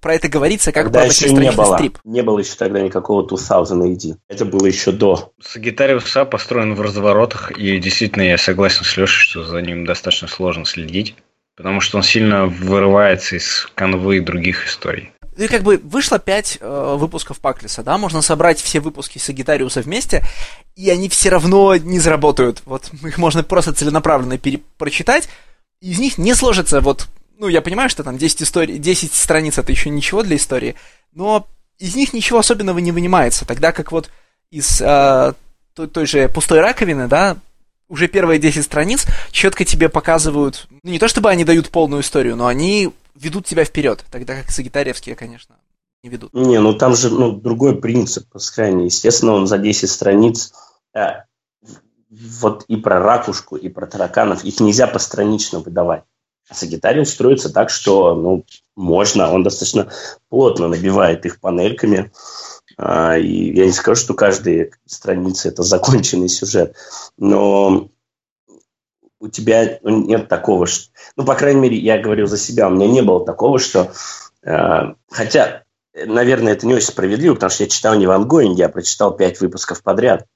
[0.00, 1.76] Про это говорится как тогда про еще не было.
[1.76, 1.98] стрип.
[2.04, 4.16] Не было еще тогда никакого 2000 AD.
[4.28, 5.34] Это было еще до.
[5.42, 10.26] Сагитариус А построен в разворотах, и действительно я согласен с Лешей, что за ним достаточно
[10.26, 11.16] сложно следить,
[11.54, 15.12] потому что он сильно вырывается из канвы других историй.
[15.36, 19.82] Ну и как бы вышло 5 э, выпусков Паклиса, да, можно собрать все выпуски Сагитариуса
[19.82, 20.24] вместе,
[20.76, 22.62] и они все равно не заработают.
[22.64, 25.28] Вот их можно просто целенаправленно перепрочитать,
[25.80, 26.80] из них не сложится.
[26.80, 27.08] Вот,
[27.38, 30.74] ну я понимаю, что там 10, историй, 10 страниц это еще ничего для истории,
[31.12, 31.46] но
[31.78, 34.10] из них ничего особенного не вынимается, тогда как вот
[34.50, 35.34] из э,
[35.74, 37.36] той, той же пустой раковины, да,
[37.88, 42.36] уже первые 10 страниц четко тебе показывают, ну не то чтобы они дают полную историю,
[42.36, 42.90] но они
[43.20, 45.56] ведут тебя вперед, тогда как сагитариевские, конечно,
[46.02, 46.32] не ведут.
[46.34, 48.86] Не, ну там же ну, другой принцип сохранения.
[48.86, 50.52] Естественно, он за 10 страниц
[50.94, 51.24] э,
[52.10, 56.04] вот и про ракушку, и про тараканов, их нельзя постранично выдавать.
[56.48, 58.44] А Сагитариус строится так, что ну,
[58.76, 59.90] можно, он достаточно
[60.28, 62.12] плотно набивает их панельками.
[62.78, 66.76] А, и я не скажу, что каждая страница– это законченный сюжет,
[67.16, 67.90] но
[69.26, 70.90] у тебя нет такого, что...
[71.16, 73.92] Ну, по крайней мере, я говорю за себя, у меня не было такого, что...
[74.42, 75.62] Э, хотя,
[75.94, 79.40] наверное, это не очень справедливо, потому что я читал не в ангоинге, я прочитал пять
[79.40, 80.26] выпусков подряд.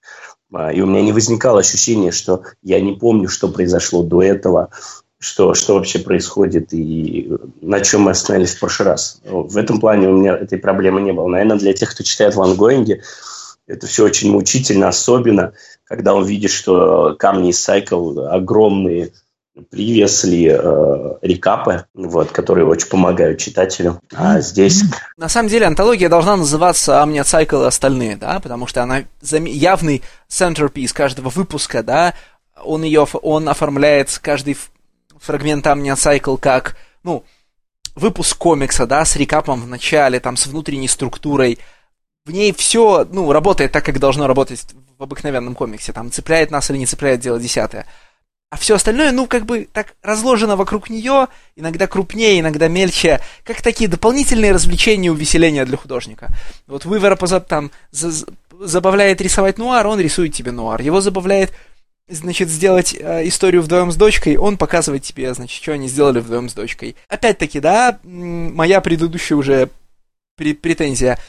[0.55, 4.71] Э, и у меня не возникало ощущения, что я не помню, что произошло до этого,
[5.19, 7.31] что, что вообще происходит и
[7.61, 9.21] на чем мы остановились в прошлый раз.
[9.25, 11.29] В этом плане у меня этой проблемы не было.
[11.29, 13.03] Наверное, для тех, кто читает в ангоинге,
[13.71, 15.53] это все очень мучительно, особенно
[15.85, 19.13] когда он видит, что камни из Cycle огромные,
[19.69, 24.01] привесли э, рекапы, вот, которые очень помогают читателю.
[24.15, 24.85] А здесь...
[25.17, 30.03] На самом деле антология должна называться Amnia Cycle и остальные, да, потому что она явный
[30.29, 32.15] centerpiece каждого выпуска, да,
[32.63, 34.57] он ее, он оформляет каждый
[35.19, 37.25] фрагмент Amnia Cycle как, ну,
[37.95, 41.59] выпуск комикса, да, с рекапом в начале, там, с внутренней структурой,
[42.25, 44.65] в ней все, ну, работает так, как должно работать
[44.99, 45.93] в обыкновенном комиксе.
[45.93, 47.87] Там цепляет нас или не цепляет дело десятое.
[48.51, 53.63] А все остальное, ну, как бы так разложено вокруг нее, иногда крупнее, иногда мельче, как
[53.63, 56.29] такие дополнительные развлечения и увеселения для художника.
[56.67, 58.27] Вот Уивера там за,
[58.59, 60.83] забавляет рисовать нуар, он рисует тебе нуар.
[60.83, 61.53] Его забавляет,
[62.09, 66.49] значит, сделать э, историю вдвоем с дочкой, он показывает тебе, значит, что они сделали вдвоем
[66.49, 66.97] с дочкой.
[67.09, 69.71] Опять-таки, да, моя предыдущая уже
[70.37, 71.21] претензия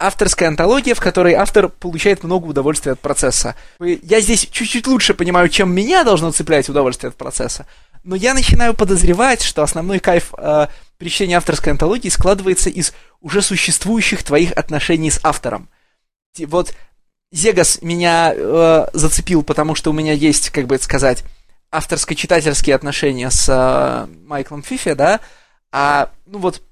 [0.00, 3.54] авторская антология, в которой автор получает много удовольствия от процесса.
[3.78, 7.66] Я здесь чуть-чуть лучше понимаю, чем меня должно цеплять удовольствие от процесса,
[8.02, 13.42] но я начинаю подозревать, что основной кайф э, при чтении авторской антологии складывается из уже
[13.42, 15.68] существующих твоих отношений с автором.
[16.38, 16.74] Вот
[17.30, 21.24] Зегас меня э, зацепил, потому что у меня есть, как бы это сказать,
[21.70, 25.20] авторско-читательские отношения с э, Майклом Фифи, да,
[25.72, 26.62] а, ну вот,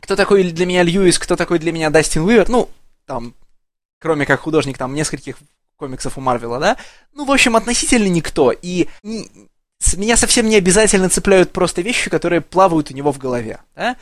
[0.00, 2.68] кто такой для меня Льюис, кто такой для меня Дастин Уивер, ну,
[3.06, 3.34] там,
[3.98, 5.36] кроме как художник там нескольких
[5.76, 6.76] комиксов у Марвела, да,
[7.14, 9.28] ну, в общем, относительно никто, и не,
[9.96, 13.96] меня совсем не обязательно цепляют просто вещи, которые плавают у него в голове, да,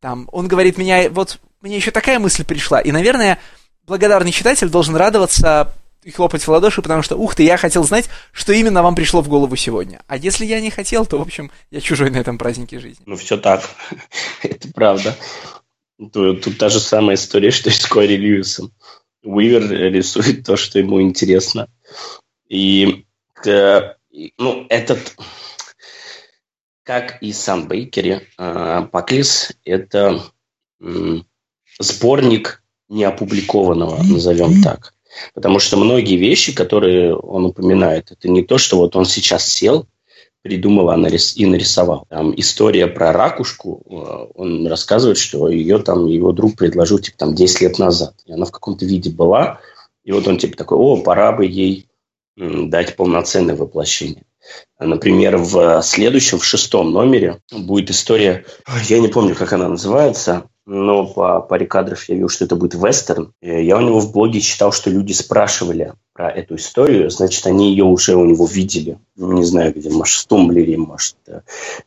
[0.00, 3.38] там, он говорит, меня, вот, мне еще такая мысль пришла, и, наверное,
[3.86, 5.74] благодарный читатель должен радоваться
[6.04, 9.22] и хлопать в ладоши, потому что, ух ты, я хотел знать, что именно вам пришло
[9.22, 10.02] в голову сегодня.
[10.06, 13.02] А если я не хотел, то, в общем, я чужой на этом празднике жизни.
[13.06, 13.62] Ну, все так.
[14.42, 15.16] Это правда.
[16.12, 18.72] Тут, та же самая история, что и с Кори Льюисом.
[19.22, 21.68] Уивер рисует то, что ему интересно.
[22.48, 23.06] И,
[23.44, 25.16] ну, этот,
[26.82, 30.22] как и сам Бейкери, э, Паклис– это
[31.78, 34.93] сборник неопубликованного, назовем так.
[35.34, 39.86] Потому что многие вещи, которые он упоминает, это не то, что вот он сейчас сел,
[40.42, 42.06] придумал и нарисовал.
[42.10, 47.34] Там история про ракушку, э, он рассказывает, что ее там его друг предложил типа там
[47.34, 48.14] 10 лет назад.
[48.26, 49.60] И она в каком-то виде была.
[50.04, 51.88] И вот он типа такой, о, пора бы ей
[52.36, 54.24] дать полноценное воплощение.
[54.78, 58.44] Например, в следующем, в шестом номере будет история,
[58.88, 62.74] я не помню, как она называется, но по паре кадров я видел, что это будет
[62.74, 63.32] вестерн.
[63.40, 67.84] Я у него в блоге читал, что люди спрашивали про эту историю, значит, они ее
[67.84, 68.98] уже у него видели.
[69.16, 71.40] Ну, не знаю, где, может, в Тумблере, может, э,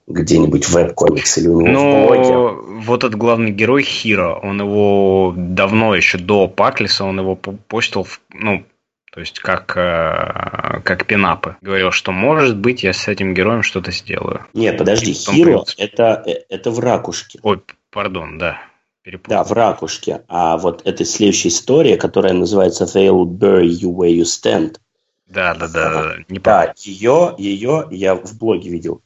[0.06, 2.82] где-нибудь в веб-комикс или у него Но в блоге.
[2.82, 8.66] вот этот главный герой Хиро, он его давно, еще до Паклиса, он его постил, ну,
[9.14, 11.56] то есть как, э, как пинапы.
[11.62, 14.45] Говорил, что может быть я с этим героем что-то сделаю.
[14.54, 17.40] Нет, подожди, Хиро это, э, это в ракушке.
[17.44, 17.62] Ой,
[17.98, 18.60] Пардон, да.
[19.02, 19.38] Перепутал.
[19.38, 20.22] Да, в ракушке.
[20.28, 24.78] А вот эта следующая история, которая называется They'll bury you where you stand.
[25.26, 25.90] Да, да, да.
[25.90, 29.02] да, не да ее, ее я в блоге видел.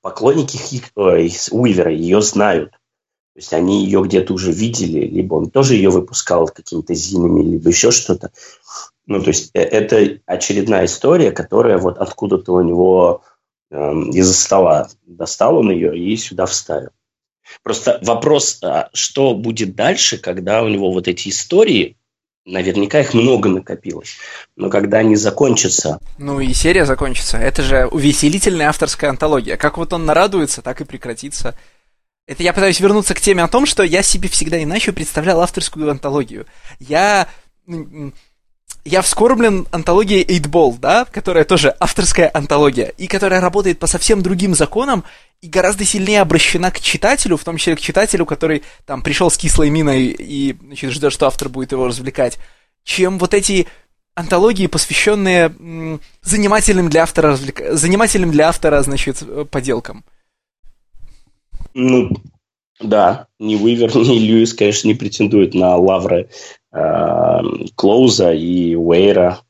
[0.00, 2.72] Поклонники Хик, ой, Уивера ее знают.
[2.72, 7.68] То есть они ее где-то уже видели, либо он тоже ее выпускал какими-то зинами, либо
[7.68, 8.32] еще что-то.
[9.06, 13.22] Ну, то есть э, это очередная история, которая вот откуда-то у него
[13.70, 13.76] э,
[14.14, 16.90] из-за стола достал он ее и сюда вставил.
[17.62, 21.96] Просто вопрос, а что будет дальше, когда у него вот эти истории,
[22.44, 24.16] наверняка их много накопилось,
[24.56, 25.98] но когда они закончатся...
[26.18, 27.38] Ну и серия закончится.
[27.38, 29.56] Это же увеселительная авторская антология.
[29.56, 31.56] Как вот он нарадуется, так и прекратится.
[32.26, 35.90] Это я пытаюсь вернуться к теме о том, что я себе всегда иначе представлял авторскую
[35.90, 36.46] антологию.
[36.78, 37.28] Я
[38.84, 44.54] я вскорблен антологией 8-Ball, да, которая тоже авторская антология, и которая работает по совсем другим
[44.54, 45.04] законам
[45.40, 49.36] и гораздо сильнее обращена к читателю, в том числе к читателю, который там пришел с
[49.36, 52.38] кислой миной и значит, ждет, что автор будет его развлекать,
[52.84, 53.66] чем вот эти
[54.14, 57.62] антологии, посвященные м, занимательным для автора развлек...
[57.72, 60.04] занимательным для автора, значит, поделкам.
[61.74, 62.10] Ну,
[62.80, 69.40] да, ни Уивер, ни Льюис, конечно, не претендуют на лавры э, Клоуза и Уэйра.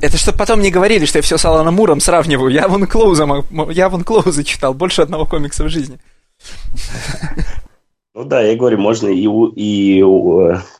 [0.00, 2.50] Это чтобы потом не говорили, что я все с Аланом Муром сравниваю.
[2.50, 3.26] Я вон Клоуза,
[3.70, 5.98] я вон Клоуза читал, больше одного комикса в жизни.
[8.12, 10.02] Ну да, я говорю, можно и, и,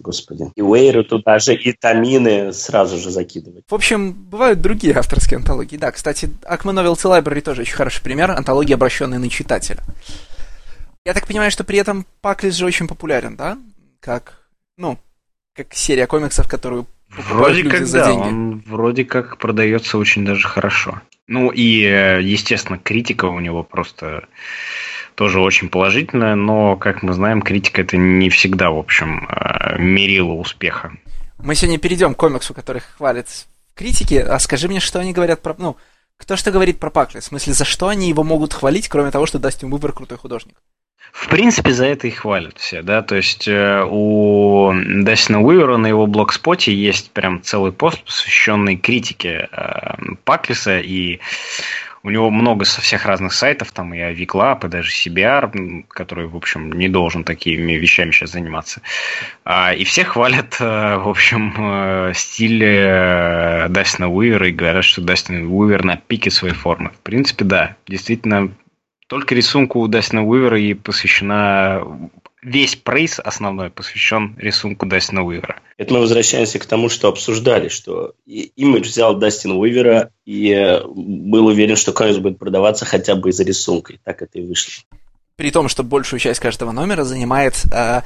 [0.01, 3.65] господи, и Уэйру туда же, и Тамины сразу же закидывать.
[3.69, 5.77] В общем, бывают другие авторские антологии.
[5.77, 9.79] Да, кстати, Акма Novels Library тоже очень хороший пример, антология, обращенная на читателя.
[11.05, 13.57] Я так понимаю, что при этом Паклис же очень популярен, да?
[14.01, 14.41] Как,
[14.77, 14.99] ну,
[15.55, 18.23] как серия комиксов, которую Вроде как за да, деньги.
[18.23, 21.01] он вроде как продается очень даже хорошо.
[21.27, 24.29] Ну и, э, естественно, критика у него просто
[25.17, 30.33] тоже очень положительная, но, как мы знаем, критика это не всегда, в общем, э, мерило
[30.33, 30.93] успеха.
[31.39, 33.27] Мы сегодня перейдем к комиксу, который хвалят
[33.75, 35.55] критики, а скажи мне, что они говорят про...
[35.59, 35.77] Ну,
[36.17, 37.21] кто что говорит про Пакли?
[37.21, 40.57] В смысле, за что они его могут хвалить, кроме того, что Дастин Выбор крутой художник?
[41.13, 44.73] В принципе, за это и хвалят все, да, то есть э, у
[45.03, 51.19] Дастина Уивера на его блогспоте есть прям целый пост, посвященный критике э, Паклиса, и
[52.03, 56.37] у него много со всех разных сайтов, там и Aviclub, и даже CBR, который, в
[56.37, 58.81] общем, не должен такими вещами сейчас заниматься.
[59.45, 62.61] А, и все хвалят, э, в общем, стиль
[63.69, 66.91] Дастина Уивера и говорят, что Дастин Уивер на пике своей формы.
[66.91, 68.51] В принципе, да, действительно,
[69.11, 71.83] только рисунку Дастина Уивера и посвящена
[72.43, 75.59] весь прейс основной посвящен рисунку Дастина Уивера.
[75.79, 81.75] Это мы возвращаемся к тому, что обсуждали, что имидж взял Дастина Уивера и был уверен,
[81.75, 83.95] что комикс будет продаваться хотя бы из-за рисунка.
[83.95, 84.73] И так это и вышло.
[85.35, 88.03] При том, что большую часть каждого номера занимает э,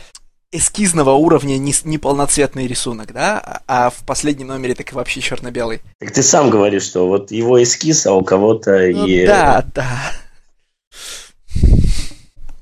[0.53, 3.61] эскизного уровня неполноцветный рисунок, да?
[3.67, 5.83] А в последнем номере так и вообще черно-белый.
[5.99, 9.27] Так ты сам говоришь, что вот его эскиз, а у кого-то ну, и...
[9.27, 10.24] Да, да.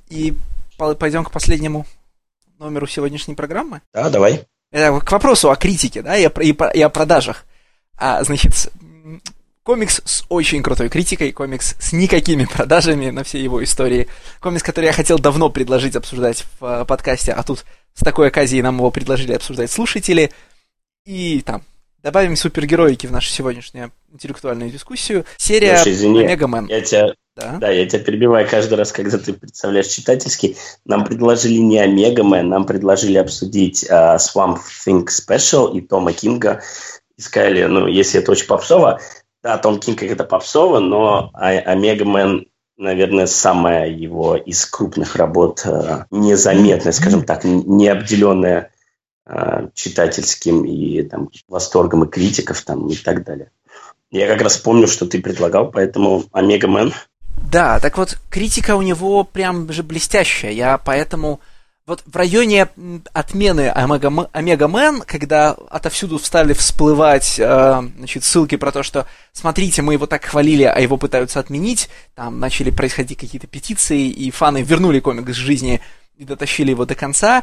[0.09, 0.35] И
[0.77, 1.87] пойдем к последнему
[2.59, 3.83] номеру сегодняшней программы?
[3.93, 4.45] Да, давай.
[4.71, 7.45] Это к вопросу о критике, да, и о, и, и о продажах.
[7.97, 8.73] А, значит,
[9.63, 14.09] комикс с очень крутой критикой, комикс с никакими продажами на всей его истории.
[14.41, 17.65] Комикс, который я хотел давно предложить обсуждать в э, подкасте, а тут
[17.95, 20.33] с такой оказией нам его предложили обсуждать слушатели.
[21.05, 21.63] И там
[22.03, 25.25] добавим супергероики в нашу сегодняшнюю интеллектуальную дискуссию.
[25.37, 26.67] Серия Слушай, извини, Omega Men.
[26.67, 27.59] Я тебя да?
[27.59, 30.57] да, я тебя перебиваю каждый раз, когда ты представляешь читательский.
[30.85, 36.63] Нам предложили не Omega Men, нам предложили обсудить uh, Swamp Thing Special и Тома Кинга.
[37.17, 39.01] И сказали, ну, если это очень попсово,
[39.43, 42.47] да, Том Кинг это попсово, но Omega Men
[42.79, 48.71] наверное, самая его из крупных работ uh, незаметная, скажем так, не обделенная
[49.75, 53.53] читательским и там, восторгом и критиков там, и так далее.
[54.11, 56.93] Я как раз помню, что ты предлагал, поэтому Omega Men
[57.37, 60.53] да, так вот, критика у него прям же блестящая.
[60.53, 61.41] Я поэтому...
[61.85, 62.69] Вот в районе
[63.13, 69.95] отмены Omega Men, когда отовсюду стали всплывать э, значит, ссылки про то, что смотрите, мы
[69.95, 75.01] его так хвалили, а его пытаются отменить, там начали происходить какие-то петиции, и фаны вернули
[75.01, 75.81] комикс к жизни
[76.17, 77.43] и дотащили его до конца.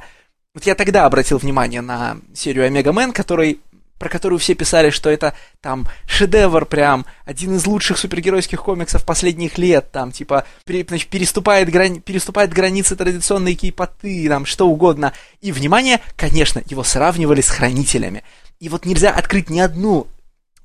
[0.53, 3.60] Вот я тогда обратил внимание на серию Omega Men, который
[3.99, 9.57] про которую все писали, что это там шедевр прям, один из лучших супергеройских комиксов последних
[9.57, 15.13] лет, там, типа, пере, значит, переступает, грани, переступает границы традиционной кейпоты, там, что угодно.
[15.41, 18.23] И, внимание, конечно, его сравнивали с Хранителями.
[18.59, 20.07] И вот нельзя открыть ни одну,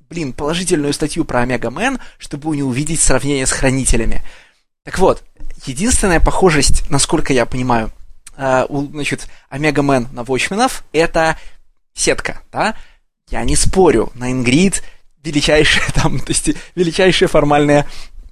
[0.09, 4.23] блин, положительную статью про Omega Men, чтобы не увидеть сравнение с Хранителями.
[4.83, 5.23] Так вот,
[5.65, 7.91] единственная похожесть, насколько я понимаю,
[8.37, 11.37] э, у, значит, Омега Мэн на Watchmen'ов, это
[11.93, 12.75] сетка, да,
[13.29, 14.83] я не спорю, Найнгрид
[15.23, 17.87] величайшее там, то есть величайшее формальное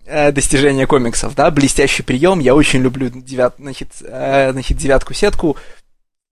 [0.06, 5.58] э, достижение комиксов, да, блестящий прием, я очень люблю девят, значит, э, значит, девятку сетку,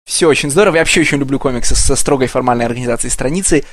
[0.05, 3.65] все очень здорово, я вообще очень люблю комиксы со строгой формальной организацией страницы,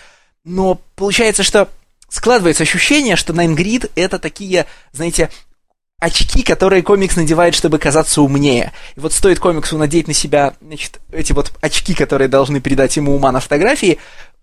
[0.44, 1.68] но получается, что
[2.10, 5.30] складывается ощущение, что Найнгрид это такие, знаете,
[6.00, 8.72] очки, которые комикс надевает, чтобы казаться умнее.
[8.96, 13.16] И вот стоит комиксу надеть на себя, значит, эти вот очки, которые должны передать ему
[13.16, 13.98] ума на фотографии,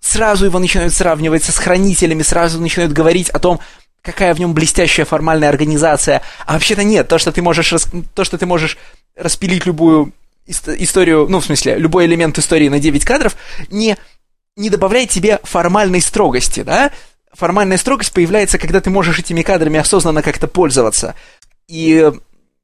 [0.05, 3.61] сразу его начинают сравнивать с хранителями, сразу начинают говорить о том,
[4.03, 6.21] какая в нем блестящая формальная организация.
[6.47, 7.89] А вообще-то нет, то, что ты можешь, рас...
[8.15, 8.77] то, что ты можешь
[9.17, 10.13] распилить любую
[10.47, 13.35] историю, ну, в смысле, любой элемент истории на 9 кадров,
[13.71, 13.97] не,
[14.57, 16.93] не добавляет тебе формальной строгости, да?
[17.33, 21.15] Формальная строгость появляется, когда ты можешь этими кадрами осознанно как-то пользоваться.
[21.67, 22.13] И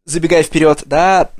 [0.04, 1.30] забегая вперед, да,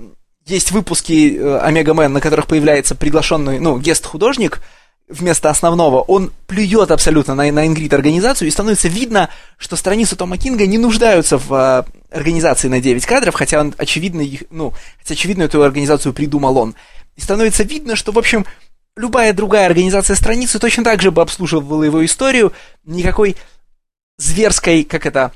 [0.46, 4.62] есть выпуски э, Омега Мэн, на которых появляется приглашенный, ну, гест-художник
[5.10, 9.28] вместо основного, он плюет абсолютно на, на Ингрид организацию, и становится видно,
[9.58, 14.20] что страницы Тома Кинга не нуждаются в э, организации на 9 кадров, хотя он очевидно
[14.20, 16.74] их, ну, хотя очевидно эту организацию придумал он.
[17.16, 18.46] И становится видно, что, в общем,
[18.96, 22.52] любая другая организация страницы точно так же бы обслуживала его историю,
[22.84, 23.36] никакой
[24.16, 25.32] зверской, как это,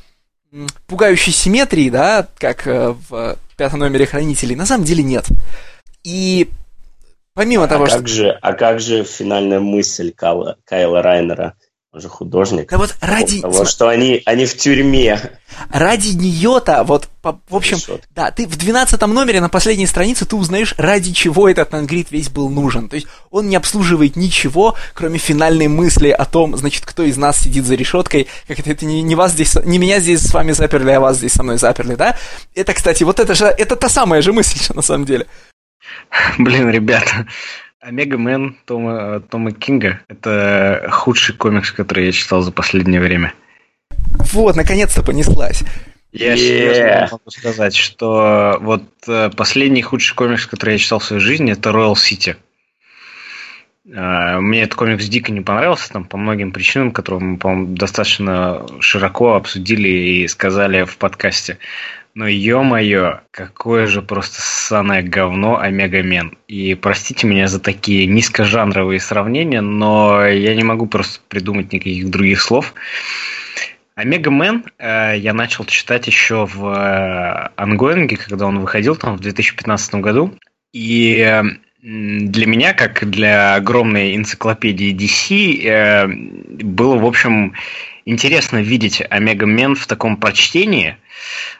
[0.87, 5.27] пугающей симметрии, да, как э, в пятом номере Хранителей, на самом деле нет.
[6.05, 6.49] И
[7.35, 8.07] помимо а того, как что...
[8.07, 11.55] Же, а как же финальная мысль Кайла, Кайла Райнера?
[11.95, 12.69] Он же художник.
[12.71, 13.41] Да вот ради...
[13.41, 15.39] Того, что они, они в тюрьме.
[15.71, 18.03] Ради нее-то, вот, по, в общем, Решет.
[18.11, 22.31] да, ты в 12 номере на последней странице ты узнаешь, ради чего этот грид весь
[22.31, 22.89] был нужен.
[22.89, 27.39] То есть он не обслуживает ничего, кроме финальной мысли о том, значит, кто из нас
[27.39, 30.51] сидит за решеткой, как это, это не, не вас здесь, не меня здесь с вами
[30.51, 32.19] заперли, а вас здесь со мной заперли, да?
[32.57, 35.29] Это, кстати, вот это же, это та самая же мысль, на самом деле.
[36.39, 37.27] Блин, ребята,
[37.81, 43.35] Omega Men Тома, Тома Кинга– это худший комикс, который я читал за последнее время.
[44.33, 45.63] Вот, наконец-то понеслась.
[46.13, 46.37] Я yeah.
[46.37, 51.53] серьезно могу сказать, что вот э, последний худший комикс, который я читал в своей жизни,
[51.53, 52.37] это Royal City.
[53.87, 58.65] Uh, мне этот комикс дико не понравился, там по многим причинам, которые мы, по-моему, достаточно
[58.81, 61.59] широко обсудили и сказали в подкасте.
[62.15, 66.39] Но ё-моё, какое же просто ссаное говно Омега-мен.
[66.47, 72.41] И простите меня за такие низкожанровые сравнения, но я не могу просто придумать никаких других
[72.41, 72.73] слов.
[73.97, 79.21] Омега Мен э, я начал читать еще в э, ангоинге, когда он выходил там в
[79.21, 80.39] 2015 году.
[80.73, 81.43] И э,
[81.85, 87.53] для меня, как для огромной энциклопедии DC, э, было, в общем,
[88.07, 90.97] интересно видеть Омега Мен в таком прочтении,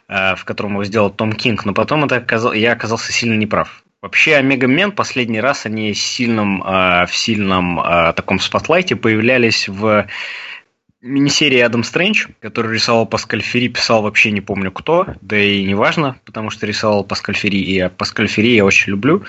[0.09, 3.85] э, в котором его сделал Том Кинг, но потом это оказал, я оказался сильно неправ.
[4.01, 7.83] Вообще, Омега Мен последний раз они сильном, э, в сильном
[8.17, 10.07] таком спотлайте появлялись в
[11.05, 15.75] мини-серии Адам Стрэндж, который рисовал Паскаль Ферри, писал вообще не помню кто, да и не
[15.75, 19.23] важно, потому что рисовал Паскаль Ферри, и Паскаль Ферри я очень люблю.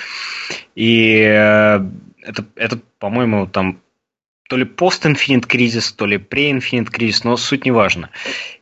[0.76, 3.82] И это, это по-моему, там
[4.48, 8.10] то ли пост-инфинит кризис, то ли pre-инфинит кризис, но суть не важна.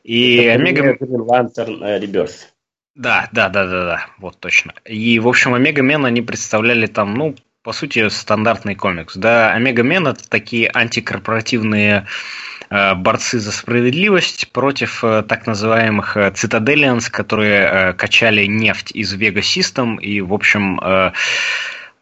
[0.03, 0.94] И Это Омега...
[0.94, 2.48] Lantern Rebirth.
[2.95, 4.73] Да, да, да, да, да, вот точно.
[4.85, 9.15] И, в общем, Омега Мен они представляли там, ну, по сути, стандартный комикс.
[9.15, 12.62] Да, Омега Мен это такие антикорпоративные э,
[12.95, 19.41] борцы за справедливость против э, так называемых э, цитаделианс, которые э, качали нефть из Vega
[19.41, 21.12] System и, в общем, э,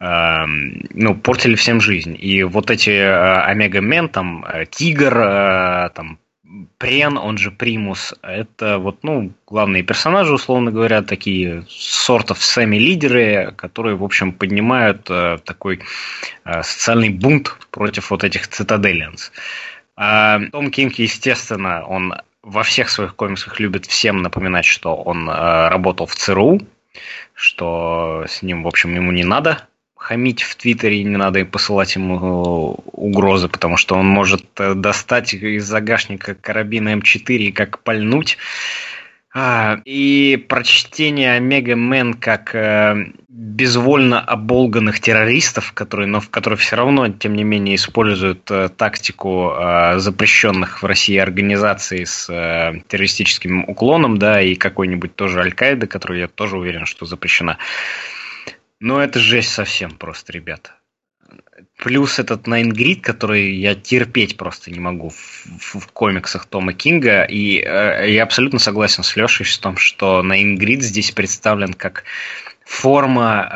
[0.00, 2.16] ну, портили всем жизнь.
[2.18, 6.18] И вот эти э, Омега-мен, там, э, Тигр, э, там,
[6.78, 13.96] Прен, он же Примус, это вот, ну, главные персонажи, условно говоря, такие сортов сами-лидеры, которые,
[13.96, 15.80] в общем, поднимают э, такой
[16.44, 19.32] э, социальный бунт против вот этих цитаделианс.
[19.96, 25.68] А Том Кинг, естественно, он во всех своих комиксах любит всем напоминать, что он э,
[25.68, 26.60] работал в ЦРУ,
[27.34, 29.68] что с ним, в общем, ему не надо
[30.02, 34.74] хамить в Твиттере, не надо и посылать ему э, угрозы, потому что он может э,
[34.74, 38.36] достать из загашника карабина М4 и как пальнуть.
[39.34, 46.76] А, и прочтение Омега Мен как э, безвольно оболганных террористов, которые, но в которые все
[46.76, 53.64] равно, тем не менее, используют э, тактику э, запрещенных в России организаций с э, террористическим
[53.66, 57.56] уклоном, да, и какой-нибудь тоже Аль-Каида, которая я тоже уверен, что запрещена.
[58.80, 60.72] Ну, это жесть совсем просто, ребята.
[61.82, 67.24] Плюс этот Найнгрид, который я терпеть просто не могу в, в, в комиксах Тома Кинга.
[67.24, 72.04] И э, я абсолютно согласен с Лешей в том, что Найнгрид здесь представлен как
[72.64, 73.48] форма,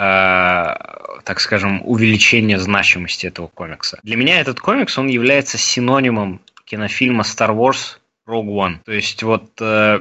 [1.16, 4.00] э, так скажем, увеличения значимости этого комикса.
[4.02, 8.78] Для меня этот комикс, он является синонимом кинофильма Star Wars Rogue One.
[8.84, 10.00] То есть вот э,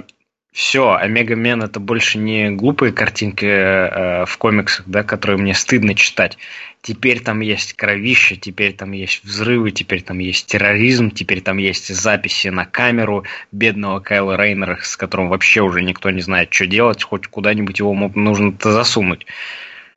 [0.56, 5.96] все, Омега Мен это больше не глупые картинки э, в комиксах, да, которые мне стыдно
[5.96, 6.38] читать.
[6.82, 11.94] Теперь там есть кровище, теперь там есть взрывы, теперь там есть терроризм, теперь там есть
[11.94, 17.04] записи на камеру бедного Кайла Рейнера, с которым вообще уже никто не знает, что делать,
[17.04, 19.26] хоть куда-нибудь его нужно-то засунуть.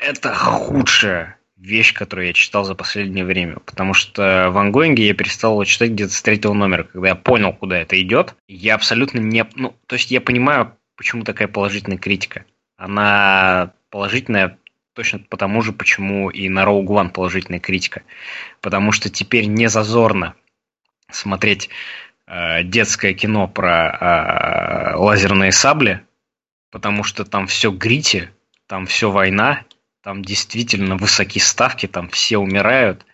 [0.00, 3.56] Это худшее вещь, которую я читал за последнее время.
[3.60, 6.84] Потому что в ангоинге я перестал его читать где-то с третьего номера.
[6.84, 9.44] Когда я понял, куда это идет, я абсолютно не...
[9.56, 12.44] Ну, то есть я понимаю, почему такая положительная критика.
[12.76, 14.58] Она положительная
[14.94, 18.02] точно потому же, почему и на Rogue One положительная критика.
[18.60, 20.34] Потому что теперь не зазорно
[21.10, 21.70] смотреть
[22.26, 26.02] э, детское кино про э, лазерные сабли,
[26.70, 28.30] потому что там все грити,
[28.66, 29.64] там все война,
[30.08, 33.04] там действительно высокие ставки, там все умирают,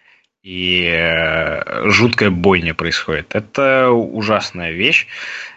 [0.45, 3.35] и э, жуткая бойня происходит.
[3.35, 5.09] Это ужасная вещь.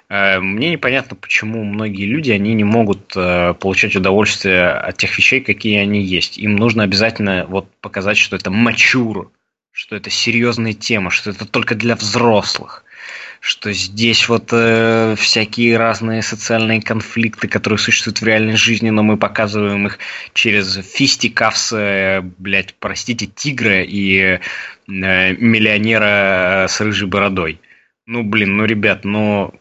[0.10, 5.40] Э, мне непонятно, почему многие люди, они не могут э, получать удовольствие от тех вещей,
[5.40, 6.40] какие они есть.
[6.40, 9.32] Им нужно обязательно вот показать, что это мачур,
[9.72, 12.84] что это серьезная тема, что это только для взрослых,
[13.40, 19.18] что здесь вот э, всякие разные социальные конфликты, которые существуют в реальной жизни, но мы
[19.18, 20.00] показываем их
[20.34, 24.40] через фистикавс, э, блядь, простите, тигра и э,
[24.88, 27.60] миллионера с рыжей бородой.
[28.06, 29.54] Ну, блин, ну, ребят, ну,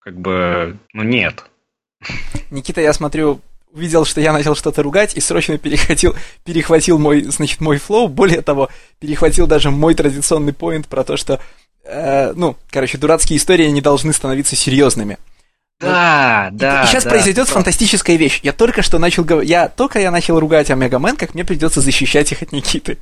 [0.00, 1.44] как бы, ну, нет.
[2.50, 3.40] Никита, я смотрю,
[3.74, 6.14] увидел, что я начал что-то ругать и срочно перехватил,
[6.44, 8.08] перехватил мой, значит, мой flow.
[8.08, 8.70] Более того,
[9.00, 11.40] перехватил даже мой традиционный point про то, что,
[11.84, 15.18] э, ну, короче, дурацкие истории не должны становиться серьезными.
[15.80, 16.58] Да, вот.
[16.58, 16.82] да.
[16.82, 17.52] И, и сейчас да, произойдет да.
[17.52, 18.40] фантастическая вещь.
[18.42, 21.80] Я только что начал говорить, я только я начал ругать Omega Men, как мне придется
[21.80, 22.98] защищать их от Никиты.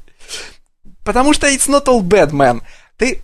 [1.04, 2.62] Потому что it's not all bad, man.
[2.96, 3.20] Ты,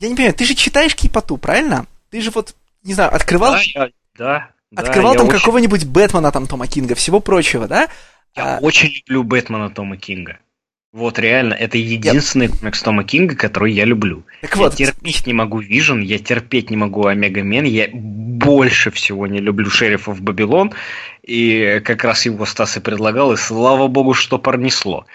[0.00, 1.86] я не понимаю, ты же читаешь Кипоту, правильно?
[2.10, 3.52] Ты же вот, не знаю, открывал...
[3.52, 5.38] Да, я, да, Открывал да, там очень...
[5.38, 7.88] какого-нибудь Бэтмена, там, Тома Кинга, всего прочего, да?
[8.36, 8.60] Я а...
[8.60, 10.38] очень люблю Бэтмена Тома Кинга.
[10.92, 12.52] Вот реально, это единственный я...
[12.52, 14.24] комикс Тома Кинга, который я люблю.
[14.40, 14.74] Так я вот.
[14.74, 19.70] терпеть не могу Вижен, я терпеть не могу Омега Мен, я больше всего не люблю
[19.70, 20.74] Шерифов Babylon,
[21.22, 25.06] и как раз его Стас и предлагал, и слава богу, что пронесло.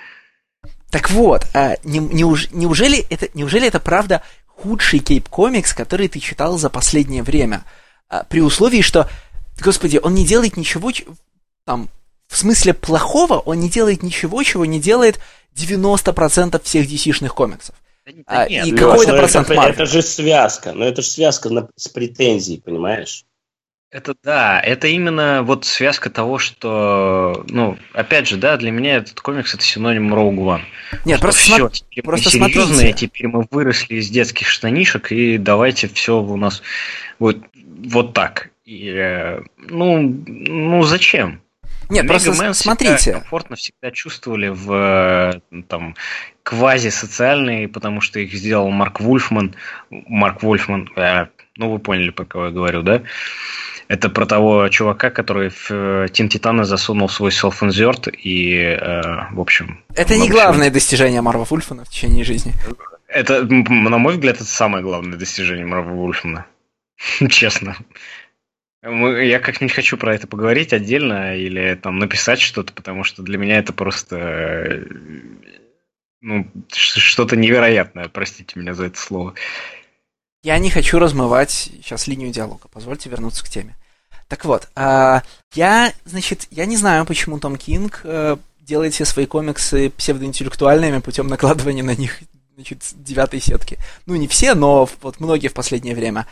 [0.92, 6.58] Так вот, а, не, неуж, неужели, это, неужели это правда худший кейп-комикс, который ты читал
[6.58, 7.66] за последнее время?
[8.08, 9.10] А, при условии, что
[9.62, 10.92] Господи, он не делает ничего,
[11.66, 11.90] там,
[12.28, 15.20] в смысле плохого, он не делает ничего, чего не делает
[15.56, 17.76] 90% всех DC-шных комиксов.
[18.06, 21.50] Да, а, нет, и Леш, какой-то процент это, это же связка, но это же связка
[21.50, 23.26] на, с претензией, понимаешь?
[23.90, 29.22] Это да, это именно вот связка того, что, ну, опять же, да, для меня этот
[29.22, 30.62] комикс это синоним Rogue One.
[31.06, 33.08] Нет, просто, все, теперь просто мы серьезные, смотрите.
[33.08, 36.62] теперь мы выросли из детских штанишек, и давайте все у нас
[37.20, 38.50] вот, вот так.
[38.66, 41.42] И, ну, ну зачем?
[41.90, 42.98] Нет, просто Man смотрите.
[42.98, 45.96] Всегда комфортно всегда чувствовали в там
[46.44, 49.56] квази-социальные, потому что их сделал Марк Вульфман.
[49.90, 53.02] Марк Вульфман, э, ну вы поняли, про кого я говорю, да?
[53.88, 59.02] Это про того чувака, который в Тин Титана засунул свой self-insert и, э,
[59.32, 59.84] в общем...
[59.94, 62.54] Это не главное достижение Марва Вульфмана в течение жизни.
[63.08, 66.46] Это, на мой взгляд, это самое главное достижение Марва Вульфмана.
[67.30, 67.76] Честно.
[68.86, 73.58] Я как-нибудь хочу про это поговорить отдельно или там написать что-то, потому что для меня
[73.58, 74.86] это просто
[76.22, 79.34] ну, что-то невероятное, простите меня за это слово.
[80.44, 83.76] Я не хочу размывать сейчас линию диалога, позвольте вернуться к теме.
[84.28, 89.26] Так вот, а, я, значит, я не знаю, почему Том Кинг э, делает все свои
[89.26, 92.20] комиксы псевдоинтеллектуальными путем накладывания на них
[92.56, 93.78] значит, девятой сетки.
[94.06, 96.26] Ну, не все, но вот многие в последнее время.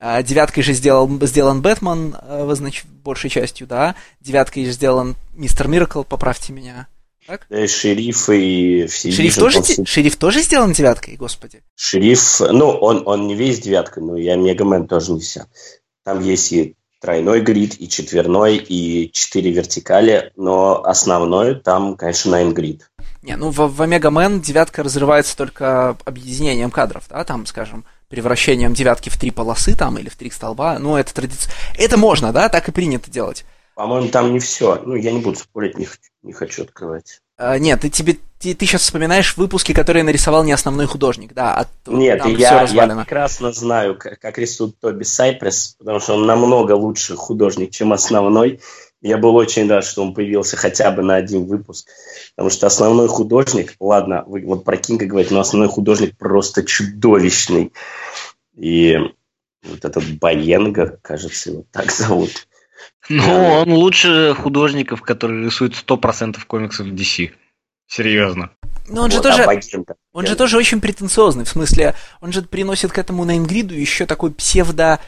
[0.00, 2.16] А, девяткой же сделал, сделан Бэтмен,
[2.52, 3.94] значит, большей частью, да.
[4.20, 6.88] Девяткой же сделан Мистер Миракл, поправьте меня.
[7.26, 7.46] Так?
[7.48, 9.10] Да, и шериф и все.
[9.10, 9.84] Шериф тоже, все...
[9.86, 11.62] шериф тоже сделан девяткой, господи.
[11.74, 15.46] Шериф, ну, он, он не весь девяткой, но я Мегамен тоже не вся.
[16.04, 22.52] Там есть и тройной грид, и четверной, и четыре вертикали, но основной там, конечно, найн
[22.52, 22.90] грид.
[23.22, 27.84] Не, ну в, в Омега Мэн девятка разрывается только объединением кадров, да, там, скажем,
[28.14, 30.78] превращением девятки в три полосы там или в три столба.
[30.78, 31.52] Ну, это традиция.
[31.76, 33.44] Это можно, да, так и принято делать.
[33.74, 34.80] По-моему, там не все.
[34.84, 35.88] Ну, я не буду спорить, не,
[36.22, 37.20] не хочу открывать.
[37.36, 41.66] А, нет, ты, тебе, ты, ты сейчас вспоминаешь выпуски, которые нарисовал не основной художник, да,
[41.86, 46.72] а Нет, я, я прекрасно знаю, как, как рисует Тоби Сайпресс, потому что он намного
[46.72, 48.60] лучше художник, чем основной.
[49.04, 51.88] Я был очень рад, что он появился хотя бы на один выпуск,
[52.34, 57.70] потому что основной художник, ладно, вы вот про Кинга говорите, но основной художник просто чудовищный.
[58.56, 58.96] И
[59.62, 62.48] вот этот Баенга, кажется, его так зовут.
[63.10, 67.30] Ну, он лучше художников, которые рисуют 100% комиксов DC.
[67.86, 68.52] Серьезно.
[68.88, 72.40] Но он же вот, тоже, а он же тоже очень претенциозный, в смысле, он же
[72.40, 74.98] приносит к этому Найнгриду еще такой псевдо,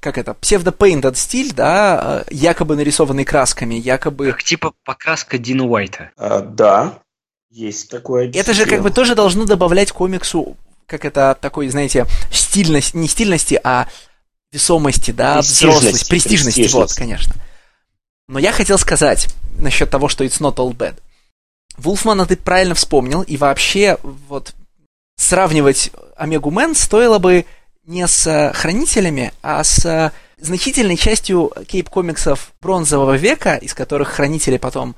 [0.00, 4.32] как это, псевдо-пейнтед стиль, да, якобы нарисованный красками, якобы...
[4.32, 6.10] Как типа покраска Дина Уайта.
[6.16, 7.00] А, да,
[7.50, 8.30] есть такое.
[8.32, 10.56] Это же как бы тоже должно добавлять комиксу,
[10.86, 13.88] как это, такой, знаете, стильность, не стильности, а
[14.52, 16.74] весомости, да, взрослость, престижности, престижность.
[16.74, 17.34] вот, конечно.
[18.28, 20.94] Но я хотел сказать насчет того, что it's not all bad.
[21.76, 24.54] Вулфмана ты правильно вспомнил, и вообще вот
[25.16, 27.46] сравнивать Омегу Мэн стоило бы
[27.90, 34.94] не с Хранителями, а с значительной частью кейп-комиксов бронзового века, из которых Хранители потом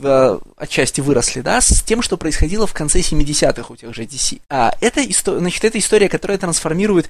[0.00, 4.40] в, отчасти выросли, да, с тем, что происходило в конце 70-х у тех же DC.
[4.50, 5.00] А это,
[5.38, 7.08] значит, это история, которая трансформирует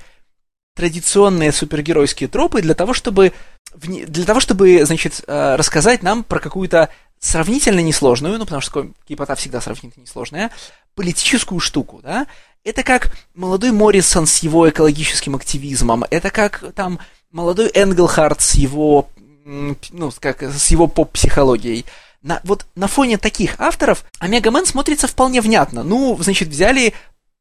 [0.75, 3.33] традиционные супергеройские тропы для того, чтобы,
[3.75, 9.35] для того, чтобы значит, э, рассказать нам про какую-то сравнительно несложную, ну, потому что кипота
[9.37, 10.51] всегда сравнительно несложная,
[10.95, 12.27] политическую штуку, да,
[12.67, 16.99] это как молодой Моррисон с его экологическим активизмом, это как там
[17.31, 19.09] молодой Энглхарт с его,
[19.45, 21.87] ну, как, с его поп-психологией.
[22.23, 25.85] На, вот на фоне таких авторов Омега-мен смотрится вполне внятно.
[25.85, 26.93] Ну, значит, взяли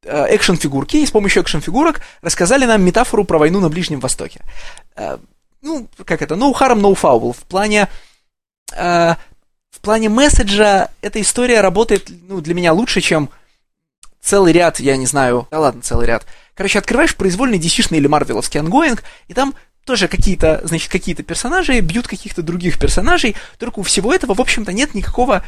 [0.03, 4.41] э, экшн-фигурки и с помощью экшн-фигурок рассказали нам метафору про войну на Ближнем Востоке.
[4.95, 5.17] Э,
[5.63, 7.33] ну, как это, no harm, no foul.
[7.33, 7.87] В плане,
[8.73, 9.15] э,
[9.71, 13.31] в плане месседжа эта история работает, ну, для меня лучше, чем
[14.25, 16.25] целый ряд, я не знаю, да ладно, целый ряд.
[16.55, 19.53] Короче, открываешь произвольный DC или марвеловский ongoing, и там
[19.85, 24.73] тоже какие-то, значит, какие-то персонажи бьют каких-то других персонажей, только у всего этого, в общем-то,
[24.73, 25.45] нет никакого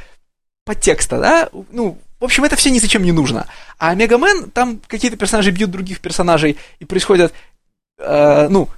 [0.64, 1.50] подтекста, да?
[1.72, 3.48] Ну, в общем, это все ни зачем не нужно.
[3.80, 7.34] А Мегамен, там какие-то персонажи бьют других персонажей, и происходят,
[7.98, 8.70] э, ну,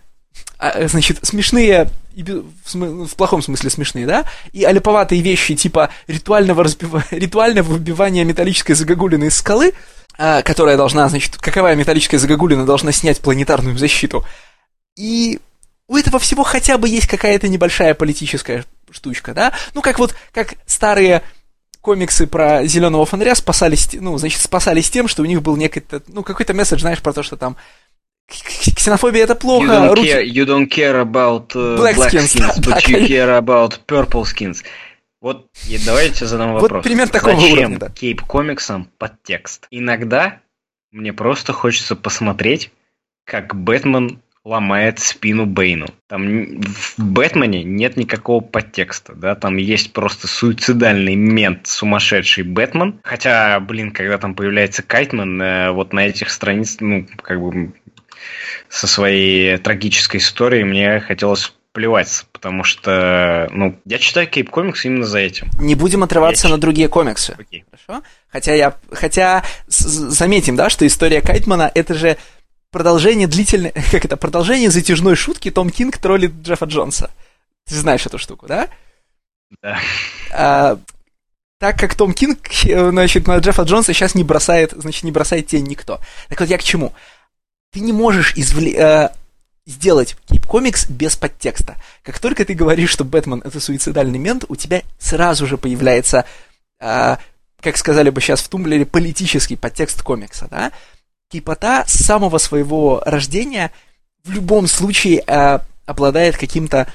[0.58, 7.04] а, значит, смешные, в плохом смысле смешные, да, и олиповатые вещи типа ритуального, разбива...
[7.12, 9.74] ритуального выбивания металлической загогулины из скалы,
[10.18, 14.26] а, которая должна, значит, каковая металлическая загогулина должна снять планетарную защиту.
[14.98, 15.40] И
[15.88, 19.54] у этого всего хотя бы есть какая-то небольшая политическая штучка, да?
[19.74, 21.24] Ну, как вот, как старые
[21.82, 26.24] комиксы про зеленого фонаря спасались, ну, значит, спасались тем, что у них был некий, ну,
[26.24, 27.56] какой-то месседж, знаешь, про то, что там
[28.30, 29.66] Ксенофобия это плохо.
[29.66, 30.08] You don't, руки...
[30.08, 34.24] care, you don't care about uh, black, black skins, skins but you care about purple
[34.24, 34.64] skins.
[35.22, 36.72] Вот и давайте задам вопрос.
[36.72, 37.90] Вот пример такого Зачем уровня, да.
[37.90, 39.68] кейп-комиксам подтекст?
[39.70, 40.40] Иногда
[40.92, 42.72] мне просто хочется посмотреть,
[43.26, 45.88] как Бэтмен ломает спину Бэйну.
[46.08, 53.02] Там в Бэтмене нет никакого подтекста, да, там есть просто суицидальный мент, сумасшедший Бэтмен.
[53.04, 57.74] Хотя, блин, когда там появляется Кайтман, э, вот на этих страницах, ну, как бы
[58.70, 65.06] со своей трагической историей мне хотелось плевать, потому что, ну, я читаю Кейп комикс именно
[65.06, 65.50] за этим.
[65.60, 67.36] Не будем отрываться я на другие комиксы.
[67.38, 67.64] Окей.
[67.72, 68.04] Хорошо?
[68.28, 72.18] Хотя я, хотя заметим, да, что история Кайтмана это же
[72.72, 77.12] продолжение длительной, как это, продолжение затяжной шутки Том Кинг троллит Джеффа Джонса.
[77.66, 78.68] Ты знаешь эту штуку, да?
[79.62, 79.80] Да.
[80.32, 80.80] А,
[81.60, 85.68] так как Том Кинг, значит, на Джеффа Джонса сейчас не бросает, значит, не бросает тень
[85.68, 86.00] никто.
[86.30, 86.94] Так вот, я к чему?
[87.72, 88.74] Ты не можешь извле...
[88.76, 89.10] Э,
[89.70, 91.76] сделать кейп-комикс без подтекста.
[92.04, 96.26] Как только ты говоришь, что Бэтмен это суицидальный мент, у тебя сразу же появляется,
[96.80, 97.18] э,
[97.62, 100.72] как сказали бы сейчас в Тумблере, политический подтекст комикса, да?
[101.30, 103.72] Кейпота с самого своего рождения
[104.24, 106.92] в любом случае э, обладает каким-то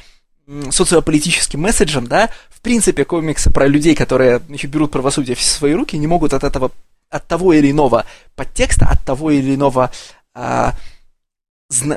[0.71, 5.97] социополитическим месседжем, да, в принципе, комиксы про людей, которые значит, берут правосудие в свои руки,
[5.97, 6.71] не могут от этого,
[7.09, 9.91] от того или иного подтекста, от того или иного
[10.35, 10.75] а,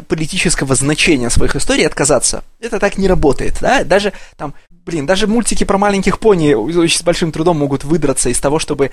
[0.07, 2.43] политического значения своих историй отказаться.
[2.59, 3.84] Это так не работает, да?
[3.84, 8.39] Даже там, блин, даже мультики про маленьких пони очень с большим трудом могут выдраться из
[8.39, 8.91] того, чтобы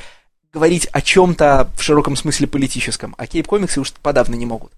[0.53, 4.73] говорить о чем-то в широком смысле политическом, а кейп-комиксы уж подавно не могут.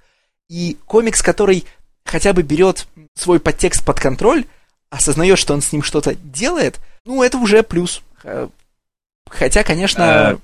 [0.49, 1.65] И комикс, который
[2.05, 4.47] хотя бы берет свой подтекст под контроль,
[4.91, 8.03] осознает, что он с ним что-то делает, ну, это уже плюс.
[9.29, 10.39] Хотя, конечно...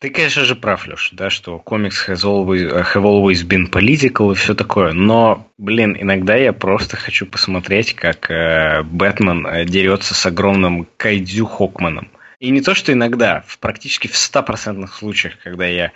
[0.00, 4.36] Ты, конечно же, прав, Леш, да, что комикс has always, have always been political и
[4.36, 10.24] все такое, но, блин, иногда я просто хочу посмотреть, как э, Бэтмен э, дерется с
[10.24, 12.12] огромным Кайдзю Хокманом.
[12.38, 15.90] И не то, что иногда, в практически в 100% случаях, когда я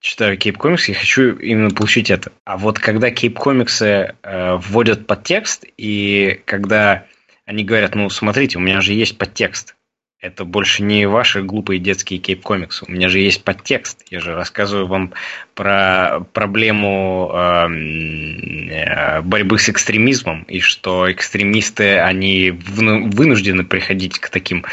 [0.00, 2.32] читаю Кейп Комикс, я хочу именно получить это.
[2.44, 7.06] А вот когда Кейп Комиксы э, вводят подтекст, и когда
[7.44, 9.76] они говорят, ну, смотрите, у меня же есть подтекст,
[10.20, 12.84] это больше не ваши глупые детские кейп-комиксы.
[12.86, 14.04] У меня же есть подтекст.
[14.10, 15.14] Я же рассказываю вам
[15.54, 24.66] про проблему э, борьбы с экстремизмом, и что экстремисты, они вынуждены приходить к таким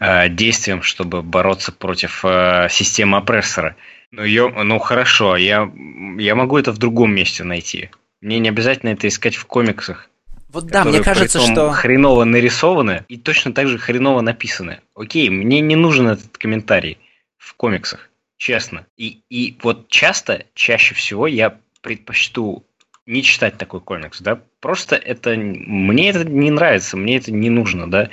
[0.00, 3.76] э, действиям, чтобы бороться против э, системы опрессора.
[4.10, 5.70] Ну, я, ну хорошо, я,
[6.16, 7.90] я могу это в другом месте найти.
[8.22, 10.08] Мне не обязательно это искать в комиксах.
[10.54, 11.72] Вот да, мне кажется, что...
[11.72, 14.80] хреново нарисованы и точно так же хреново написаны.
[14.94, 16.98] Окей, мне не нужен этот комментарий
[17.36, 18.86] в комиксах, честно.
[18.96, 22.64] И, и вот часто, чаще всего я предпочту
[23.04, 27.90] не читать такой комикс, да, просто это, мне это не нравится, мне это не нужно,
[27.90, 28.10] да.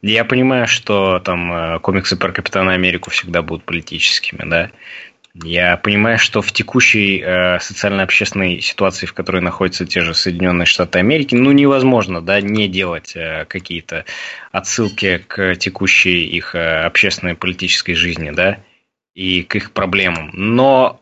[0.00, 4.70] Я понимаю, что там э, комиксы про Капитана Америку всегда будут политическими, да,
[5.44, 10.98] я понимаю, что в текущей э, социально-общественной ситуации, в которой находятся те же Соединенные Штаты
[10.98, 14.04] Америки, ну невозможно, да, не делать э, какие-то
[14.52, 18.60] отсылки к текущей их э, общественной политической жизни, да,
[19.14, 20.30] и к их проблемам.
[20.32, 21.00] Но,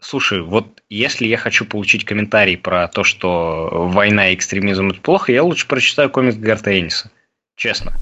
[0.00, 5.32] слушай, вот если я хочу получить комментарий про то, что война и экстремизм это плохо,
[5.32, 7.10] я лучше прочитаю комикс Гарта Энниса,
[7.56, 7.92] честно.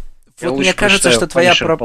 [0.41, 1.77] Вот мне кажется, что твоя, про...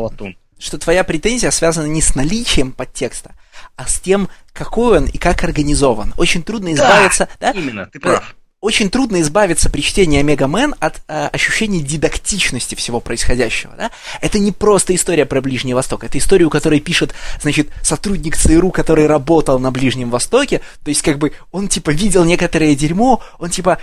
[0.59, 3.33] что твоя претензия связана не с наличием подтекста,
[3.75, 6.13] а с тем, какой он и как организован.
[6.17, 7.27] Очень трудно избавиться...
[7.39, 7.59] Да, да?
[7.59, 12.99] именно, ты прав очень трудно избавиться при чтении Омега Мэн от э, ощущения дидактичности всего
[12.99, 13.73] происходящего.
[13.77, 13.91] Да?
[14.19, 18.71] Это не просто история про Ближний Восток, это история, у которой пишет, значит, сотрудник ЦРУ,
[18.71, 23.49] который работал на Ближнем Востоке, то есть, как бы, он, типа, видел некоторое дерьмо, он,
[23.49, 23.79] типа,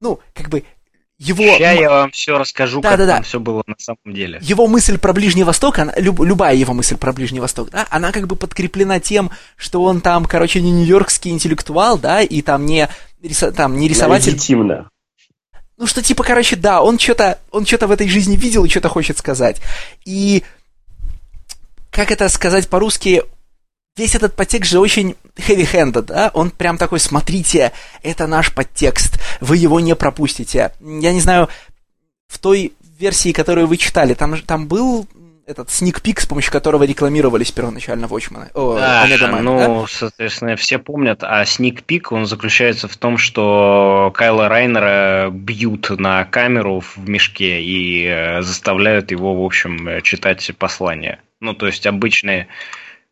[0.00, 0.64] ну, как бы,
[1.18, 1.42] его...
[1.42, 3.14] Сейчас я вам все расскажу, да, как да, да.
[3.14, 4.38] там все было на самом деле.
[4.42, 8.12] Его мысль про Ближний Восток, она, люб, любая его мысль про Ближний Восток, да, она
[8.12, 12.88] как бы подкреплена тем, что он там, короче, не нью-йоркский интеллектуал, да, и там не,
[13.22, 14.32] рисо, там, не рисователь...
[14.32, 14.90] Легитимно.
[15.78, 18.88] Ну, что типа, короче, да, он что-то он что-то в этой жизни видел и что-то
[18.88, 19.60] хочет сказать.
[20.06, 20.42] И
[21.90, 23.22] как это сказать по-русски,
[23.96, 26.30] весь этот подтекст же очень heavy-handed, да?
[26.34, 30.72] Он прям такой, смотрите, это наш подтекст, вы его не пропустите.
[30.80, 31.48] Я не знаю,
[32.28, 35.06] в той версии, которую вы читали, там, там был
[35.46, 38.50] этот сникпик, с помощью которого рекламировались первоначально Watchmen.
[38.52, 39.84] О, да, Man, ну, да?
[39.88, 46.80] соответственно, все помнят, а сникпик, он заключается в том, что Кайла Райнера бьют на камеру
[46.80, 51.20] в мешке и э, заставляют его, в общем, читать послание.
[51.40, 52.48] Ну, то есть обычные...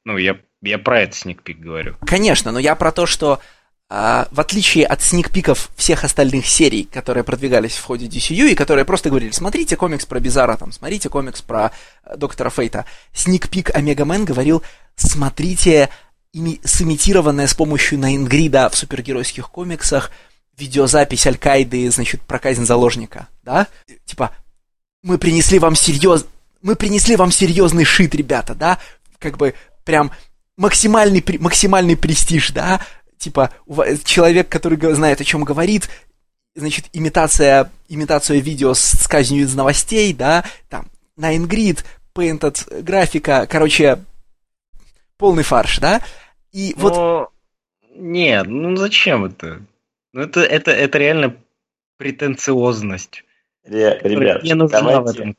[0.05, 1.97] Ну, я я про это сникпик говорю.
[2.07, 3.41] Конечно, но я про то, что
[3.91, 8.85] а, в отличие от сникпиков всех остальных серий, которые продвигались в ходе DCU, и которые
[8.85, 11.71] просто говорили, смотрите комикс про Бизара, там, смотрите комикс про
[12.05, 14.63] э, Доктора Фейта, сникпик Омега Мэн говорил,
[14.97, 15.91] смотрите
[16.33, 20.11] ими, сымитированное с помощью Найнгрида в супергеройских комиксах
[20.57, 23.67] видеозапись Аль-Каиды, значит, про казнь заложника, да?
[24.05, 24.35] Типа,
[25.03, 26.27] мы принесли вам серьез...
[26.63, 28.79] Мы принесли вам серьезный шит, ребята, да?
[29.19, 29.55] Как бы
[29.85, 30.11] прям
[30.57, 32.81] максимальный, максимальный престиж, да,
[33.19, 33.51] типа
[34.05, 35.89] человек, который знает, о чем говорит,
[36.55, 40.87] значит, имитация, имитация видео с, с казнью из новостей, да, там,
[41.19, 43.99] Nine Grid, Painted графика, короче,
[45.17, 46.01] полный фарш, да,
[46.53, 46.83] и Но...
[46.83, 47.31] вот...
[47.97, 49.63] Нет, ну зачем это?
[50.13, 51.37] Ну это, это, это реально
[51.97, 53.25] претенциозность.
[53.65, 55.37] Ребят, не нужна давайте, в этом.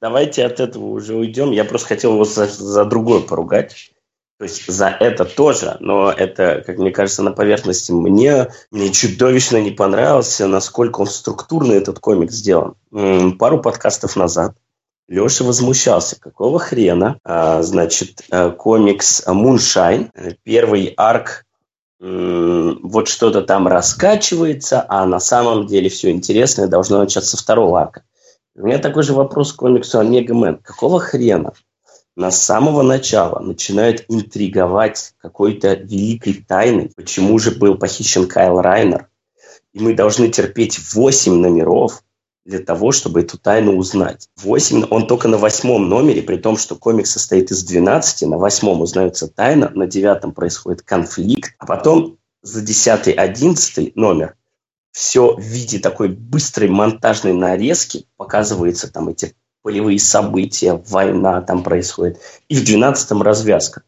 [0.00, 1.50] давайте от этого уже уйдем.
[1.50, 3.92] Я просто хотел его за, за другое поругать.
[4.38, 7.92] То есть за это тоже, но это, как мне кажется, на поверхности.
[7.92, 12.74] Мне, мне чудовищно не понравился, насколько он структурно этот комик сделан.
[13.38, 14.54] Пару подкастов назад
[15.08, 20.10] Леша возмущался, какого хрена, а, значит, э, комикс Moonshine,
[20.42, 21.46] первый арк,
[21.98, 28.02] вот что-то там раскачивается, а на самом деле все интересное должно начаться со второго арка.
[28.54, 30.58] У меня такой же вопрос к комиксу Омега Мэн.
[30.58, 31.52] Какого хрена?
[32.16, 39.08] На самого начала начинают интриговать какой-то великой тайной, почему же был похищен Кайл Райнер.
[39.74, 42.02] И мы должны терпеть 8 номеров
[42.46, 44.30] для того, чтобы эту тайну узнать.
[44.36, 48.80] 8, он только на восьмом номере, при том, что комикс состоит из 12, на восьмом
[48.80, 54.36] узнается тайна, на девятом происходит конфликт, а потом за 10-11 номер
[54.92, 59.34] все в виде такой быстрой монтажной нарезки показывается там эти
[59.66, 62.20] полевые события, война там происходит.
[62.48, 63.82] И в 12-м развязка.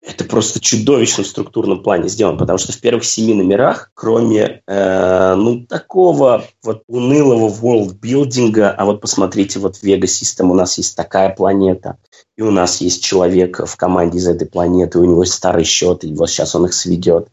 [0.00, 5.66] Это просто чудовищном структурном плане сделано, потому что в первых семи номерах, кроме э, ну
[5.66, 11.96] такого вот унылого ворлдбилдинга, а вот посмотрите, вот в Vega у нас есть такая планета,
[12.36, 16.04] и у нас есть человек в команде из этой планеты, у него есть старый счет,
[16.04, 17.26] и вот сейчас он их сведет.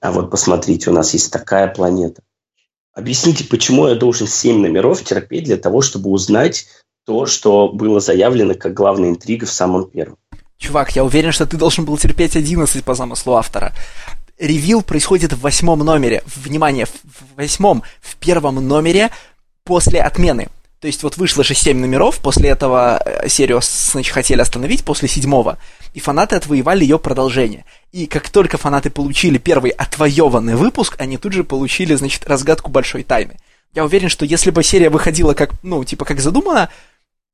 [0.00, 2.20] А вот посмотрите, у нас есть такая планета.
[2.94, 6.66] Объясните, почему я должен семь номеров терпеть для того, чтобы узнать
[7.04, 10.16] то, что было заявлено как главная интрига в самом первом.
[10.58, 13.72] Чувак, я уверен, что ты должен был терпеть 11 по замыслу автора.
[14.38, 16.22] Ревил происходит в восьмом номере.
[16.36, 19.10] Внимание, в восьмом, в первом номере
[19.64, 20.48] после отмены.
[20.82, 25.08] То есть вот вышло же 7 номеров, после этого э, серию значит, хотели остановить, после
[25.08, 25.58] седьмого.
[25.94, 27.64] И фанаты отвоевали ее продолжение.
[27.92, 33.04] И как только фанаты получили первый отвоеванный выпуск, они тут же получили, значит, разгадку большой
[33.04, 33.36] тайны.
[33.74, 36.68] Я уверен, что если бы серия выходила как, ну, типа, как задумано,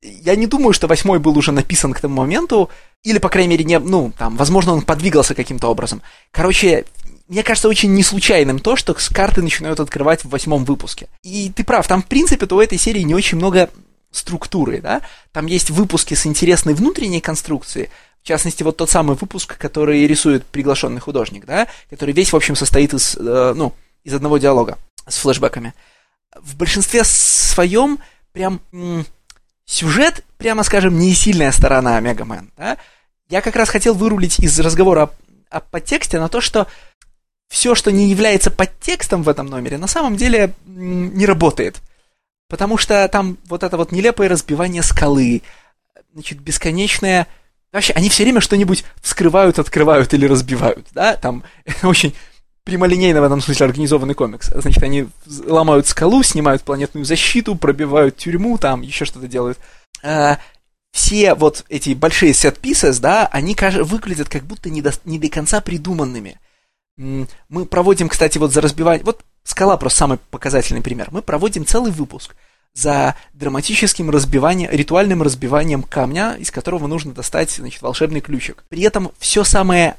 [0.03, 2.71] я не думаю, что восьмой был уже написан к тому моменту,
[3.03, 6.03] или, по крайней мере, не, ну, там, возможно, он подвигался каким-то образом.
[6.31, 6.85] Короче,
[7.29, 11.09] мне кажется очень не случайным то, что карты начинают открывать в восьмом выпуске.
[11.23, 13.71] И ты прав, там, в принципе-то у этой серии не очень много
[14.11, 15.03] структуры, да?
[15.33, 17.91] Там есть выпуски с интересной внутренней конструкцией,
[18.23, 22.57] в частности, вот тот самый выпуск, который рисует приглашенный художник, да, который весь, в общем,
[22.57, 24.77] состоит из, э, ну, из одного диалога
[25.07, 25.73] с флешбэками.
[26.35, 27.99] В большинстве своем
[28.33, 29.07] прям м-
[29.69, 32.51] Сюжет, прямо скажем, не сильная сторона Мегамен.
[32.57, 32.79] Да?
[33.29, 35.11] Я как раз хотел вырулить из разговора
[35.51, 36.67] о, о подтексте на то, что
[37.49, 41.83] все, что не является подтекстом в этом номере, на самом деле не работает.
[42.49, 45.43] Потому что там вот это вот нелепое разбивание скалы,
[46.15, 47.27] значит, бесконечная...
[47.71, 51.45] Вообще, они все время что-нибудь вскрывают, открывают или разбивают, да, там
[51.83, 52.15] очень
[52.69, 54.51] прямолинейно в этом смысле организованный комикс.
[54.55, 55.09] Значит, они
[55.47, 59.59] ломают скалу, снимают планетную защиту, пробивают тюрьму, там еще что-то делают.
[60.03, 60.39] А,
[60.93, 65.29] все вот эти большие set pieces, да, они выглядят как будто не до, не до
[65.29, 66.39] конца придуманными.
[66.97, 69.05] Мы проводим, кстати, вот за разбивание...
[69.05, 71.09] Вот скала просто самый показательный пример.
[71.11, 72.35] Мы проводим целый выпуск
[72.75, 78.65] за драматическим разбиванием, ритуальным разбиванием камня, из которого нужно достать, значит, волшебный ключик.
[78.69, 79.97] При этом все самое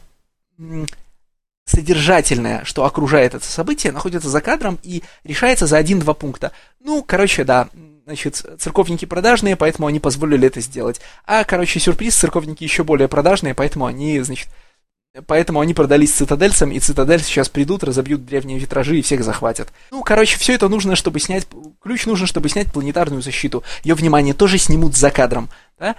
[1.69, 6.51] содержательное, что окружает это событие, находится за кадром и решается за один-два пункта.
[6.79, 7.69] Ну, короче, да,
[8.05, 10.99] значит, церковники продажные, поэтому они позволили это сделать.
[11.25, 14.49] А, короче, сюрприз, церковники еще более продажные, поэтому они, значит,
[15.25, 19.69] Поэтому они продались цитадельцам, и цитадель сейчас придут, разобьют древние витражи и всех захватят.
[19.89, 21.47] Ну, короче, все это нужно, чтобы снять...
[21.81, 23.63] Ключ нужно, чтобы снять планетарную защиту.
[23.83, 25.49] Ее, внимание, тоже снимут за кадром.
[25.79, 25.95] Да?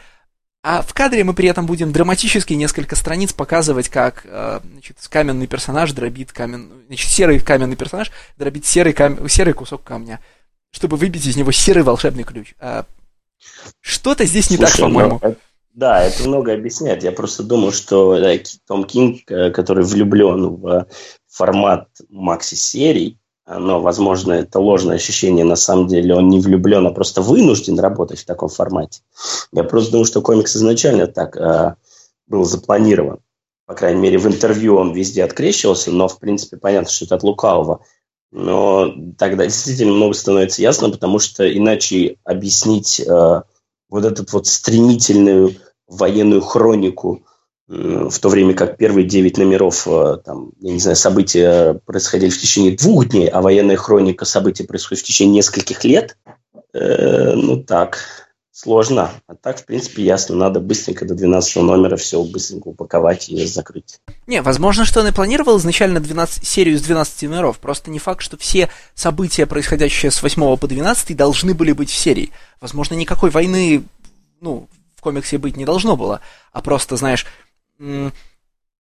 [0.63, 5.47] А в кадре мы при этом будем драматически несколько страниц показывать, как э, значит, каменный
[5.47, 6.85] персонаж дробит камен...
[6.87, 9.27] Значит, серый каменный персонаж дробит серый, кам...
[9.27, 10.21] серый кусок камня,
[10.71, 12.55] чтобы выбить из него серый волшебный ключ.
[12.61, 12.85] А
[13.81, 15.21] что-то здесь не Слушай, так, по-моему.
[15.23, 15.37] Ну,
[15.73, 17.05] да, это много объясняет.
[17.05, 18.33] Я просто думаю, что да,
[18.67, 20.87] Том Кинг, э, который влюблен в
[21.27, 23.20] формат макси-серий,
[23.59, 25.45] но, возможно, это ложное ощущение.
[25.45, 29.03] На самом деле он не влюблен, а просто вынужден работать в таком формате.
[29.53, 31.75] Я просто думаю, что комикс изначально так э,
[32.29, 33.19] был запланирован.
[33.67, 37.23] По крайней мере, в интервью он везде открещивался, но, в принципе, понятно, что это от
[37.23, 37.85] лукавого.
[38.33, 43.43] Но тогда действительно много становится ясно, потому что иначе объяснить э,
[43.89, 45.57] вот эту вот стремительную
[45.89, 47.25] военную хронику
[47.71, 52.39] в то время как первые девять номеров, э, там, я не знаю, события происходили в
[52.39, 56.17] течение двух дней, а военная хроника событий происходит в течение нескольких лет,
[56.75, 58.01] э, ну так,
[58.51, 59.13] сложно.
[59.29, 64.01] А так, в принципе, ясно, надо быстренько до 12 номера все быстренько упаковать и закрыть.
[64.27, 68.23] Не, возможно, что он и планировал изначально 12, серию с 12 номеров, просто не факт,
[68.23, 72.31] что все события, происходящие с 8 по 12, должны были быть в серии.
[72.61, 73.85] Возможно, никакой войны,
[74.41, 74.67] ну,
[74.97, 76.21] в комиксе быть не должно было,
[76.53, 77.27] а просто, знаешь,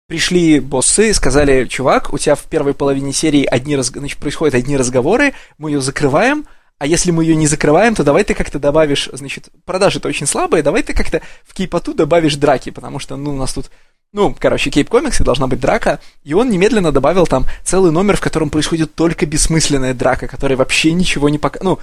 [0.06, 3.86] пришли боссы, сказали, чувак, у тебя в первой половине серии одни раз...
[3.88, 6.46] значит, происходят одни разговоры, мы ее закрываем,
[6.78, 10.62] а если мы ее не закрываем, то давай ты как-то добавишь, значит, продажи-то очень слабые,
[10.62, 13.70] давай ты как-то в кейпоту добавишь драки, потому что, ну, у нас тут,
[14.12, 18.20] ну, короче, кейп комиксы должна быть драка, и он немедленно добавил там целый номер, в
[18.20, 21.60] котором происходит только бессмысленная драка, которая вообще ничего не пока...
[21.62, 21.78] Ну,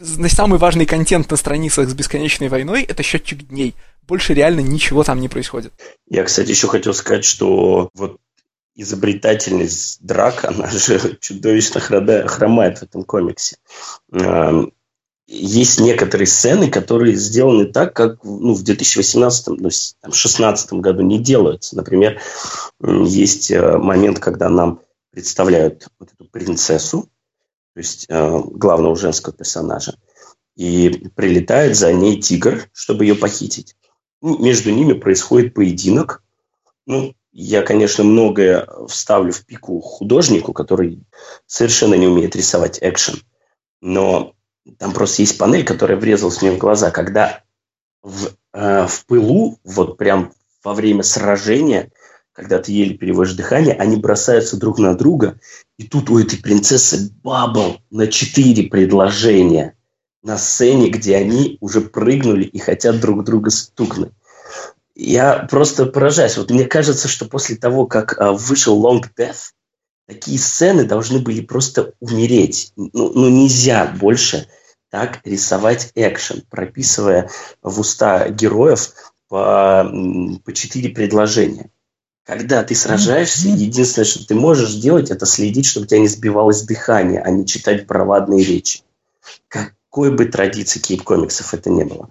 [0.00, 3.74] самый важный контент на страницах с бесконечной войной— это счетчик дней—
[4.10, 5.72] больше реально ничего там не происходит.
[6.08, 8.18] Я, кстати, еще хотел сказать, что вот
[8.74, 13.56] изобретательность драк, она же чудовищно хромает в этом комиксе.
[15.32, 21.76] Есть некоторые сцены, которые сделаны так, как ну, в 2018 ну, 2016 году не делаются.
[21.76, 22.20] Например,
[22.82, 24.80] есть э, момент, когда нам
[25.12, 27.08] представляют вот эту принцессу,
[27.80, 29.96] есть э, главного женского персонажа,
[30.56, 33.76] и прилетает за ней тигр, чтобы ее похитить.
[34.20, 36.22] Ну, между ними происходит поединок.
[36.86, 41.02] Ну, я, конечно, многое вставлю в пику художнику, который
[41.46, 43.22] совершенно не умеет рисовать экшен.
[43.80, 44.34] Но
[44.78, 47.42] там просто есть панель, которая врезалась мне в глаза, когда
[48.02, 50.32] в, э, в пылу, вот прям
[50.62, 51.90] во время сражения,
[52.40, 55.38] когда ты еле переводишь дыхание, они бросаются друг на друга,
[55.78, 59.74] и тут у этой принцессы бабл на четыре предложения–
[60.22, 64.12] на сцене, где они уже прыгнули и хотят друг друга стукнуть.
[64.94, 66.36] Я просто поражаюсь.
[66.36, 69.52] Вот мне кажется, что после того, как а, вышел Long Death,
[70.06, 72.72] такие сцены должны были просто умереть.
[72.76, 74.46] Ну, ну нельзя больше
[74.90, 77.30] так рисовать экшен, прописывая
[77.62, 78.92] в уста героев
[79.28, 79.90] по,
[80.44, 81.70] по четыре предложения.
[82.30, 86.62] Когда ты сражаешься, единственное, что ты можешь делать, это следить, чтобы у тебя не сбивалось
[86.62, 88.82] дыхание, а не читать бравадные речи.
[89.48, 92.10] Как, какой бы традиции кейп-комиксов это не было.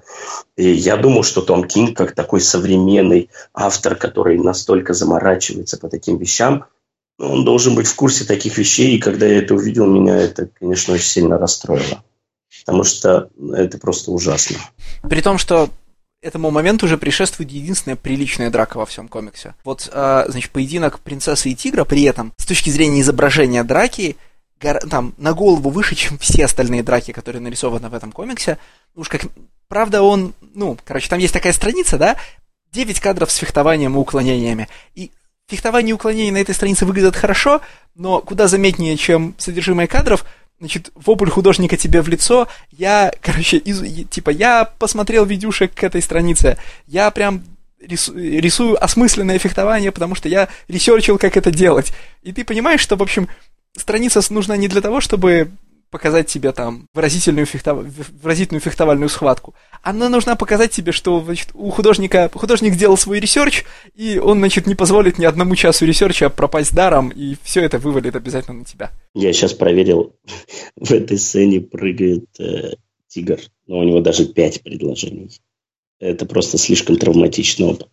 [0.57, 6.17] И я думал, что Том Кинг, как такой современный автор, который настолько заморачивается по таким
[6.17, 6.65] вещам,
[7.17, 10.95] он должен быть в курсе таких вещей, и когда я это увидел, меня это, конечно,
[10.95, 12.03] очень сильно расстроило.
[12.65, 14.57] Потому что это просто ужасно.
[15.09, 15.69] При том, что
[16.21, 19.55] этому моменту уже предшествует единственная приличная драка во всем комиксе.
[19.63, 24.17] Вот, э, значит, поединок принцессы и тигра при этом, с точки зрения изображения драки,
[24.59, 28.57] там, на голову выше, чем все остальные драки, которые нарисованы в этом комиксе.
[28.95, 29.21] Уж как...
[29.67, 30.33] Правда, он...
[30.53, 32.17] Ну, короче, там есть такая страница, да?
[32.73, 34.67] 9 кадров с фехтованием и уклонениями.
[34.95, 35.11] И
[35.47, 37.61] фехтование и уклонение на этой странице выглядят хорошо,
[37.95, 40.25] но куда заметнее, чем содержимое кадров,
[40.59, 46.01] значит, вопль художника тебе в лицо, я, короче, из, типа, я посмотрел видюшек к этой
[46.01, 46.57] странице,
[46.87, 47.43] я прям
[47.79, 51.93] рису, рисую осмысленное фехтование, потому что я ресерчил, как это делать.
[52.23, 53.29] И ты понимаешь, что, в общем,
[53.75, 55.51] страница нужна не для того, чтобы
[55.89, 57.85] показать тебе там выразительную, фехтов...
[58.21, 59.55] выразительную фехтовальную схватку.
[59.81, 63.63] Она нужна показать тебе, что значит, у художника художник сделал свой ресерч,
[63.95, 68.15] и он, значит, не позволит ни одному часу ресерча пропасть даром, и все это вывалит
[68.15, 68.91] обязательно на тебя.
[69.13, 70.15] Я сейчас проверил,
[70.75, 72.75] в этой сцене прыгает э,
[73.07, 75.41] тигр, но у него даже пять предложений.
[75.99, 77.89] Это просто слишком травматичный опыт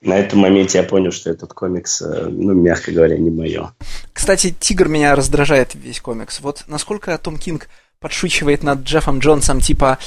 [0.00, 3.72] на этом моменте я понял, что этот комикс, э, ну, мягко говоря, не мое.
[4.12, 6.40] Кстати, Тигр меня раздражает весь комикс.
[6.40, 7.68] Вот насколько Том Кинг
[8.00, 9.98] подшучивает над Джеффом Джонсом, типа,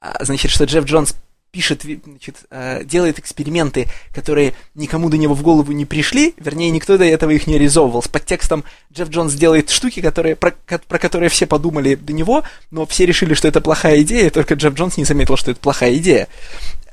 [0.00, 1.14] а, значит, что Джефф Джонс
[1.50, 6.98] пишет, значит, э, делает эксперименты, которые никому до него в голову не пришли, вернее, никто
[6.98, 8.02] до этого их не реализовывал.
[8.02, 12.84] С подтекстом Джефф Джонс делает штуки, которые, про, про которые все подумали до него, но
[12.86, 16.28] все решили, что это плохая идея, только Джефф Джонс не заметил, что это плохая идея.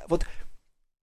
[0.07, 0.25] Вот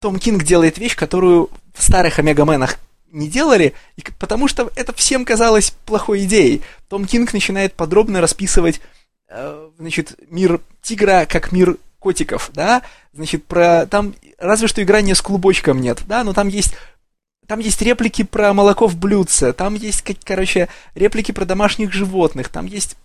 [0.02, 2.76] том Кинг делает вещь, которую в старых Омегаменах
[3.10, 3.72] не делали,
[4.18, 6.62] потому что это всем казалось плохой идеей.
[6.88, 8.80] Том Кинг начинает подробно расписывать
[9.28, 15.14] э, значит, мир тигра как мир котиков, да, значит, про там разве что игра не
[15.14, 16.74] с клубочком нет, да, но там есть
[17.46, 22.66] там есть реплики про молоко в блюдце, там есть, короче, реплики про домашних животных, там
[22.66, 22.96] есть...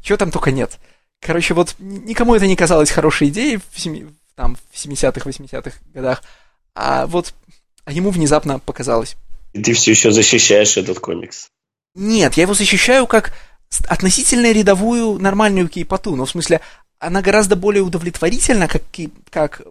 [0.00, 0.78] Чего там только нет.
[1.20, 4.06] Короче, вот никому это не казалось хорошей идеей в, семи
[4.42, 6.24] там в 70-х, 80-х годах,
[6.74, 7.32] а вот
[7.84, 9.14] а ему внезапно показалось.
[9.52, 11.46] И ты все еще защищаешь этот комикс?
[11.94, 13.32] Нет, я его защищаю как
[13.86, 16.60] относительно рядовую нормальную кейпоту, но в смысле
[16.98, 18.82] она гораздо более удовлетворительна, как,
[19.30, 19.62] как,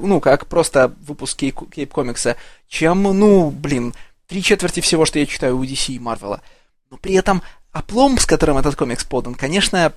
[0.00, 2.36] ну, как просто выпуск кейп-комикса,
[2.68, 3.94] чем, ну, блин,
[4.26, 6.40] три четверти всего, что я читаю у DC и Марвела.
[6.90, 7.42] Но при этом
[7.72, 9.92] оплом, с которым этот комикс подан, конечно,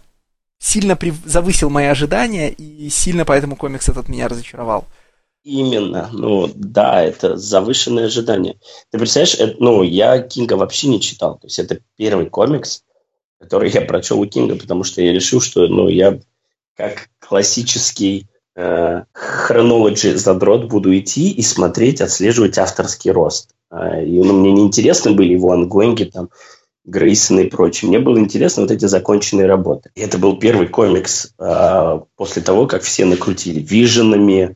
[0.59, 1.15] сильно прив...
[1.25, 4.85] завысил мои ожидания, и сильно поэтому комикс этот меня разочаровал.
[5.43, 8.57] Именно, ну да, это завышенные ожидания.
[8.91, 12.83] Ты представляешь, это, ну я Кинга вообще не читал, то есть это первый комикс,
[13.39, 16.19] который я прочел у Кинга, потому что я решил, что ну я
[16.75, 23.51] как классический э, хронологи задрот буду идти и смотреть, отслеживать авторский рост.
[23.71, 26.29] Э, и ну, мне неинтересны были его ангоинги, там,
[26.85, 27.89] Грейсон и прочее.
[27.89, 29.91] Мне было интересно вот эти законченные работы.
[29.95, 34.55] И это был первый комикс а, после того, как все накрутили виженами,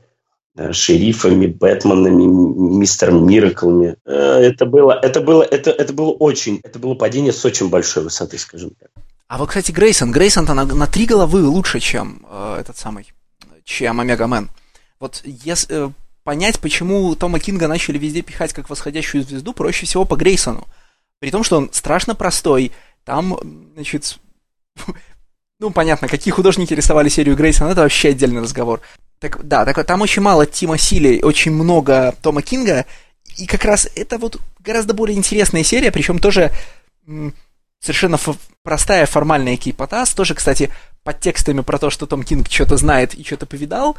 [0.58, 3.98] а, шерифами, Бэтменами, мистером Мираклами.
[4.06, 8.04] А, это было, это было, это, это было очень, это было падение с очень большой
[8.04, 8.90] высоты, скажем так.
[9.28, 13.12] А вот, кстати, Грейсон, Грейсон-то на, на три головы лучше, чем э, этот самый,
[13.64, 14.50] чем Омега Мэн.
[15.00, 15.92] Вот если э,
[16.24, 20.68] понять, почему Тома Кинга начали везде пихать как восходящую звезду, проще всего по Грейсону.
[21.24, 22.74] При том, что он страшно простой.
[23.06, 23.40] Там,
[23.76, 24.20] значит,
[25.62, 28.82] ну, понятно, какие художники рисовали серию Грейсона, это вообще отдельный разговор.
[29.20, 32.86] Так, да, так, там очень мало Тима Сили, очень много Тома Кинга,
[33.38, 36.52] и как раз это вот гораздо более интересная серия, причем тоже
[37.80, 38.20] совершенно
[38.62, 40.72] простая формальная кейпотас, тоже, кстати,
[41.04, 43.96] под текстами про то, что Том Кинг что-то знает и что-то повидал,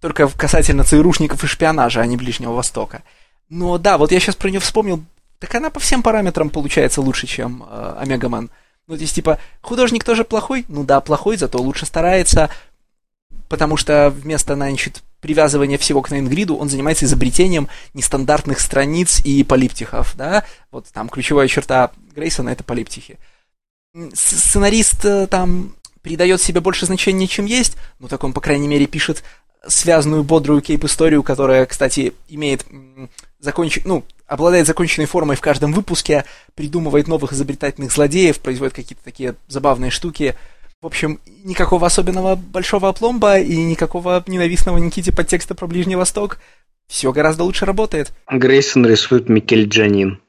[0.00, 3.02] только касательно ЦРУшников и шпионажа, а не Ближнего Востока.
[3.48, 5.02] Но да, вот я сейчас про нее вспомнил,
[5.38, 8.46] так она по всем параметрам получается лучше, чем э.
[8.88, 10.64] Ну, здесь типа, художник тоже плохой?
[10.68, 12.50] Ну да, плохой, зато лучше старается,
[13.48, 20.14] потому что вместо, значит, привязывания всего к Найнгриду, он занимается изобретением нестандартных страниц и полиптихов,
[20.16, 20.44] да?
[20.70, 23.18] Вот там ключевая черта Грейсона— это полиптихи.
[24.14, 28.86] Сценарист э, там придает себе больше значения, чем есть, ну так он, по крайней мере,
[28.86, 29.24] пишет
[29.66, 32.64] связанную, бодрую кейп-историю, которая, кстати, имеет
[33.40, 33.80] законч...
[33.84, 36.24] ну, обладает законченной формой в каждом выпуске,
[36.54, 40.34] придумывает новых изобретательных злодеев, производит какие-то такие забавные штуки.
[40.82, 46.38] В общем, никакого особенного большого опломба и никакого ненавистного Никите подтекста про Ближний Восток.
[46.86, 48.12] Все гораздо лучше работает.
[48.30, 50.20] Грейсон рисует Микель Джанин.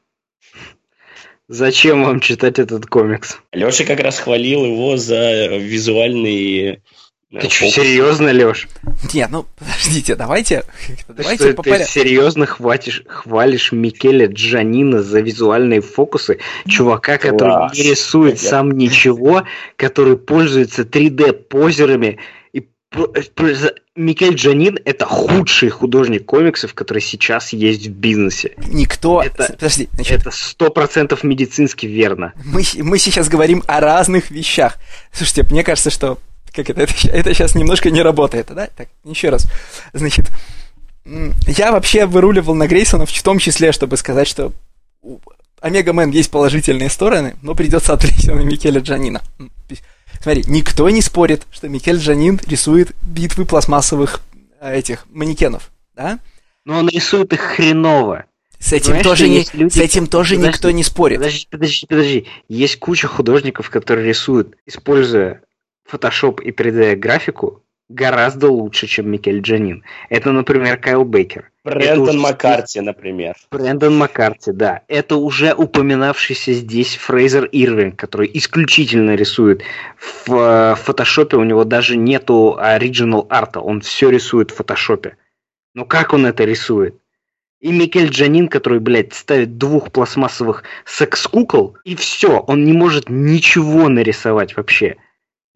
[1.50, 3.38] Зачем вам читать этот комикс?
[3.54, 6.82] Леша как раз хвалил его за визуальный
[7.30, 8.70] ты что, серьезно, Леш?
[9.14, 10.64] Нет, ну подождите, давайте.
[11.10, 16.40] давайте что, ты серьезно хватишь, хвалишь Микеля Джанина за визуальные фокусы?
[16.68, 17.32] Чувака, Класс.
[17.34, 18.50] который не рисует Я...
[18.50, 19.44] сам ничего,
[19.76, 22.20] который пользуется 3D-позерами.
[22.54, 22.66] И
[23.98, 28.54] Микель Джанин это худший художник комиксов, который сейчас есть в бизнесе.
[28.68, 29.22] Никто.
[29.22, 32.34] Это, Подожди, значит, это сто процентов медицински верно.
[32.46, 34.78] Мы, мы сейчас говорим о разных вещах.
[35.12, 36.20] Слушайте, мне кажется, что
[36.58, 38.68] как это, это, это сейчас немножко не работает, да?
[38.76, 39.48] Так, еще раз.
[39.94, 40.26] Значит,
[41.06, 44.52] я вообще выруливал на Грейсона в том числе, чтобы сказать, что
[45.62, 49.22] Омега Мен есть положительные стороны, но придется отвлечься на Микеля Джанина.
[50.22, 54.22] Смотри, никто не спорит, что Микель Джанин рисует битвы пластмассовых
[54.60, 56.20] э, этих манекенов, да?
[56.66, 58.26] Но он рисует их хреново.
[58.60, 59.74] С этим Понимаешь, тоже, не, люди...
[59.74, 61.20] с этим тоже подожди, никто не спорит.
[61.20, 62.28] Подожди, подожди, подожди.
[62.50, 65.42] Есть куча художников, которые рисуют, используя
[65.92, 69.84] Photoshop и 3D-графику, гораздо лучше, чем Микель Джанин.
[70.10, 71.52] Это, например, Кайл Бейкер.
[71.64, 72.20] Брэндон уже...
[72.20, 73.36] Маккарти, например.
[73.52, 74.82] Брэндон Маккарти, да.
[74.88, 79.64] Это уже упоминавшийся здесь Фрейзер Ирвинг, который исключительно рисует
[79.98, 81.38] в э, фотошопе.
[81.38, 85.18] У него даже нету оригинал арта, он все рисует в фотошопе.
[85.74, 86.96] Но как он это рисует?
[87.60, 93.90] И Микель Джанин, который, блядь, ставит двух пластмассовых секс-кукол, и все, он не может ничего
[93.90, 94.98] нарисовать вообще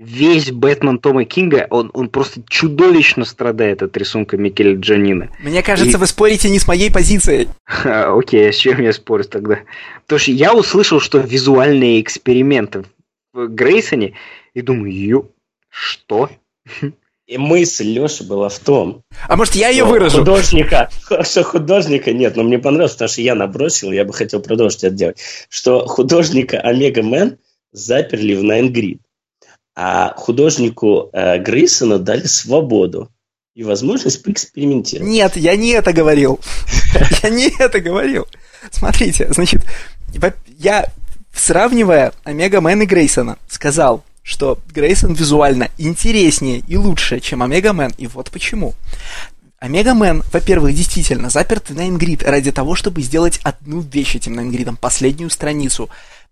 [0.02, 5.30] весь Бэтмен Тома Кинга, он, он просто чудовищно страдает от рисунка Микеля Джанина.
[5.40, 6.00] Мне кажется, и...
[6.00, 7.48] вы спорите не с моей позицией.
[7.84, 9.60] Окей, а с чем я спорю тогда?
[10.04, 12.86] Потому что я услышал, что визуальные эксперименты
[13.32, 14.14] в Грейсоне,
[14.54, 15.26] и думаю, ё,
[15.70, 16.30] что?
[17.28, 19.04] И мысль Леши была в том...
[19.28, 20.18] А может, я ее выражу?
[20.18, 20.90] Художника,
[21.22, 24.96] что художника нет, но мне понравилось, потому что я набросил, я бы хотел продолжить это
[24.96, 27.38] делать, что художника Omega Men
[27.72, 29.00] заперли в nine-grid
[29.76, 33.10] а художнику э, Грейсона дали свободу
[33.54, 35.10] и возможность поэкспериментировать.
[35.10, 36.40] Нет, я не это говорил.
[37.24, 38.28] Я не это говорил.
[38.72, 39.64] Смотрите, значит,
[40.58, 40.88] я,
[41.34, 47.94] сравнивая Omega Men и Грейсона, сказал, что Грейсон визуально интереснее и лучше, чем Omega Men,
[47.98, 48.74] и вот почему.
[49.60, 54.63] Omega Men, во-первых, действительно заперт в nine-grid ради того, чтобы сделать одну вещь этим nine-grid
[54.63, 55.90] -ом, последнюю страницу.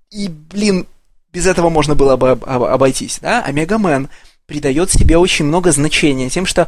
[0.10, 0.88] И, блин,
[1.31, 4.10] без этого можно было бы обойтись, да, а Мегамен
[4.45, 6.68] придает себе очень много значения тем, что,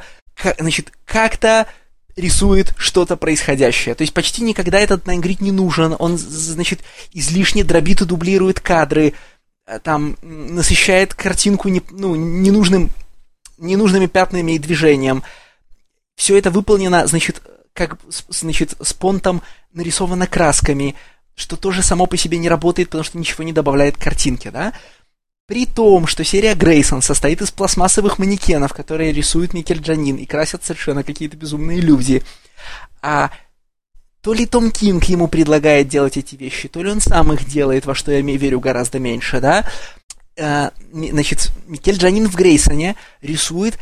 [0.60, 1.68] значит, как-то
[2.16, 3.96] рисует что-то происходящее.
[3.96, 6.82] То есть почти никогда этот Найнгрид не нужен, он, значит,
[7.14, 9.14] излишне дробит и дублирует кадры,
[9.66, 12.90] э, там, насыщает картинку не, ну, ненужным,
[13.58, 15.24] ненужными пятнами и движением.
[16.16, 17.42] Все это выполнено, значит,
[17.74, 17.98] как,
[18.30, 19.42] значит, с понтом
[19.74, 20.96] нарисовано красками,
[21.42, 24.74] что тоже само по себе не работает, потому что ничего не добавляет к картинке, да?
[25.48, 30.64] При том, что серия Грейсон состоит из пластмассовых манекенов, которые рисует Микель Джанин и красят
[30.64, 32.24] совершенно какие-то безумные иллюзии.
[33.02, 33.32] А
[34.22, 37.86] то ли Том Кинг ему предлагает делать эти вещи, то ли он сам их делает,
[37.86, 39.68] во что я верю гораздо меньше, да?
[40.40, 43.80] А, значит, Микель Джанин в Грейсоне рисует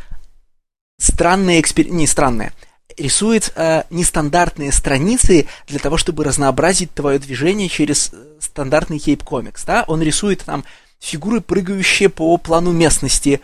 [0.98, 2.54] странные эксперименты, не странные,
[3.00, 9.64] рисует э, нестандартные страницы для того, чтобы разнообразить твое движение через э, стандартный кейп комикс,
[9.64, 9.86] да?
[9.88, 10.64] Он рисует там
[11.00, 13.42] фигуры, прыгающие по плану местности.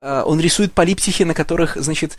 [0.00, 2.18] Э, он рисует полиптихи, на которых, значит,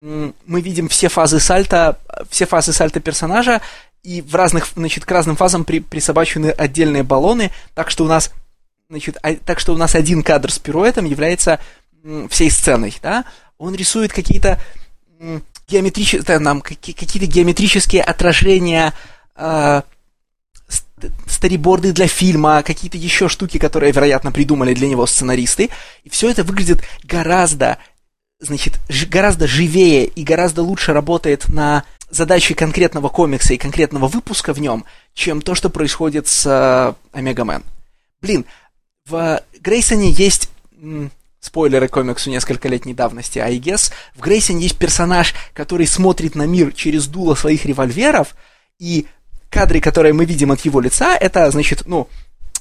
[0.00, 1.98] мы видим все фазы сальта,
[2.30, 3.60] все фазы сальта персонажа,
[4.02, 8.32] и в разных, значит, к разным фазам при, присобачены отдельные баллоны, так что у нас,
[8.88, 11.60] значит, а, так что у нас один кадр с пируэтом является
[12.30, 13.26] всей сценой, да?
[13.58, 14.58] Он рисует какие-то
[15.70, 18.92] геометрические, нам какие-то геометрические отражения,
[19.36, 19.82] э,
[21.26, 25.70] стариборды для фильма, какие-то еще штуки, которые, вероятно, придумали для него сценаристы.
[26.04, 27.78] И все это выглядит гораздо,
[28.38, 28.78] значит,
[29.08, 34.84] гораздо живее и гораздо лучше работает на задачи конкретного комикса и конкретного выпуска в нем,
[35.14, 37.62] чем то, что происходит с э, Омега Мэн.
[38.20, 38.44] Блин,
[39.06, 40.50] в Грейсоне есть
[41.40, 46.72] спойлеры комиксу несколько летней давности, I guess, в Грейсоне есть персонаж, который смотрит на мир
[46.72, 48.34] через дуло своих револьверов,
[48.78, 49.06] и
[49.48, 52.08] кадры, которые мы видим от его лица, это, значит, ну,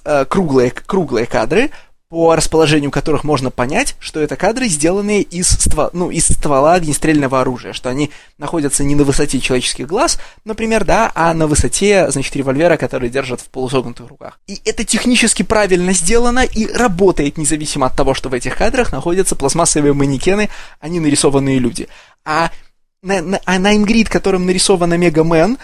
[0.05, 1.71] э, круглые, круглые кадры,
[2.09, 7.39] по расположению которых можно понять, что это кадры, сделанные из, ствола, ну, из ствола огнестрельного
[7.39, 8.09] оружия, что они
[8.39, 13.41] находятся не на высоте человеческих глаз, например, да, а на высоте, значит, револьвера, который держат
[13.41, 14.39] в полусогнутых руках.
[14.47, 19.35] И это технически правильно сделано и работает, независимо от того, что в этих кадрах находятся
[19.35, 20.49] пластмассовые манекены,
[20.79, 21.87] а не нарисованные люди.
[22.25, 22.49] А
[23.03, 25.59] на, на, а на Ингрид, которым нарисован Омега Мэн,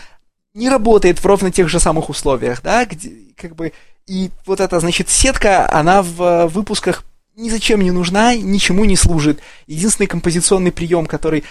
[0.54, 3.74] не работает в ровно тех же самых условиях, да, где, как бы,
[4.08, 7.04] и вот эта, значит, сетка, она в выпусках
[7.36, 9.40] ни зачем не нужна, ничему не служит.
[9.68, 11.44] Единственный композиционный прием, который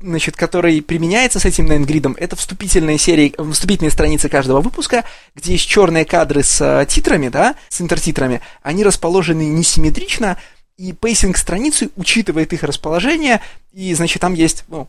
[0.00, 5.04] значит, который применяется с этим Найнгридом, это вступительные серии, вступительные страницы каждого выпуска,
[5.34, 10.38] где есть черные кадры с э, титрами, да, с интертитрами, они расположены несимметрично,
[10.76, 13.40] и pacing страницы учитывает их расположение,
[13.72, 14.88] и, значит, там есть, ну,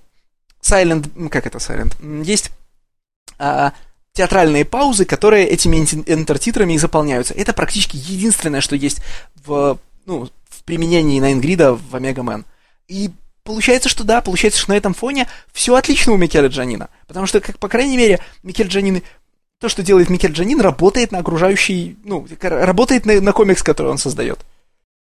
[0.61, 2.51] silent, как это silent, есть
[3.39, 3.73] а,
[4.19, 7.33] театральные паузы, которые этими интертитрами и заполняются.
[7.35, 9.01] Это практически единственное, что есть
[9.45, 12.43] в, ну, в применении nine-grid -а в Omega Men.
[12.89, 13.11] И
[13.45, 16.89] получается, что да, получается, что на этом фоне все отлично у Микеля Джанина.
[17.07, 19.03] Потому что, как, по крайней мере, Микель Джанин
[19.57, 23.97] то, что делает Микель Джанин, работает на окружающий, ну, работает на, на комикс, который он
[23.97, 24.39] создает.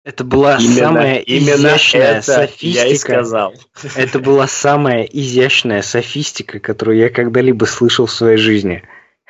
[0.04, 2.86] Это была именно, самая именно изящная это софистика.
[2.86, 3.54] Я и сказал.
[3.96, 8.84] Это была самая изящная софистика, которую я когда-либо слышал в своей жизни.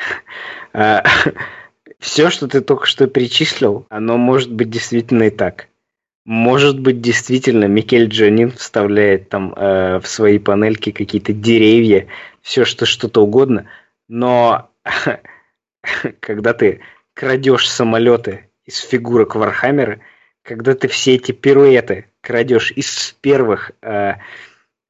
[0.75, 1.03] А,
[2.03, 5.69] Все, что ты только что перечислил, оно может быть действительно и так.
[6.25, 12.07] Может быть, действительно, Микель Джанин вставляет там э, в свои панельки какие-то деревья,
[12.41, 13.67] все что что-то угодно,
[14.09, 14.69] но
[16.19, 16.81] когда ты
[17.13, 20.01] крадешь самолеты из фигурок Вархаммера,
[20.41, 24.15] когда ты все эти пируэты крадешь из первых, э,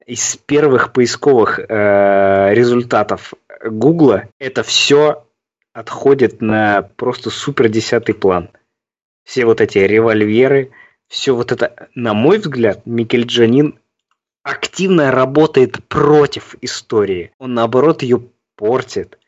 [0.04, 3.34] из первых поисковых э, результатов
[3.70, 5.24] Гугла, это все
[5.72, 8.50] отходит на просто супер десятый план.
[9.24, 10.70] Все вот эти револьверы,
[11.08, 13.78] все вот это, на мой взгляд, Микель Джанин
[14.42, 17.32] активно работает против истории.
[17.38, 18.22] Он наоборот ее
[18.56, 19.18] портит.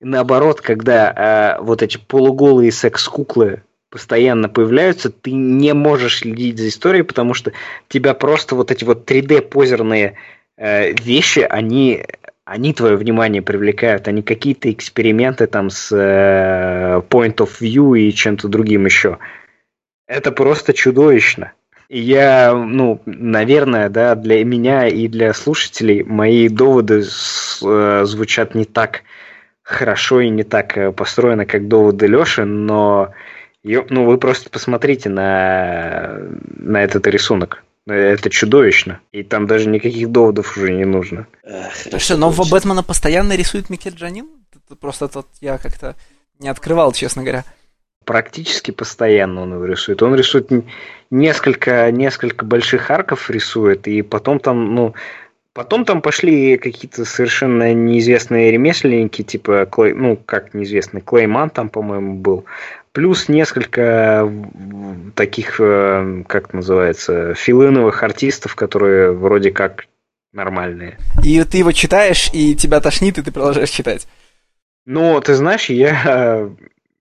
[0.00, 6.68] И наоборот, когда э, вот эти полуголые секс-куклы постоянно появляются, ты не можешь следить за
[6.68, 7.52] историей, потому что
[7.88, 10.16] тебя просто вот эти вот 3D-позерные
[10.58, 12.04] э, вещи, они,
[12.46, 18.46] они твое внимание привлекают, они какие-то эксперименты там с э, point of view и чем-то
[18.46, 19.18] другим еще.
[20.06, 21.52] Это просто чудовищно.
[21.88, 28.54] И я, ну, наверное, да, для меня и для слушателей мои доводы с, э, звучат
[28.54, 29.02] не так
[29.62, 33.12] хорошо и не так э, построены, как доводы Лёши, но
[33.64, 36.20] ну, вы просто посмотрите на,
[36.56, 37.64] на этот рисунок.
[37.86, 39.00] Это чудовищно.
[39.12, 41.26] И там даже никаких доводов уже не нужно.
[41.44, 44.28] Эх, что, нового Бэтмена постоянно рисует Микель Джанин?
[44.80, 45.94] Просто тот я как-то
[46.40, 47.44] не открывал, честно говоря.
[48.04, 50.02] Практически постоянно он его рисует.
[50.02, 50.50] Он рисует
[51.10, 54.94] несколько, несколько больших арков рисует, и потом там, ну,
[55.52, 62.44] потом там пошли какие-то совершенно неизвестные ремесленники, типа, ну, как неизвестный, Клейман там, по-моему, был
[62.96, 64.26] плюс несколько
[65.14, 69.84] таких, э, как называется, филиновых артистов, которые вроде как
[70.32, 70.96] нормальные.
[71.22, 74.08] И ты его читаешь, и тебя тошнит, и ты продолжаешь читать.
[74.86, 76.48] Ну, ты знаешь, я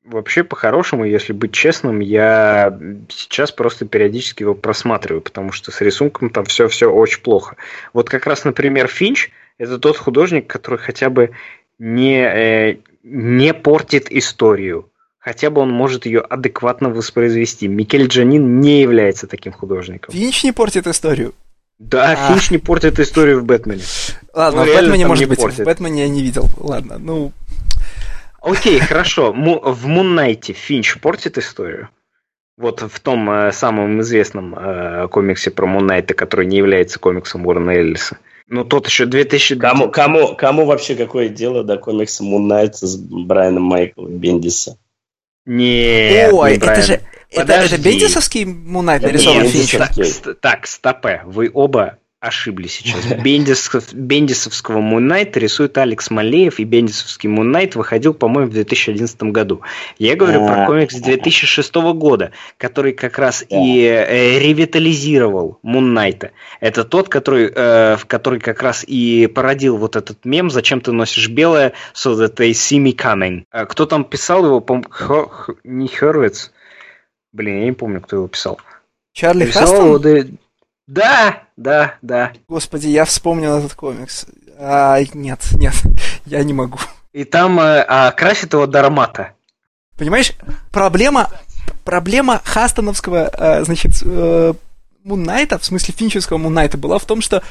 [0.03, 2.77] вообще по-хорошему, если быть честным, я
[3.07, 7.56] сейчас просто периодически его просматриваю, потому что с рисунком там все-все очень плохо.
[7.93, 11.32] Вот как раз, например, Финч– это тот художник, который хотя бы
[11.80, 14.90] не, э, не портит историю
[15.26, 17.68] хотя бы он может ее адекватно воспроизвести.
[17.68, 20.14] Микель Джанин не является таким художником.
[20.14, 21.34] Финч не портит историю.
[21.80, 22.16] Да, а.
[22.16, 23.82] Финч не портит историю в Бэтмене.
[24.34, 25.40] Ладно, ну, в Бэтмене может быть.
[25.40, 25.62] Портит.
[25.62, 26.48] В Бэтмене я не видел.
[26.58, 27.32] Ладно, ну.
[28.40, 29.34] Окей, хорошо.
[29.34, 31.90] В Муннайте Финч портит историю?
[32.58, 37.72] Вот в том э, самом известном э, комиксе про Муннайта, который не является комиксом Уоррена
[37.72, 38.18] Эллиса.
[38.48, 39.56] Ну, тот еще 2000...
[39.56, 44.78] Кому, кому, кому вообще какое дело до комикса Муннайта с Брайаном Майклом Бендиса?
[45.45, 47.01] Нет, Ой, не это же...
[47.32, 49.80] Это, это Бендисовский Мунайт нарисован Финчер?
[49.80, 51.22] Так, так, стопе.
[51.25, 53.06] Вы оба ошиблись сейчас.
[53.22, 59.62] Бендис, Бендисовского Мунайта рисует Алекс Малеев, и Бендисовский Мунайт выходил, по-моему, в 2011 году.
[60.00, 66.32] Я говорю про комикс 2006 года, который как раз и э, ревитализировал Муннайта.
[66.60, 71.30] Это тот, который, э, который как раз и породил вот этот мем «Зачем ты носишь
[71.30, 73.44] белое?» so that they see me coming.
[73.52, 74.62] А кто там писал его?
[74.62, 74.82] По
[75.64, 76.52] не Хервиц?
[77.32, 78.60] Блин, я не помню, кто его писал.
[79.14, 80.38] Чарли Хастон?
[80.88, 82.33] Да, да, да.
[82.47, 84.25] Господи, я вспомнил этот комикс.
[84.57, 85.73] А, нет, нет,
[86.25, 86.77] я не могу.
[87.11, 89.33] И там э, а, красит его Дармата.
[89.97, 90.33] Понимаешь,
[90.72, 91.30] проблема,
[91.83, 94.53] проблема Хастоновского, э, значит, э,
[95.03, 97.41] Муннайта, в смысле финчевского Муннайта, была в том, что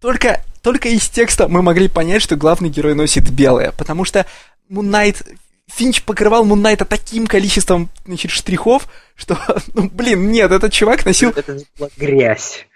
[0.00, 4.26] только, только из текста мы могли понять, что главный герой носит белое, потому что
[4.68, 5.22] Муннайт
[5.68, 8.88] Финч покрывал Муннайта таким количеством, значит, штрихов,
[9.18, 9.36] что,
[9.74, 11.30] ну, блин, нет, этот чувак носил...
[11.30, 12.66] Это же была грязь.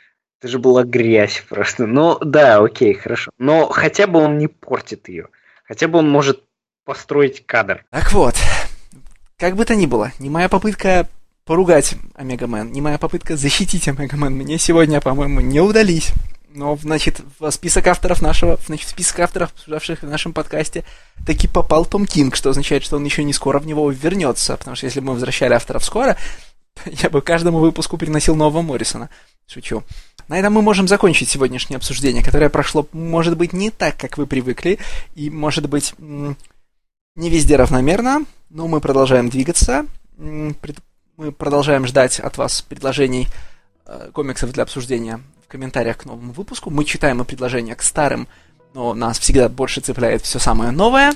[0.41, 1.87] Это же была грязь просто.
[1.87, 3.31] Ну, да, окей, хорошо.
[3.39, 5.29] Но хотя бы он не портит ее.
[5.65, 6.43] Хотя бы он может
[6.85, 7.85] построить кадр.
[7.91, 8.35] Так вот,
[9.39, 11.09] как бы то ни было, не моя попытка
[11.45, 16.13] поругать Омегамен, не моя попытка защитить Омегамен мне сегодня, по-моему, не удались.
[16.55, 20.85] Но, значит, в список авторов нашего, значит, в список авторов, обсуждавших в нашем подкасте,
[21.27, 24.77] таки попал Том Кинг, что означает, что он еще не скоро в него вернется, потому
[24.77, 26.17] что если бы мы возвращали авторов скоро,
[26.85, 29.09] я бы каждому выпуску переносил нового Моррисона.
[29.47, 29.83] Шучу.
[30.29, 34.27] На этом мы можем закончить сегодняшнее обсуждение, которое прошло, может быть, не так, как вы
[34.27, 34.79] привыкли,
[35.15, 42.63] и, может быть, не везде равномерно, но мы продолжаем двигаться, мы продолжаем ждать от вас
[42.63, 43.29] предложений
[43.87, 45.21] э, комиксов для обсуждения
[45.53, 46.71] комментариях к новому выпуску.
[46.71, 48.27] Мы читаем и предложения к старым,
[48.75, 51.13] но нас всегда больше цепляет все самое новое.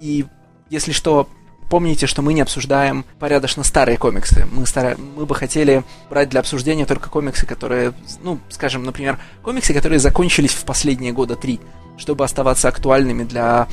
[0.00, 0.24] И
[0.70, 1.28] если что,
[1.68, 4.46] помните, что мы не обсуждаем порядочно старые комиксы.
[4.52, 4.96] Мы, стара...
[4.96, 10.52] мы бы хотели брать для обсуждения только комиксы, которые, ну, скажем, например, комиксы, которые закончились
[10.52, 11.60] в последние года три,
[11.98, 13.66] чтобы оставаться актуальными для,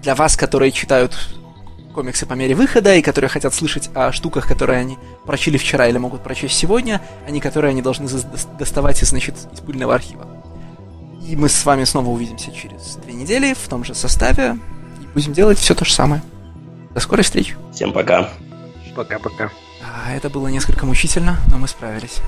[0.00, 1.14] для вас, которые читают
[1.94, 5.96] комиксы по мере выхода и которые хотят слышать о штуках, которые они прочили вчера или
[5.96, 8.08] могут прочесть сегодня, а не которые они должны
[8.58, 10.26] доставать из, значит, из пыльного архива.
[11.26, 14.58] И мы с вами снова увидимся через две недели в том же составе
[15.00, 16.22] и будем делать все то же самое.
[16.92, 17.56] До скорой встречи.
[17.72, 18.28] Всем пока.
[18.94, 19.50] Пока-пока.
[19.82, 22.20] А, это было несколько мучительно, но мы справились.